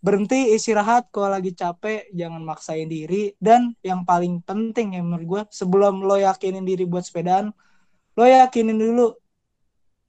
berhenti 0.00 0.56
istirahat 0.56 1.12
kalau 1.12 1.36
lagi 1.36 1.52
capek 1.52 2.08
jangan 2.16 2.40
maksain 2.40 2.88
diri. 2.88 3.36
Dan 3.36 3.76
yang 3.84 4.02
paling 4.08 4.40
penting 4.40 4.96
ya 4.96 5.04
menurut 5.04 5.26
gue 5.28 5.42
sebelum 5.52 6.02
lo 6.02 6.16
yakinin 6.16 6.64
diri 6.64 6.88
buat 6.88 7.04
sepedaan 7.04 7.52
lo 8.16 8.24
yakinin 8.26 8.76
dulu 8.76 9.16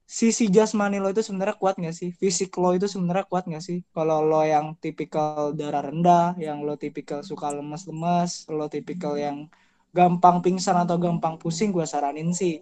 sisi 0.08 0.52
jasmani 0.52 1.00
lo 1.00 1.08
itu 1.08 1.24
sebenarnya 1.24 1.56
kuat 1.56 1.80
gak 1.80 1.96
sih? 1.96 2.12
Fisik 2.12 2.52
lo 2.60 2.76
itu 2.76 2.84
sebenarnya 2.88 3.24
kuat 3.28 3.44
gak 3.48 3.64
sih? 3.64 3.84
Kalau 3.92 4.20
lo 4.24 4.44
yang 4.44 4.76
tipikal 4.80 5.56
darah 5.56 5.84
rendah 5.88 6.36
yang 6.36 6.64
lo 6.64 6.76
tipikal 6.76 7.24
suka 7.24 7.52
lemes-lemes 7.52 8.48
lo 8.52 8.68
tipikal 8.68 9.16
yang 9.16 9.48
gampang 9.92 10.40
pingsan 10.40 10.76
atau 10.76 10.96
gampang 10.96 11.36
pusing 11.36 11.72
gue 11.72 11.84
saranin 11.84 12.32
sih. 12.32 12.60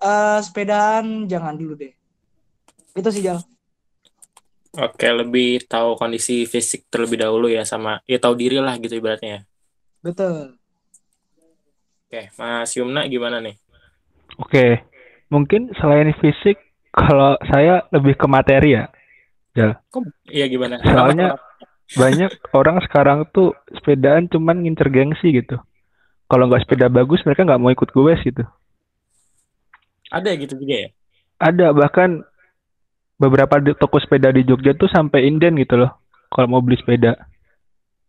Eh 0.00 0.40
sepedaan 0.40 1.24
jangan 1.28 1.56
dulu 1.56 1.76
deh. 1.76 1.92
Itu 2.96 3.08
sih 3.12 3.24
Jal 3.24 3.40
Oke, 4.70 5.10
lebih 5.10 5.66
tahu 5.66 5.98
kondisi 5.98 6.46
fisik 6.46 6.86
terlebih 6.86 7.18
dahulu 7.26 7.50
ya 7.50 7.66
sama 7.66 7.98
ya 8.06 8.22
tahu 8.22 8.38
diri 8.38 8.62
lah 8.62 8.78
gitu 8.78 8.94
ibaratnya 9.02 9.30
ya. 9.30 9.40
betul 10.00 10.54
Oke, 12.10 12.26
Mas 12.34 12.74
Yumna 12.74 13.06
gimana 13.06 13.38
nih? 13.38 13.54
Oke, 14.42 14.82
mungkin 15.30 15.70
selain 15.78 16.10
fisik, 16.18 16.58
kalau 16.90 17.38
saya 17.46 17.86
lebih 17.94 18.18
ke 18.18 18.26
materi 18.26 18.74
ya. 18.74 18.90
Kok 19.94 20.02
iya 20.26 20.50
gimana? 20.50 20.82
Soalnya-? 20.82 21.38
Banyak 21.90 22.54
orang 22.54 22.78
sekarang 22.86 23.26
tuh 23.34 23.50
sepedaan 23.74 24.30
cuman 24.30 24.62
ngincer 24.62 24.90
gengsi 24.94 25.34
gitu. 25.42 25.58
Kalau 26.30 26.46
nggak 26.46 26.62
sepeda 26.62 26.86
bagus, 26.86 27.18
mereka 27.26 27.42
nggak 27.42 27.58
mau 27.58 27.74
ikut 27.74 27.90
gue 27.90 28.14
gitu. 28.22 28.42
ada 30.10 30.30
gitu 30.34 30.54
juga 30.58 30.74
ya? 30.86 30.88
Ada 31.38 31.70
bahkan 31.70 32.26
beberapa 33.20 33.60
di- 33.60 33.76
toko 33.76 34.00
sepeda 34.00 34.32
di 34.32 34.42
Jogja 34.48 34.72
tuh 34.72 34.88
sampai 34.88 35.28
inden 35.28 35.60
gitu 35.60 35.76
loh. 35.76 35.92
Kalau 36.32 36.48
mau 36.48 36.64
beli 36.64 36.80
sepeda. 36.80 37.20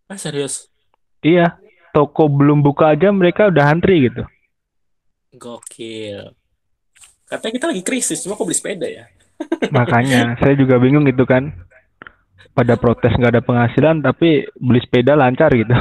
Ah, 0.08 0.16
serius? 0.16 0.72
Iya, 1.20 1.60
toko 1.92 2.32
belum 2.32 2.64
buka 2.64 2.96
aja 2.96 3.12
mereka 3.12 3.52
udah 3.52 3.66
antri 3.68 4.08
gitu. 4.08 4.24
Gokil. 5.36 6.32
Katanya 7.28 7.54
kita 7.56 7.68
lagi 7.72 7.84
krisis, 7.84 8.20
cuma 8.24 8.36
kok 8.36 8.48
beli 8.48 8.58
sepeda 8.58 8.88
ya? 8.88 9.06
Makanya 9.76 10.36
saya 10.40 10.56
juga 10.56 10.80
bingung 10.80 11.08
gitu 11.08 11.24
kan. 11.28 11.52
Pada 12.52 12.76
protes 12.76 13.16
nggak 13.16 13.32
ada 13.40 13.44
penghasilan 13.44 14.04
tapi 14.04 14.44
beli 14.60 14.80
sepeda 14.84 15.16
lancar 15.16 15.52
gitu. 15.56 15.72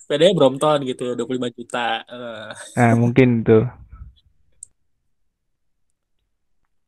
Sepedanya 0.00 0.32
Brompton 0.38 0.86
gitu, 0.86 1.12
25 1.12 1.50
juta. 1.52 2.00
Eh, 2.08 2.50
Nah, 2.76 2.92
mungkin 2.96 3.42
tuh. 3.44 3.64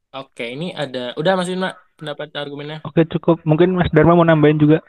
Oke, 0.09 0.57
ini 0.57 0.73
ada. 0.73 1.13
Udah 1.21 1.37
Mas 1.37 1.53
Yumna 1.53 1.77
pendapat 2.01 2.33
argumennya? 2.33 2.81
Oke, 2.89 3.05
cukup. 3.05 3.45
Mungkin 3.45 3.77
Mas 3.77 3.93
Dharma 3.93 4.17
mau 4.17 4.25
nambahin 4.25 4.57
juga. 4.57 4.81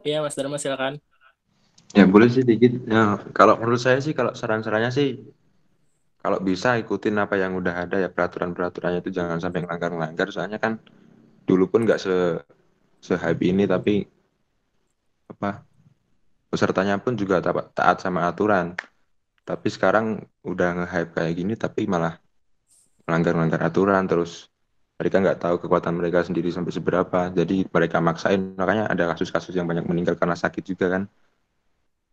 Iya, 0.00 0.24
Mas 0.24 0.32
Dharma 0.32 0.56
silakan. 0.56 0.96
Ya 1.92 2.08
boleh 2.08 2.32
sih 2.32 2.40
dikit. 2.40 2.72
Ya, 2.88 3.20
kalau 3.36 3.60
menurut 3.60 3.82
saya 3.82 4.00
sih 4.00 4.16
kalau 4.16 4.32
saran-sarannya 4.32 4.88
sih 4.94 5.20
kalau 6.20 6.40
bisa 6.40 6.76
ikutin 6.80 7.16
apa 7.20 7.36
yang 7.40 7.56
udah 7.56 7.84
ada 7.84 7.96
ya 8.00 8.08
peraturan-peraturannya 8.12 9.00
itu 9.00 9.12
jangan 9.12 9.40
sampai 9.40 9.64
ngelanggar-ngelanggar 9.64 10.28
soalnya 10.28 10.60
kan 10.60 10.76
dulu 11.48 11.64
pun 11.72 11.88
nggak 11.88 12.00
se 12.00 12.40
se 13.00 13.16
hype 13.16 13.40
ini 13.40 13.64
tapi 13.64 14.04
apa 15.32 15.64
pesertanya 16.52 17.00
pun 17.00 17.16
juga 17.16 17.40
ta- 17.40 17.72
taat 17.72 18.04
sama 18.04 18.28
aturan 18.28 18.76
tapi 19.48 19.68
sekarang 19.72 20.20
udah 20.44 20.84
nge-hype 20.84 21.10
kayak 21.16 21.32
gini 21.34 21.54
tapi 21.56 21.88
malah 21.88 22.20
melanggar-melanggar 23.10 23.58
aturan 23.66 24.06
terus 24.06 24.46
mereka 25.02 25.18
nggak 25.18 25.38
tahu 25.42 25.56
kekuatan 25.66 25.98
mereka 25.98 26.22
sendiri 26.22 26.54
sampai 26.54 26.70
seberapa 26.70 27.34
jadi 27.34 27.66
mereka 27.66 27.98
maksain 27.98 28.54
makanya 28.54 28.86
ada 28.86 29.10
kasus-kasus 29.10 29.50
yang 29.58 29.66
banyak 29.66 29.82
meninggal 29.90 30.14
karena 30.14 30.38
sakit 30.38 30.62
juga 30.62 30.86
kan 30.94 31.02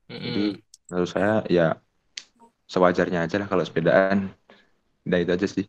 jadi 0.09 0.57
menurut 0.89 1.09
saya 1.13 1.45
ya 1.45 1.77
sewajarnya 2.65 3.29
aja 3.29 3.37
lah 3.37 3.47
kalau 3.47 3.61
sepedaan 3.61 4.33
udah 5.05 5.19
itu 5.21 5.31
aja 5.37 5.47
sih 5.47 5.65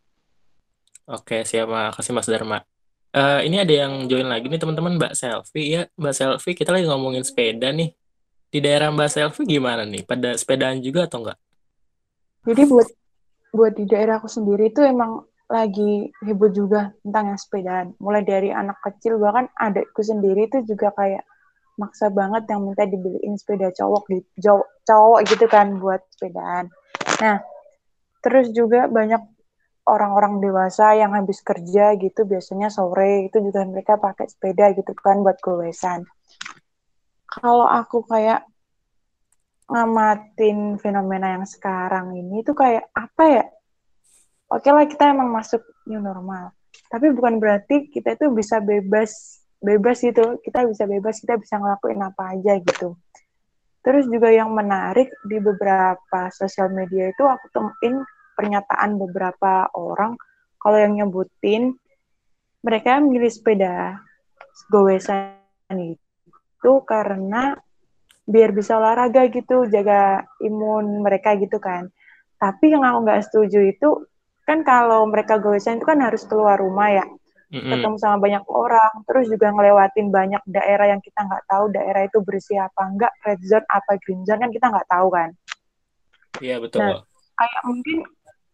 Oke, 1.09 1.41
siap. 1.41 1.65
Makasih 1.65 2.13
Mas 2.13 2.29
Dharma. 2.29 2.61
Eh, 3.09 3.49
ini 3.49 3.57
ada 3.57 3.73
yang 3.73 4.05
join 4.05 4.29
lagi 4.29 4.45
nih 4.45 4.61
teman-teman 4.61 5.01
Mbak 5.01 5.13
Selfie 5.17 5.67
ya. 5.73 5.81
Mbak 5.97 6.13
Selfie, 6.13 6.53
kita 6.53 6.69
lagi 6.69 6.85
ngomongin 6.85 7.25
sepeda 7.25 7.73
nih. 7.73 7.89
Di 8.53 8.61
daerah 8.61 8.93
Mbak 8.93 9.09
Selfie 9.09 9.49
gimana 9.49 9.89
nih? 9.89 10.05
Pada 10.05 10.37
sepedaan 10.37 10.77
juga 10.85 11.09
atau 11.09 11.25
enggak? 11.25 11.37
Jadi 12.45 12.61
buat 12.69 12.87
buat 13.49 13.73
di 13.73 13.85
daerahku 13.89 14.29
sendiri 14.29 14.69
itu 14.69 14.85
emang 14.85 15.25
lagi 15.49 16.13
heboh 16.21 16.53
juga 16.53 16.93
tentang 17.01 17.33
yang 17.33 17.39
sepedaan. 17.41 17.87
Mulai 17.97 18.21
dari 18.21 18.49
anak 18.53 18.77
kecil 18.85 19.17
bahkan 19.17 19.49
adikku 19.57 20.05
sendiri 20.05 20.45
itu 20.45 20.61
juga 20.63 20.93
kayak 20.93 21.25
maksa 21.81 22.11
banget 22.13 22.45
yang 22.51 22.67
minta 22.67 22.85
dibeliin 22.85 23.39
sepeda 23.39 23.71
cowok 23.73 24.03
di 24.11 24.19
cowok, 24.85 25.19
gitu 25.25 25.45
kan 25.49 25.79
buat 25.79 26.03
sepedaan. 26.13 26.69
Nah, 27.23 27.39
terus 28.19 28.51
juga 28.51 28.85
banyak 28.91 29.23
orang-orang 29.89 30.43
dewasa 30.43 30.93
yang 30.93 31.17
habis 31.17 31.41
kerja 31.41 31.97
gitu 31.97 32.27
biasanya 32.29 32.69
sore 32.69 33.31
itu 33.31 33.41
juga 33.41 33.65
mereka 33.65 33.97
pakai 33.97 34.29
sepeda 34.29 34.69
gitu 34.77 34.93
kan 34.93 35.25
buat 35.25 35.41
gowesan. 35.41 36.05
Kalau 37.25 37.65
aku 37.65 38.05
kayak 38.05 38.45
ngamatin 39.69 40.81
fenomena 40.81 41.37
yang 41.37 41.45
sekarang 41.45 42.17
ini 42.17 42.41
tuh 42.41 42.57
kayak 42.57 42.89
apa 42.91 43.23
ya? 43.29 43.45
Oke 44.49 44.73
lah 44.73 44.89
kita 44.89 45.13
emang 45.13 45.29
masuk 45.29 45.61
new 45.85 46.01
normal, 46.01 46.57
tapi 46.89 47.13
bukan 47.13 47.37
berarti 47.37 47.85
kita 47.93 48.17
itu 48.17 48.33
bisa 48.33 48.57
bebas 48.57 49.39
bebas 49.61 50.01
gitu. 50.01 50.41
Kita 50.41 50.65
bisa 50.65 50.89
bebas, 50.89 51.21
kita 51.21 51.37
bisa 51.37 51.61
ngelakuin 51.61 52.01
apa 52.01 52.33
aja 52.33 52.57
gitu. 52.57 52.97
Terus 53.79 54.09
juga 54.11 54.33
yang 54.33 54.51
menarik 54.51 55.13
di 55.23 55.39
beberapa 55.39 56.27
sosial 56.33 56.73
media 56.73 57.13
itu 57.13 57.23
aku 57.23 57.47
temuin 57.53 58.03
pernyataan 58.35 58.99
beberapa 58.99 59.67
orang 59.75 60.15
kalau 60.59 60.77
yang 60.79 60.99
nyebutin 60.99 61.75
mereka 62.59 62.99
milih 62.99 63.31
sepeda 63.31 64.03
gowesan 64.67 65.39
itu 65.79 66.71
karena 66.83 67.55
biar 68.29 68.53
bisa 68.53 68.77
olahraga 68.77 69.25
gitu, 69.33 69.65
jaga 69.65 70.21
imun 70.45 71.01
mereka 71.01 71.33
gitu 71.41 71.57
kan. 71.57 71.89
Tapi 72.37 72.69
yang 72.69 72.85
aku 72.85 73.09
nggak 73.09 73.21
setuju 73.25 73.59
itu 73.65 74.05
kan 74.45 74.61
kalau 74.61 75.09
mereka 75.09 75.41
gowesan 75.41 75.81
itu 75.81 75.85
kan 75.89 75.97
harus 75.99 76.23
keluar 76.29 76.61
rumah 76.61 76.93
ya, 76.93 77.05
Mm-mm. 77.49 77.73
ketemu 77.73 77.97
sama 77.97 78.21
banyak 78.21 78.45
orang, 78.45 78.93
terus 79.09 79.25
juga 79.33 79.49
ngelewatin 79.49 80.07
banyak 80.13 80.41
daerah 80.45 80.93
yang 80.93 81.01
kita 81.01 81.25
nggak 81.25 81.45
tahu 81.49 81.73
daerah 81.73 82.05
itu 82.05 82.21
bersih 82.21 82.61
apa 82.61 82.81
enggak, 82.85 83.13
red 83.25 83.41
zone 83.41 83.65
apa 83.65 83.97
green 84.05 84.21
zone 84.23 84.41
kan 84.45 84.53
kita 84.53 84.65
nggak 84.69 84.89
tahu 84.89 85.07
kan. 85.09 85.29
Iya, 86.39 86.61
betul. 86.61 86.85
Nah, 86.85 87.01
kayak 87.35 87.61
mungkin 87.65 87.97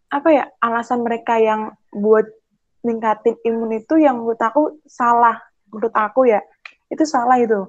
apa 0.09 0.29
ya 0.31 0.43
alasan 0.63 1.03
mereka 1.03 1.35
yang 1.35 1.75
buat 1.91 2.23
ningkatin 2.85 3.35
imun 3.43 3.81
itu 3.81 3.97
yang 3.97 4.21
menurut 4.21 4.39
aku 4.39 4.77
salah 4.85 5.41
menurut 5.73 5.91
aku 5.97 6.29
ya 6.29 6.39
itu 6.93 7.01
salah 7.03 7.41
itu 7.41 7.65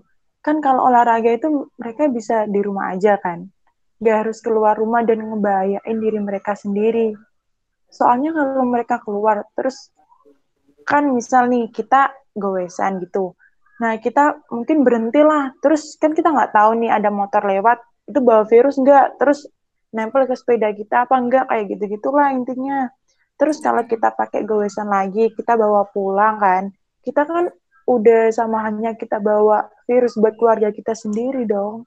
kan 0.46 0.62
kalau 0.62 0.86
olahraga 0.86 1.34
itu 1.34 1.66
mereka 1.74 2.06
bisa 2.06 2.46
di 2.46 2.62
rumah 2.62 2.94
aja 2.94 3.18
kan. 3.18 3.50
Nggak 3.98 4.16
harus 4.22 4.38
keluar 4.38 4.78
rumah 4.78 5.02
dan 5.02 5.26
ngebahayain 5.26 5.98
diri 5.98 6.22
mereka 6.22 6.54
sendiri. 6.54 7.18
Soalnya 7.90 8.30
kalau 8.30 8.62
mereka 8.62 9.02
keluar 9.02 9.42
terus 9.58 9.90
kan 10.86 11.10
misal 11.10 11.50
nih 11.50 11.66
kita 11.74 12.14
gowesan 12.38 13.02
gitu. 13.02 13.34
Nah 13.82 13.98
kita 13.98 14.46
mungkin 14.54 14.86
berhenti 14.86 15.18
lah 15.26 15.50
terus 15.58 15.98
kan 15.98 16.14
kita 16.14 16.30
nggak 16.30 16.54
tahu 16.54 16.78
nih 16.78 16.94
ada 16.94 17.10
motor 17.10 17.42
lewat 17.42 17.82
itu 18.06 18.22
bawa 18.22 18.46
virus 18.46 18.78
nggak? 18.78 19.18
Terus 19.18 19.50
nempel 19.90 20.30
ke 20.30 20.38
sepeda 20.38 20.70
kita 20.70 21.10
apa 21.10 21.18
enggak 21.18 21.50
kayak 21.50 21.74
gitu 21.74 21.98
gitulah 21.98 22.30
intinya. 22.30 22.86
Terus 23.34 23.58
kalau 23.58 23.82
kita 23.82 24.14
pakai 24.14 24.46
gowesan 24.46 24.86
lagi 24.86 25.34
kita 25.34 25.58
bawa 25.58 25.90
pulang 25.90 26.38
kan 26.38 26.70
kita 27.02 27.22
kan 27.22 27.50
udah 27.94 28.22
sama 28.38 28.58
hanya 28.66 28.90
kita 29.00 29.18
bawa 29.22 29.58
virus 29.88 30.14
buat 30.20 30.34
keluarga 30.38 30.68
kita 30.78 30.92
sendiri 31.02 31.42
dong 31.46 31.86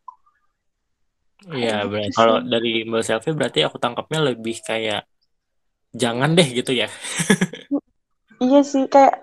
Iya, 1.56 1.72
gitu 1.84 2.10
Kalau 2.16 2.36
sih 2.36 2.39
dari 2.52 2.84
Mbak 2.89 3.04
Selfie 3.08 3.38
berarti 3.39 3.60
aku 3.68 3.78
tangkapnya 3.84 4.20
lebih 4.30 4.56
kayak 4.68 5.02
jangan 6.02 6.30
deh 6.38 6.47
gitu 6.60 6.72
ya. 6.82 6.88
iya 8.45 8.60
sih 8.72 8.84
kayak 8.93 9.16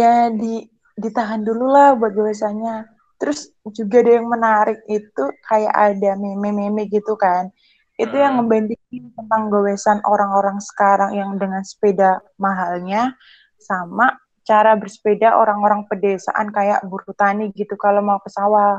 ya 0.00 0.28
di 0.42 0.64
ditahan 1.02 1.42
dulu 1.48 1.66
lah 1.74 1.88
buat 1.98 2.12
gowesannya 2.16 2.74
terus 3.20 3.52
juga 3.78 3.96
ada 4.04 4.12
yang 4.20 4.28
menarik 4.28 4.78
itu 4.88 5.24
kayak 5.48 5.72
ada 5.72 6.10
meme-meme 6.22 6.88
gitu 6.92 7.16
kan 7.16 7.48
itu 7.96 8.12
yang 8.24 8.34
Hmm. 8.36 8.44
ngebandingin 8.44 9.04
tentang 9.16 9.42
gowesan 9.52 9.98
orang-orang 10.04 10.58
sekarang 10.60 11.16
yang 11.16 11.30
dengan 11.40 11.64
sepeda 11.64 12.20
mahalnya 12.36 13.16
sama 13.60 14.12
cara 14.46 14.78
bersepeda 14.78 15.34
orang-orang 15.34 15.90
pedesaan 15.90 16.54
kayak 16.54 16.86
buruh 16.86 17.10
tani 17.18 17.50
gitu 17.50 17.74
kalau 17.74 18.00
mau 18.00 18.22
ke 18.22 18.30
sawah. 18.30 18.78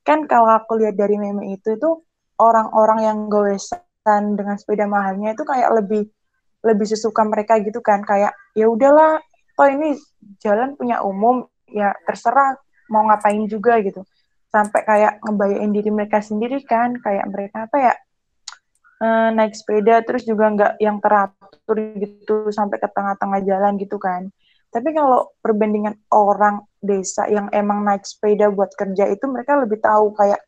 Kan 0.00 0.24
kalau 0.24 0.48
aku 0.56 0.80
lihat 0.80 0.96
dari 0.96 1.20
meme 1.20 1.52
itu 1.52 1.76
itu 1.76 1.90
orang-orang 2.40 3.04
yang 3.04 3.18
gowesan 3.28 4.38
dengan 4.40 4.56
sepeda 4.56 4.88
mahalnya 4.88 5.36
itu 5.36 5.44
kayak 5.44 5.68
lebih 5.76 6.08
lebih 6.64 6.86
sesuka 6.88 7.22
mereka 7.28 7.60
gitu 7.60 7.78
kan 7.84 8.02
kayak 8.02 8.32
ya 8.56 8.66
udahlah 8.66 9.20
toh 9.54 9.68
ini 9.68 9.94
jalan 10.42 10.74
punya 10.74 11.04
umum 11.04 11.46
ya 11.70 11.92
terserah 12.08 12.56
mau 12.90 13.06
ngapain 13.06 13.44
juga 13.46 13.78
gitu 13.82 14.02
sampai 14.50 14.80
kayak 14.86 15.12
ngebayain 15.20 15.70
diri 15.74 15.90
mereka 15.90 16.22
sendiri 16.22 16.62
kan 16.64 16.96
kayak 17.02 17.26
mereka 17.28 17.66
apa 17.66 17.76
ya 17.76 17.94
eh, 19.04 19.28
naik 19.36 19.52
sepeda 19.52 20.00
terus 20.06 20.24
juga 20.24 20.48
nggak 20.54 20.72
yang 20.80 20.98
teratur 21.02 21.76
gitu 21.98 22.48
sampai 22.54 22.78
ke 22.80 22.88
tengah-tengah 22.88 23.40
jalan 23.44 23.74
gitu 23.76 23.98
kan. 24.00 24.30
Tapi 24.74 24.88
kalau 24.92 25.32
perbandingan 25.40 25.96
orang 26.12 26.62
desa 26.82 27.26
yang 27.30 27.48
emang 27.50 27.82
naik 27.86 28.04
sepeda 28.04 28.52
buat 28.52 28.70
kerja 28.76 29.08
itu 29.08 29.24
mereka 29.30 29.56
lebih 29.62 29.78
tahu 29.80 30.12
kayak 30.14 30.40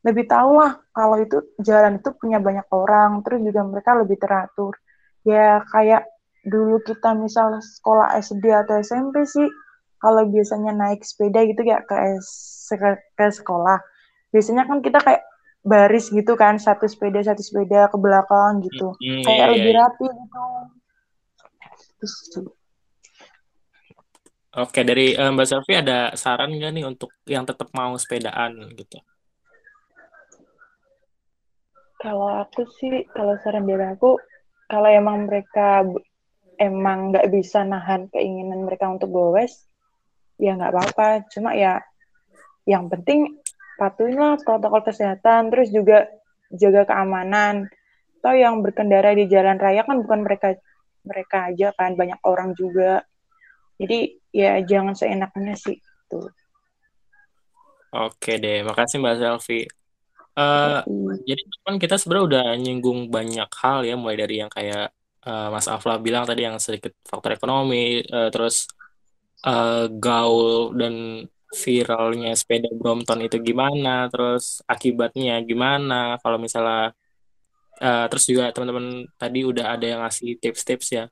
lebih 0.00 0.24
tahu 0.32 0.56
lah 0.56 0.80
kalau 0.96 1.16
itu 1.20 1.36
jalan 1.60 2.00
itu 2.00 2.08
punya 2.16 2.40
banyak 2.40 2.64
orang, 2.72 3.20
terus 3.24 3.40
juga 3.44 3.60
mereka 3.68 3.90
lebih 4.00 4.16
teratur. 4.16 4.72
Ya 5.28 5.60
kayak 5.68 6.08
dulu 6.48 6.80
kita 6.80 7.12
misal 7.12 7.60
sekolah 7.60 8.16
SD 8.16 8.48
atau 8.48 8.80
SMP 8.80 9.28
sih, 9.28 9.44
kalau 10.00 10.24
biasanya 10.24 10.72
naik 10.72 11.04
sepeda 11.04 11.44
gitu 11.44 11.60
ya 11.68 11.84
ke, 11.84 11.96
ke 13.18 13.26
sekolah, 13.28 13.78
biasanya 14.32 14.64
kan 14.64 14.80
kita 14.80 14.98
kayak 15.04 15.22
baris 15.60 16.08
gitu 16.08 16.32
kan 16.40 16.56
satu 16.56 16.88
sepeda 16.88 17.20
satu 17.20 17.42
sepeda 17.44 17.92
ke 17.92 17.96
belakang 18.00 18.64
gitu 18.64 18.96
Hmm, 18.96 19.20
kayak 19.28 19.46
iya, 19.46 19.52
lebih 19.60 19.72
iya. 19.76 19.80
rapi 19.84 20.06
gitu 20.08 20.40
Terus, 22.00 22.14
Oke, 24.50 24.82
dari 24.82 25.14
eh, 25.14 25.30
Mbak 25.30 25.46
Selfie 25.46 25.78
ada 25.78 26.10
saran 26.18 26.50
nggak 26.50 26.72
nih 26.74 26.84
untuk 26.86 27.14
yang 27.26 27.46
tetap 27.46 27.70
mau 27.70 27.94
sepedaan 27.94 28.70
gitu? 28.74 28.98
kalau 32.00 32.32
aku 32.40 32.64
sih 32.80 33.04
kalau 33.12 33.36
saran 33.44 33.68
dari 33.68 33.84
aku 33.84 34.16
kalau 34.72 34.88
emang 34.88 35.28
mereka 35.28 35.84
emang 36.56 37.12
nggak 37.12 37.28
bisa 37.28 37.60
nahan 37.60 38.08
keinginan 38.08 38.64
mereka 38.64 38.88
untuk 38.88 39.12
gowes 39.12 39.68
ya 40.40 40.56
nggak 40.56 40.72
apa-apa. 40.72 41.28
Cuma 41.28 41.52
ya 41.52 41.84
yang 42.64 42.88
penting 42.88 43.36
patuhilah 43.76 44.40
protokol 44.40 44.80
kesehatan 44.80 45.52
terus 45.52 45.68
juga 45.68 46.08
jaga 46.56 46.88
keamanan. 46.88 47.68
Atau 48.20 48.36
yang 48.36 48.60
berkendara 48.64 49.12
di 49.16 49.28
jalan 49.28 49.60
raya 49.60 49.84
kan 49.84 50.00
bukan 50.00 50.24
mereka 50.24 50.56
mereka 51.04 51.52
aja 51.52 51.72
kan 51.76 51.96
banyak 51.96 52.20
orang 52.24 52.52
juga 52.56 53.04
jadi 53.80 53.98
ya 54.30 54.60
jangan 54.62 54.92
seenaknya 54.92 55.56
sih 55.56 55.80
tuh 56.06 56.28
Oke 57.90 58.38
deh, 58.38 58.62
makasih 58.62 59.02
Mbak 59.02 59.16
Selfie. 59.18 59.66
Eh, 60.38 60.80
jadi 61.26 61.42
kan 61.66 61.74
kita 61.74 61.98
sebenarnya 61.98 62.26
udah 62.30 62.46
nyinggung 62.54 63.10
banyak 63.10 63.50
hal 63.50 63.82
ya, 63.82 63.98
mulai 63.98 64.14
dari 64.14 64.38
yang 64.38 64.46
kayak 64.46 64.94
eh, 65.26 65.48
Mas 65.50 65.66
Afla 65.66 65.98
bilang 65.98 66.22
tadi 66.22 66.46
yang 66.46 66.54
sedikit 66.62 66.94
faktor 67.02 67.34
ekonomi, 67.34 67.98
eh, 67.98 68.28
terus 68.30 68.70
eh, 69.42 69.90
gaul 69.90 70.70
dan 70.78 71.26
viralnya 71.50 72.30
sepeda 72.38 72.70
Brompton 72.78 73.26
itu 73.26 73.42
gimana, 73.42 74.06
terus 74.06 74.62
akibatnya 74.70 75.42
gimana 75.42 76.14
kalau 76.22 76.38
misalnya 76.38 76.94
Uh, 77.80 78.04
terus 78.12 78.28
juga 78.28 78.52
teman-teman 78.52 79.08
tadi 79.16 79.40
udah 79.40 79.72
ada 79.72 79.86
yang 79.88 80.04
ngasih 80.04 80.36
tips-tips 80.36 80.92
ya. 80.92 81.08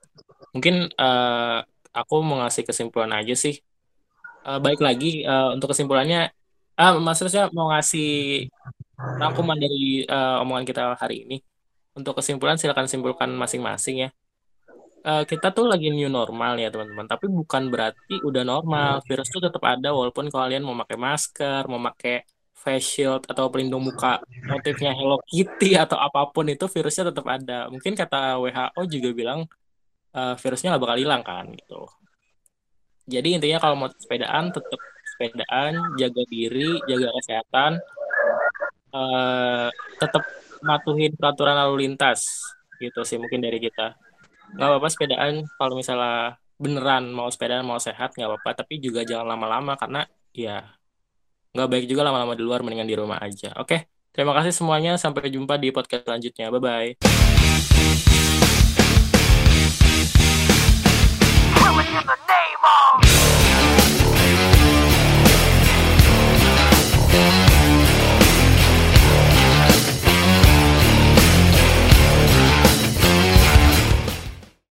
Mungkin 0.53 0.93
uh, 1.01 1.65
aku 1.93 2.15
mau 2.21 2.41
ngasih 2.45 2.63
kesimpulan 2.67 3.11
aja 3.15 3.33
sih. 3.33 3.59
Uh, 4.45 4.59
baik 4.61 4.79
lagi 4.79 5.27
uh, 5.27 5.51
untuk 5.55 5.75
kesimpulannya, 5.75 6.31
ah, 6.79 6.95
maksudnya 6.95 7.51
mau 7.51 7.69
ngasih 7.75 8.47
rangkuman 9.19 9.57
dari 9.59 10.07
uh, 10.07 10.41
omongan 10.43 10.65
kita 10.67 10.81
hari 10.95 11.27
ini. 11.27 11.37
Untuk 11.97 12.15
kesimpulan 12.17 12.55
silakan 12.55 12.87
simpulkan 12.87 13.29
masing-masing 13.35 14.07
ya. 14.07 14.09
Uh, 14.99 15.23
kita 15.23 15.51
tuh 15.55 15.67
lagi 15.67 15.91
new 15.91 16.11
normal 16.11 16.59
ya 16.59 16.67
teman-teman, 16.71 17.07
tapi 17.07 17.27
bukan 17.27 17.71
berarti 17.71 18.19
udah 18.23 18.43
normal. 18.43 19.03
Virus 19.07 19.27
tuh 19.31 19.43
tetap 19.43 19.63
ada 19.63 19.91
walaupun 19.95 20.27
kalian 20.31 20.63
mau 20.63 20.75
pakai 20.83 20.97
masker, 20.99 21.61
mau 21.71 21.79
pakai 21.91 22.23
face 22.59 22.99
shield 22.99 23.23
atau 23.31 23.47
pelindung 23.47 23.87
muka 23.87 24.19
motifnya 24.51 24.91
Hello 24.91 25.23
Kitty 25.23 25.79
atau 25.79 25.95
apa 25.95 26.27
pun 26.27 26.43
itu 26.51 26.67
virusnya 26.67 27.15
tetap 27.15 27.25
ada. 27.31 27.71
Mungkin 27.71 27.95
kata 27.95 28.35
WHO 28.43 28.81
juga 28.91 29.09
bilang 29.15 29.39
uh, 30.13 30.35
virusnya 30.37 30.75
nggak 30.75 30.83
bakal 30.83 30.97
hilang 30.97 31.23
kan 31.25 31.45
gitu. 31.53 31.85
Jadi 33.09 33.41
intinya 33.41 33.57
kalau 33.57 33.75
mau 33.75 33.89
sepedaan 33.89 34.53
tetap 34.53 34.81
sepedaan, 35.17 35.73
jaga 35.97 36.23
diri, 36.29 36.77
jaga 36.85 37.09
kesehatan, 37.19 37.71
uh, 38.93 39.67
tetap 39.97 40.23
matuhin 40.61 41.11
peraturan 41.17 41.57
lalu 41.57 41.89
lintas 41.89 42.45
gitu 42.77 43.01
sih 43.03 43.17
mungkin 43.17 43.41
dari 43.41 43.57
kita. 43.57 43.97
Nggak 44.55 44.67
apa-apa 44.69 44.87
sepedaan 44.89 45.33
kalau 45.57 45.73
misalnya 45.77 46.37
beneran 46.59 47.09
mau 47.09 47.27
sepedaan 47.31 47.65
mau 47.65 47.81
sehat 47.81 48.13
nggak 48.13 48.29
apa-apa. 48.29 48.63
Tapi 48.63 48.77
juga 48.77 49.01
jangan 49.03 49.35
lama-lama 49.35 49.73
karena 49.75 50.05
ya 50.31 50.63
nggak 51.57 51.67
baik 51.67 51.85
juga 51.89 52.05
lama-lama 52.05 52.37
di 52.37 52.43
luar 52.45 52.61
mendingan 52.61 52.87
di 52.87 52.95
rumah 52.97 53.19
aja. 53.19 53.57
Oke 53.57 53.89
terima 54.13 54.37
kasih 54.37 54.53
semuanya. 54.53 54.95
Sampai 55.01 55.33
jumpa 55.33 55.57
di 55.57 55.73
podcast 55.73 56.05
selanjutnya. 56.05 56.53
Bye 56.53 56.61
bye 56.61 57.58
in 61.89 62.05
the 62.05 62.17
name. 62.27 62.38